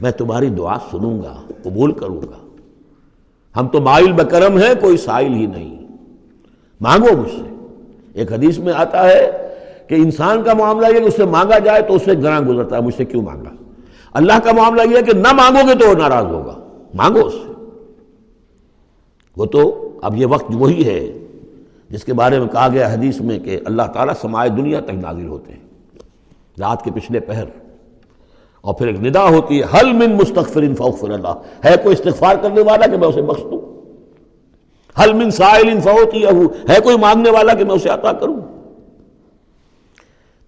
میں 0.00 0.10
تمہاری 0.10 0.46
دعا 0.46 0.76
سنوں 0.90 1.22
گا، 1.22 1.34
قبول 1.62 1.92
کروں 1.92 2.22
گا۔ 2.22 2.47
ہم 3.58 3.68
تو 3.68 3.80
مائل 3.80 4.12
بکرم 4.12 4.58
ہیں، 4.58 4.74
کوئی 4.80 4.96
سائل 4.96 5.34
ہی 5.34 5.46
نہیں۔ 5.46 5.86
مانگو 6.80 7.16
مجھ 7.16 7.30
سے۔ 7.30 7.54
ایک 8.12 8.32
حدیث 8.32 8.58
میں 8.58 8.72
آتا 8.72 9.08
ہے 9.08 9.48
کہ 9.86 9.94
انسان 9.94 10.42
کا 10.42 10.54
معاملہ 10.54 10.86
یہ 10.86 11.00
کہ 11.00 11.04
اس 11.04 11.16
سے 11.16 11.24
مانگا 11.24 11.58
جائے 11.58 11.82
تو 11.82 11.94
اس 11.94 12.02
سے 12.04 12.12
گراں 12.22 12.40
گزرتا 12.40 12.76
ہے، 12.76 12.80
مجھ 12.80 12.94
سے 12.94 13.04
کیوں 13.04 13.22
مانگا؟ 13.22 13.50
اللہ 14.12 14.32
کا 14.44 14.52
معاملہ 14.52 14.82
یہ 14.82 15.02
کہ 15.02 15.12
نہ 15.12 15.32
مانگو 15.32 15.68
گے 15.68 15.74
تو 15.74 15.88
وہ 15.88 15.94
ناراض 15.94 16.24
ہوگا۔ 16.24 16.58
مانگو 16.94 17.26
اس 17.26 17.32
سے۔ 17.32 17.52
وہ 19.36 19.46
تو 19.46 19.88
اب 20.02 20.16
یہ 20.16 20.26
وقت 20.26 20.50
وہی 20.54 20.84
ہے 20.86 21.18
جس 21.90 22.04
کے 22.04 22.12
بارے 22.12 22.38
میں 22.38 22.48
کہا 22.48 22.68
گیا 22.68 22.92
حدیث 22.92 23.20
میں 23.20 23.38
کہ 23.38 23.60
اللہ 23.64 23.82
تعالیٰ 23.82 24.14
سمائے 24.20 24.50
دنیا 24.50 24.80
تک 24.80 24.90
نازل 24.90 25.26
ہوتے 25.26 25.52
ہیں۔ 25.52 25.60
رات 26.60 26.84
کے 26.84 26.90
پچھلے 26.94 27.20
پہر۔ 27.20 27.44
اور 28.60 28.74
پھر 28.74 28.86
ایک 28.86 29.00
ندا 29.00 29.28
ہوتی 29.28 29.62
ہے 29.62 29.64
حل 29.64 29.92
من 29.92 30.12
مستغفر 30.12 30.64
فوقفر 30.78 31.10
اللہ۔ 31.10 31.34
ہے 31.64 31.74
کوئی 31.82 31.92
استغفار 31.92 32.36
کرنے 32.36 32.60
والا 32.60 32.86
کہ 32.86 32.96
میں 32.96 33.08
اسے 33.08 33.22
بخش 33.22 33.42
دوں؟ 33.42 33.60
حل 35.02 35.12
من 35.12 35.30
سائل 35.30 35.80
فوتی 35.80 36.24
ہے 36.68 36.80
کوئی 36.80 36.98
مانگنے 36.98 37.30
والا 37.30 37.54
کہ 37.54 37.64
میں 37.64 37.74
اسے 37.74 37.88
عطا 37.88 38.12
کروں؟ 38.12 38.36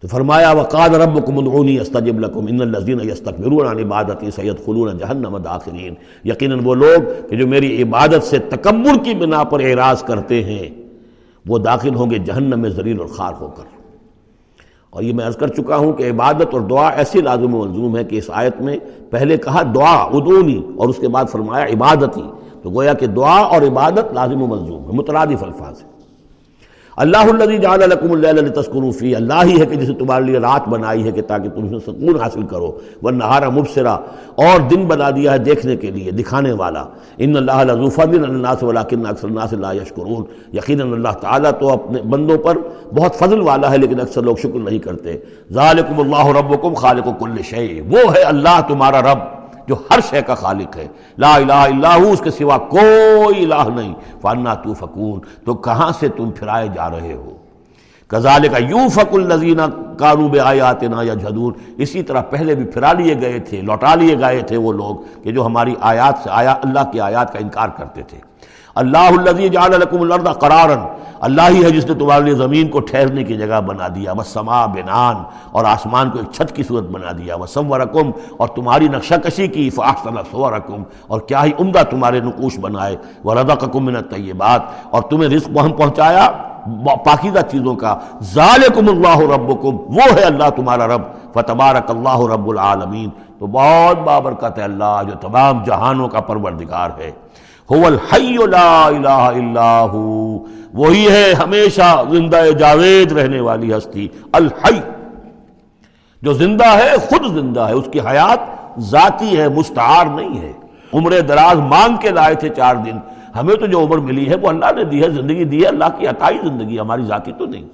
تو 0.00 0.08
فرمایا 0.08 0.52
وقاد 0.52 0.88
ربکم 0.88 1.38
ادعونی 1.38 1.80
استجب 1.80 2.20
لکم، 2.20 2.46
ان 2.48 2.60
الذین 2.60 3.00
یستکبرون 3.10 3.66
عن 3.66 3.78
عبادتی 3.78 4.30
سیدخلون 4.30 4.98
جہنم 4.98 5.36
داخلین۔ 5.38 5.94
یقیناً 6.24 6.60
وہ 6.64 6.74
لوگ 6.74 7.28
کہ 7.30 7.36
جو 7.36 7.46
میری 7.46 7.82
عبادت 7.82 8.24
سے 8.24 8.38
تکبر 8.38 9.04
کی 9.04 9.14
بنا 9.14 9.44
پر 9.44 9.60
اعراض 9.60 10.02
کرتے 10.02 10.44
ہیں، 10.44 10.70
وہ 11.46 11.58
داخل 11.58 11.94
ہوں 11.94 12.10
گے 12.10 12.18
جہنم 12.18 12.60
میں 12.60 12.70
ذلیل 12.70 12.98
اور 12.98 13.06
خار 13.06 13.32
ہو 13.40 13.48
کر۔ 13.48 13.79
اور 14.90 15.02
یہ 15.02 15.12
میں 15.12 15.26
عرض 15.26 15.36
کر 15.36 15.48
چکا 15.48 15.76
ہوں 15.76 15.92
کہ 15.92 16.10
عبادت 16.10 16.54
اور 16.54 16.60
دعا 16.60 16.88
ایسی 16.88 17.20
لازم 17.20 17.54
و 17.54 17.64
ملزوم 17.64 17.96
ہے 17.96 18.04
کہ 18.04 18.16
اس 18.16 18.30
آیت 18.32 18.60
میں 18.60 18.76
پہلے 19.10 19.36
کہا 19.36 19.62
دعا 19.74 19.94
ادونی 19.94 20.60
اور 20.76 20.88
اس 20.88 20.96
کے 20.96 21.08
بعد 21.08 21.24
فرمایا 21.32 21.64
عبادتی 21.64 22.22
تو 22.62 22.70
گویا 22.70 22.92
کہ 22.92 23.06
دعا 23.06 23.38
اور 23.38 23.62
عبادت 23.62 24.12
لازم 24.14 24.42
و 24.42 24.46
ملزوم 24.46 24.90
ہے، 24.90 24.96
مترادف 24.96 25.42
الفاظ 25.44 25.82
ہے 25.82 25.88
اللہ 27.00 27.16
الذي 27.16 27.58
جعل 27.58 27.80
لكم 27.80 28.12
الليل 28.12 28.34
لتسكنوا 28.34 28.90
فيه 28.98 29.16
اللہ 29.16 29.44
ہی 29.44 29.60
ہے 29.60 29.66
کہ 29.66 29.76
جسے 29.76 29.92
تمہارے 29.92 30.24
لیے 30.24 30.38
رات 30.38 30.68
بنائی 30.68 31.04
ہے 31.04 31.12
کہ 31.12 31.22
تاکہ 31.22 31.48
تم 31.48 31.68
سے 31.68 31.78
سکون 31.78 32.20
حاصل 32.20 32.42
کرو۔ 32.42 32.78
والنهار 33.02 33.42
مبصرا 33.42 33.92
اور 34.34 34.60
دن 34.60 34.84
بنا 34.86 35.10
دیا 35.10 35.32
ہے 35.32 35.38
دیکھنے 35.38 35.76
کے 35.76 35.90
لیے، 35.90 36.10
دکھانے 36.10 36.52
والا۔ 36.52 36.84
ان 37.18 37.36
اللہ 37.36 37.72
لذو 37.72 37.88
فضل 37.88 38.24
على 38.24 38.34
الناس 38.34 38.62
ولكن 38.62 39.06
اکثر 39.06 39.28
الناس 39.28 39.52
لا 39.52 39.72
يشكرون۔ 39.72 40.24
یقینا 40.52 40.84
اللہ 40.84 41.18
تعالی 41.20 41.48
تو 41.60 41.72
اپنے 41.72 42.02
بندوں 42.02 42.38
پر 42.38 42.58
بہت 42.94 43.14
فضل 43.14 43.40
والا 43.40 43.70
ہے، 43.70 43.78
لیکن 43.78 44.00
اکثر 44.00 44.22
لوگ 44.22 44.36
شکر 44.36 44.58
نہیں 44.58 44.78
کرتے۔ 44.78 45.16
ذالکم 45.52 46.00
اللہ 46.00 46.38
ربکم 46.38 46.74
خالق 46.74 47.20
کل 47.20 47.42
شیء 47.42 47.80
وہ 47.90 48.14
ہے 48.14 48.22
اللہ 48.22 48.60
تمہارا 48.68 49.00
رب۔ 49.00 49.39
جو 49.70 49.76
ہر 49.90 50.00
شے 50.10 50.22
کا 50.22 50.34
خالق 50.34 50.76
ہے۔ 50.76 50.86
لا 51.18 51.34
الہ 51.34 51.52
الا 51.52 51.94
ہو، 51.96 52.10
اس 52.10 52.20
کے 52.20 52.30
سوا 52.30 52.58
کوئی 52.58 53.44
الہ 53.44 53.68
نہیں۔ 53.74 53.94
فانا 54.20 54.54
تو 54.54 54.74
فکون 54.74 55.20
تو 55.44 55.54
کہاں 55.54 55.90
سے 56.00 56.08
تم 56.08 56.30
پھرائے 56.30 56.68
جا 56.74 56.90
رہے 56.90 57.12
ہو؟ 57.12 57.36
کزال 58.08 58.48
کا 58.48 58.58
یوں 58.58 58.88
فک 58.88 59.14
الزینہ 59.14 59.62
کاروب 59.98 60.36
آیات 60.44 60.82
نا 60.82 61.02
یا 61.02 61.14
جھدور 61.14 61.52
اسی 61.78 62.02
طرح 62.02 62.22
پہلے 62.22 62.54
بھی 62.54 62.64
پھرا 62.64 62.92
لیے 62.92 63.14
گئے 63.20 63.38
تھے، 63.38 63.60
لوٹا 63.60 63.94
لیے 63.94 64.18
گئے 64.18 64.40
تھے 64.40 64.56
وہ 64.56 64.72
لوگ 64.72 65.22
کہ 65.22 65.32
جو 65.32 65.46
ہماری 65.46 65.74
آیات 65.80 66.14
سے 66.22 66.30
آیا، 66.32 66.52
اللہ 66.52 66.90
کی 66.92 67.00
آیات 67.00 67.32
کا 67.32 67.38
انکار 67.38 67.68
کرتے 67.68 68.02
تھے۔ 68.02 68.29
اللہ 68.80 69.12
الذي 69.18 69.48
جعل 69.48 69.70
لكم 69.70 70.00
الارض 70.00 70.38
قرارا۔ 70.38 70.86
اللہ 71.20 71.42
ہی 71.48 71.64
ہے 71.64 71.70
جس 71.70 71.86
نے 71.86 71.94
تمہارے 71.94 72.24
لیے 72.24 72.34
زمین 72.34 72.68
کو 72.68 72.80
ٹھہرنے 72.80 73.24
کی 73.24 73.34
جگہ 73.36 73.60
بنا 73.60 73.88
دیا۔ 73.94 74.12
وہ 74.12 74.22
سما 74.22 74.66
بنان 74.66 75.16
اور 75.52 75.64
آسمان 75.64 76.10
کو 76.10 76.18
ایک 76.18 76.32
چھت 76.32 76.56
کی 76.56 76.62
صورت 76.62 76.84
بنا 76.84 77.12
دیا۔ 77.18 77.36
وہ 77.36 77.46
سورکم 77.46 78.10
اور 78.38 78.48
تمہاری 78.48 78.88
نقشہ 78.88 79.14
کشی 79.14 79.46
کی۔ 79.46 79.70
فاحسن 79.70 80.16
صورکم 80.30 80.82
اور 81.06 81.20
کیا 81.20 81.44
ہی 81.44 81.50
عمدہ 81.58 81.82
تمہارے 81.90 82.20
نقوش 82.20 82.58
بنائے۔ 82.58 82.96
وہ 83.24 83.34
رزقکم 83.34 83.84
من 83.84 83.96
الطیبات 83.96 84.62
اور 84.90 85.02
تمہیں 85.02 85.28
رزق 85.30 85.48
ہم 85.64 85.72
پہنچایا 85.72 86.30
پاکیزہ 87.04 87.40
چیزوں 87.50 87.74
کا۔ 87.74 87.98
ذالکم 88.22 88.88
اللہ 88.88 89.18
ربکم 89.34 89.76
وہ 89.96 90.06
ہے 90.16 90.22
اللہ 90.22 90.50
تمہارا 90.56 90.86
رب۔ 90.86 91.02
فتبارک 91.32 91.90
اللہ 91.90 92.20
رب 92.32 92.48
العالمین 92.48 93.08
تو 93.38 93.46
بہت 93.46 93.98
بابرکت 94.04 94.58
ہے 94.58 94.62
اللہ 94.62 95.00
جو 95.08 95.14
تمام 95.20 95.62
جہانوں 95.64 96.08
کا 96.08 96.20
پروردگار 96.20 96.90
ہے۔ 96.98 97.10
هو 97.76 97.86
الحی 97.86 98.36
لا 98.50 98.86
الہ 98.86 99.08
الا 99.08 99.82
ہو۔ 99.82 100.38
وہی 100.74 101.08
ہے 101.10 101.32
ہمیشہ 101.32 102.02
زندہ 102.10 102.50
جاوید 102.58 103.12
رہنے 103.12 103.40
والی 103.40 103.76
ہستی، 103.76 104.08
الحی۔ 104.32 104.80
جو 106.22 106.32
زندہ 106.32 106.66
ہے، 106.66 106.96
خود 106.96 107.34
زندہ 107.34 107.60
ہے۔ 107.60 107.72
اس 107.72 107.84
کی 107.92 108.00
حیات 108.00 108.38
ذاتی 108.80 109.36
ہے، 109.36 109.48
مستعار 109.48 110.06
نہیں 110.06 110.40
ہے۔ 110.40 110.52
عمر 110.94 111.20
دراز 111.20 111.58
مانگ 111.58 111.96
کے 111.96 112.10
لائے 112.10 112.34
تھے 112.34 112.48
چار 112.48 112.74
دن۔ 112.74 112.98
ہمیں 113.36 113.54
تو 113.54 113.66
جو 113.66 113.80
عمر 113.80 113.98
ملی 113.98 114.28
ہے، 114.28 114.34
وہ 114.34 114.48
اللہ 114.48 114.66
نے 114.76 114.84
دی 114.84 115.02
ہے، 115.02 115.10
زندگی 115.10 115.44
دی 115.44 115.62
ہے۔ 115.62 115.66
اللہ 115.66 115.84
کی 115.98 116.06
عطائی 116.06 116.38
زندگی، 116.42 116.78
ہماری 116.78 117.02
ذاتی 117.02 117.32
تو 117.38 117.46
نہیں۔ 117.46 117.64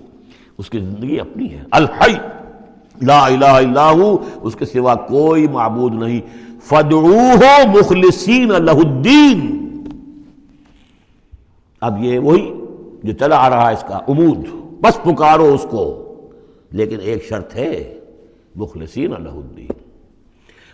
اس 0.59 0.70
کی 0.70 0.78
زندگی 0.78 1.20
اپنی 1.20 1.51
ہے۔ 1.51 1.62
الحی۔ 1.70 2.14
لا 3.03 3.26
الہ 3.26 3.44
الا 3.44 3.90
ہو۔ 3.90 4.16
اس 4.42 4.57
کے 4.57 4.64
سوا 4.64 4.94
کوئی 4.94 5.49
معبود 5.49 5.94
نہیں۔ 5.94 6.20
فدعوہ 6.64 7.78
مخلصین 7.78 8.49
لہ 8.49 8.70
الدین 8.70 9.66
اب 11.87 12.05
یہ 12.05 12.18
وہی 12.18 12.55
جو 13.03 13.12
چلا 13.12 13.47
آ 13.47 13.51
رہا 13.51 13.68
ہے 13.68 13.74
اس 13.74 13.84
کا 13.89 13.97
امود 13.97 14.39
بس 14.80 15.03
پکارو 15.03 15.55
اس 15.55 15.66
کو۔ 15.70 16.03
لیکن 16.70 16.97
ایک 17.03 17.24
شرط 17.24 17.57
ہے، 17.57 18.01
مخلصین 18.57 19.12
اللہ 19.14 19.28
الدین۔ 19.28 19.72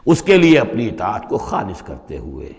اس 0.06 0.22
کے 0.22 0.36
لیے 0.36 0.58
اپنی 0.58 0.86
اطاعت 0.86 1.28
کو 1.28 1.38
خالص 1.38 1.82
کرتے 1.82 2.18
ہوئے۔ 2.18 2.52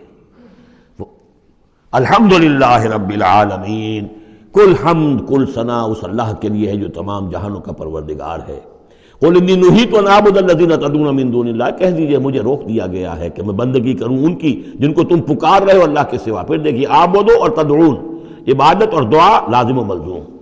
الحمد 1.91 2.33
للہ 2.33 2.79
رب 2.79 3.09
العالمین۔ 3.09 4.07
کل 4.53 4.73
حمد، 4.85 5.29
کل 5.29 5.45
ثنا، 5.55 5.81
اس 5.81 5.97
اللہ 6.03 6.33
کے 6.41 6.49
لیے 6.49 6.71
ہے 6.71 6.75
جو 6.75 6.87
تمام 6.87 7.29
جہانوں 7.29 7.61
کا 7.61 7.71
پروردگار 7.71 8.39
ہے۔ 8.47 8.59
تو 9.19 10.01
نابود 10.01 10.37
الذین 10.37 10.69
تدون 10.69 11.15
من 11.15 11.33
دون 11.33 11.47
اللہ۔ 11.47 11.77
کہہ 11.79 11.89
دیجیے، 11.89 12.17
مجھے 12.17 12.39
روک 12.39 12.69
دیا 12.69 12.87
گیا 12.87 13.19
ہے 13.19 13.29
کہ 13.29 13.43
میں 13.43 13.53
بندگی 13.53 13.93
کروں 13.93 14.17
ان 14.17 14.35
کی 14.35 14.61
جن 14.75 14.93
کو 14.93 15.03
تم 15.03 15.21
پکار 15.21 15.61
رہے 15.61 15.77
ہو 15.77 15.83
اللہ 15.83 15.99
کے 16.09 16.17
سوا۔ 16.17 16.43
پھر 16.43 16.57
دیکھیے 16.57 16.85
آبودو 16.89 17.41
اور 17.41 17.49
تدعون۔ 17.49 18.12
عبادت 18.47 18.93
اور 18.93 19.03
دعا 19.03 19.49
لازم 19.49 19.77
و 19.79 19.83
ملزوم۔ 19.83 20.37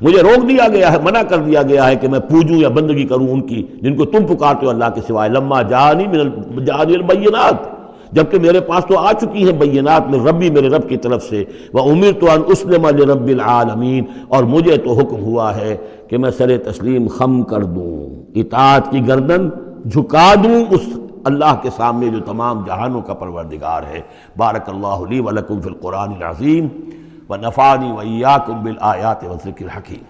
مجھے 0.00 0.22
روک 0.22 0.48
دیا 0.48 0.68
گیا 0.68 0.92
ہے، 0.92 0.98
منع 1.02 1.22
کر 1.22 1.38
دیا 1.38 1.62
گیا 1.62 1.86
ہے 1.86 1.96
کہ 1.96 2.08
میں 2.08 2.20
پوجوں 2.20 2.56
یا 2.56 2.68
بندگی 2.68 3.04
کروں 3.04 3.28
ان 3.28 3.40
کی 3.40 3.66
جن 3.82 3.96
کو 3.96 4.04
تم 4.04 4.36
پکارتے 4.36 4.66
ہو 4.66 4.70
اللہ 4.70 4.84
کے 4.94 5.00
سوائے۔ 5.08 5.30
لما 5.30 5.62
جانی 5.62 6.06
من 6.06 6.64
جانی 6.64 6.94
البینات۔ 6.94 7.76
جبکہ 8.12 8.38
میرے 8.38 8.60
پاس 8.60 8.84
تو 8.84 8.98
آ 8.98 9.12
چکی 9.12 9.44
ہیں 9.44 9.58
بینات 9.58 10.08
میں 10.08 10.18
ربی 10.18 10.50
میرے 10.50 10.68
رب 10.68 10.88
کی 10.88 10.96
طرف 10.96 11.22
سے۔ 11.22 11.44
وہ 11.72 11.90
امیر 11.90 12.12
تو 12.12 12.30
ان 12.30 12.42
اسلم 12.46 12.86
رب 12.86 13.26
العالمین۔ 13.26 14.04
اور 14.28 14.44
مجھے 14.44 14.76
تو 14.76 14.92
حکم 14.92 15.22
ہوا 15.22 15.56
ہے 15.56 15.76
کہ 16.08 16.18
میں 16.18 16.30
سر 16.30 16.58
تسلیم 16.58 17.08
خم 17.08 17.42
کر 17.42 17.62
دوں۔ 17.62 18.22
اطاعت 18.34 18.90
کی 18.90 19.08
گردن 19.08 19.48
جھکا 19.88 20.34
دوں 20.34 20.64
اس 20.70 20.98
اللہ 21.24 21.56
کے 21.62 21.70
سامنے 21.76 22.08
جو 22.08 22.18
تمام 22.20 22.64
جہانوں 22.66 23.00
کا 23.02 23.14
پروردگار 23.14 23.82
ہے۔ 23.82 24.00
بارک 24.36 24.68
اللہ 24.68 24.86
علی 24.86 25.20
ولکم 25.20 25.60
فی 25.60 25.68
القرآن 25.68 26.08
العظیم۔ 26.08 26.68
و 27.28 27.36
نفانی 27.36 27.92
ویاکم 27.92 28.62
بالآیات 28.62 29.24
و 29.24 29.36
ذکر 29.36 29.68
حکیم 29.68 30.04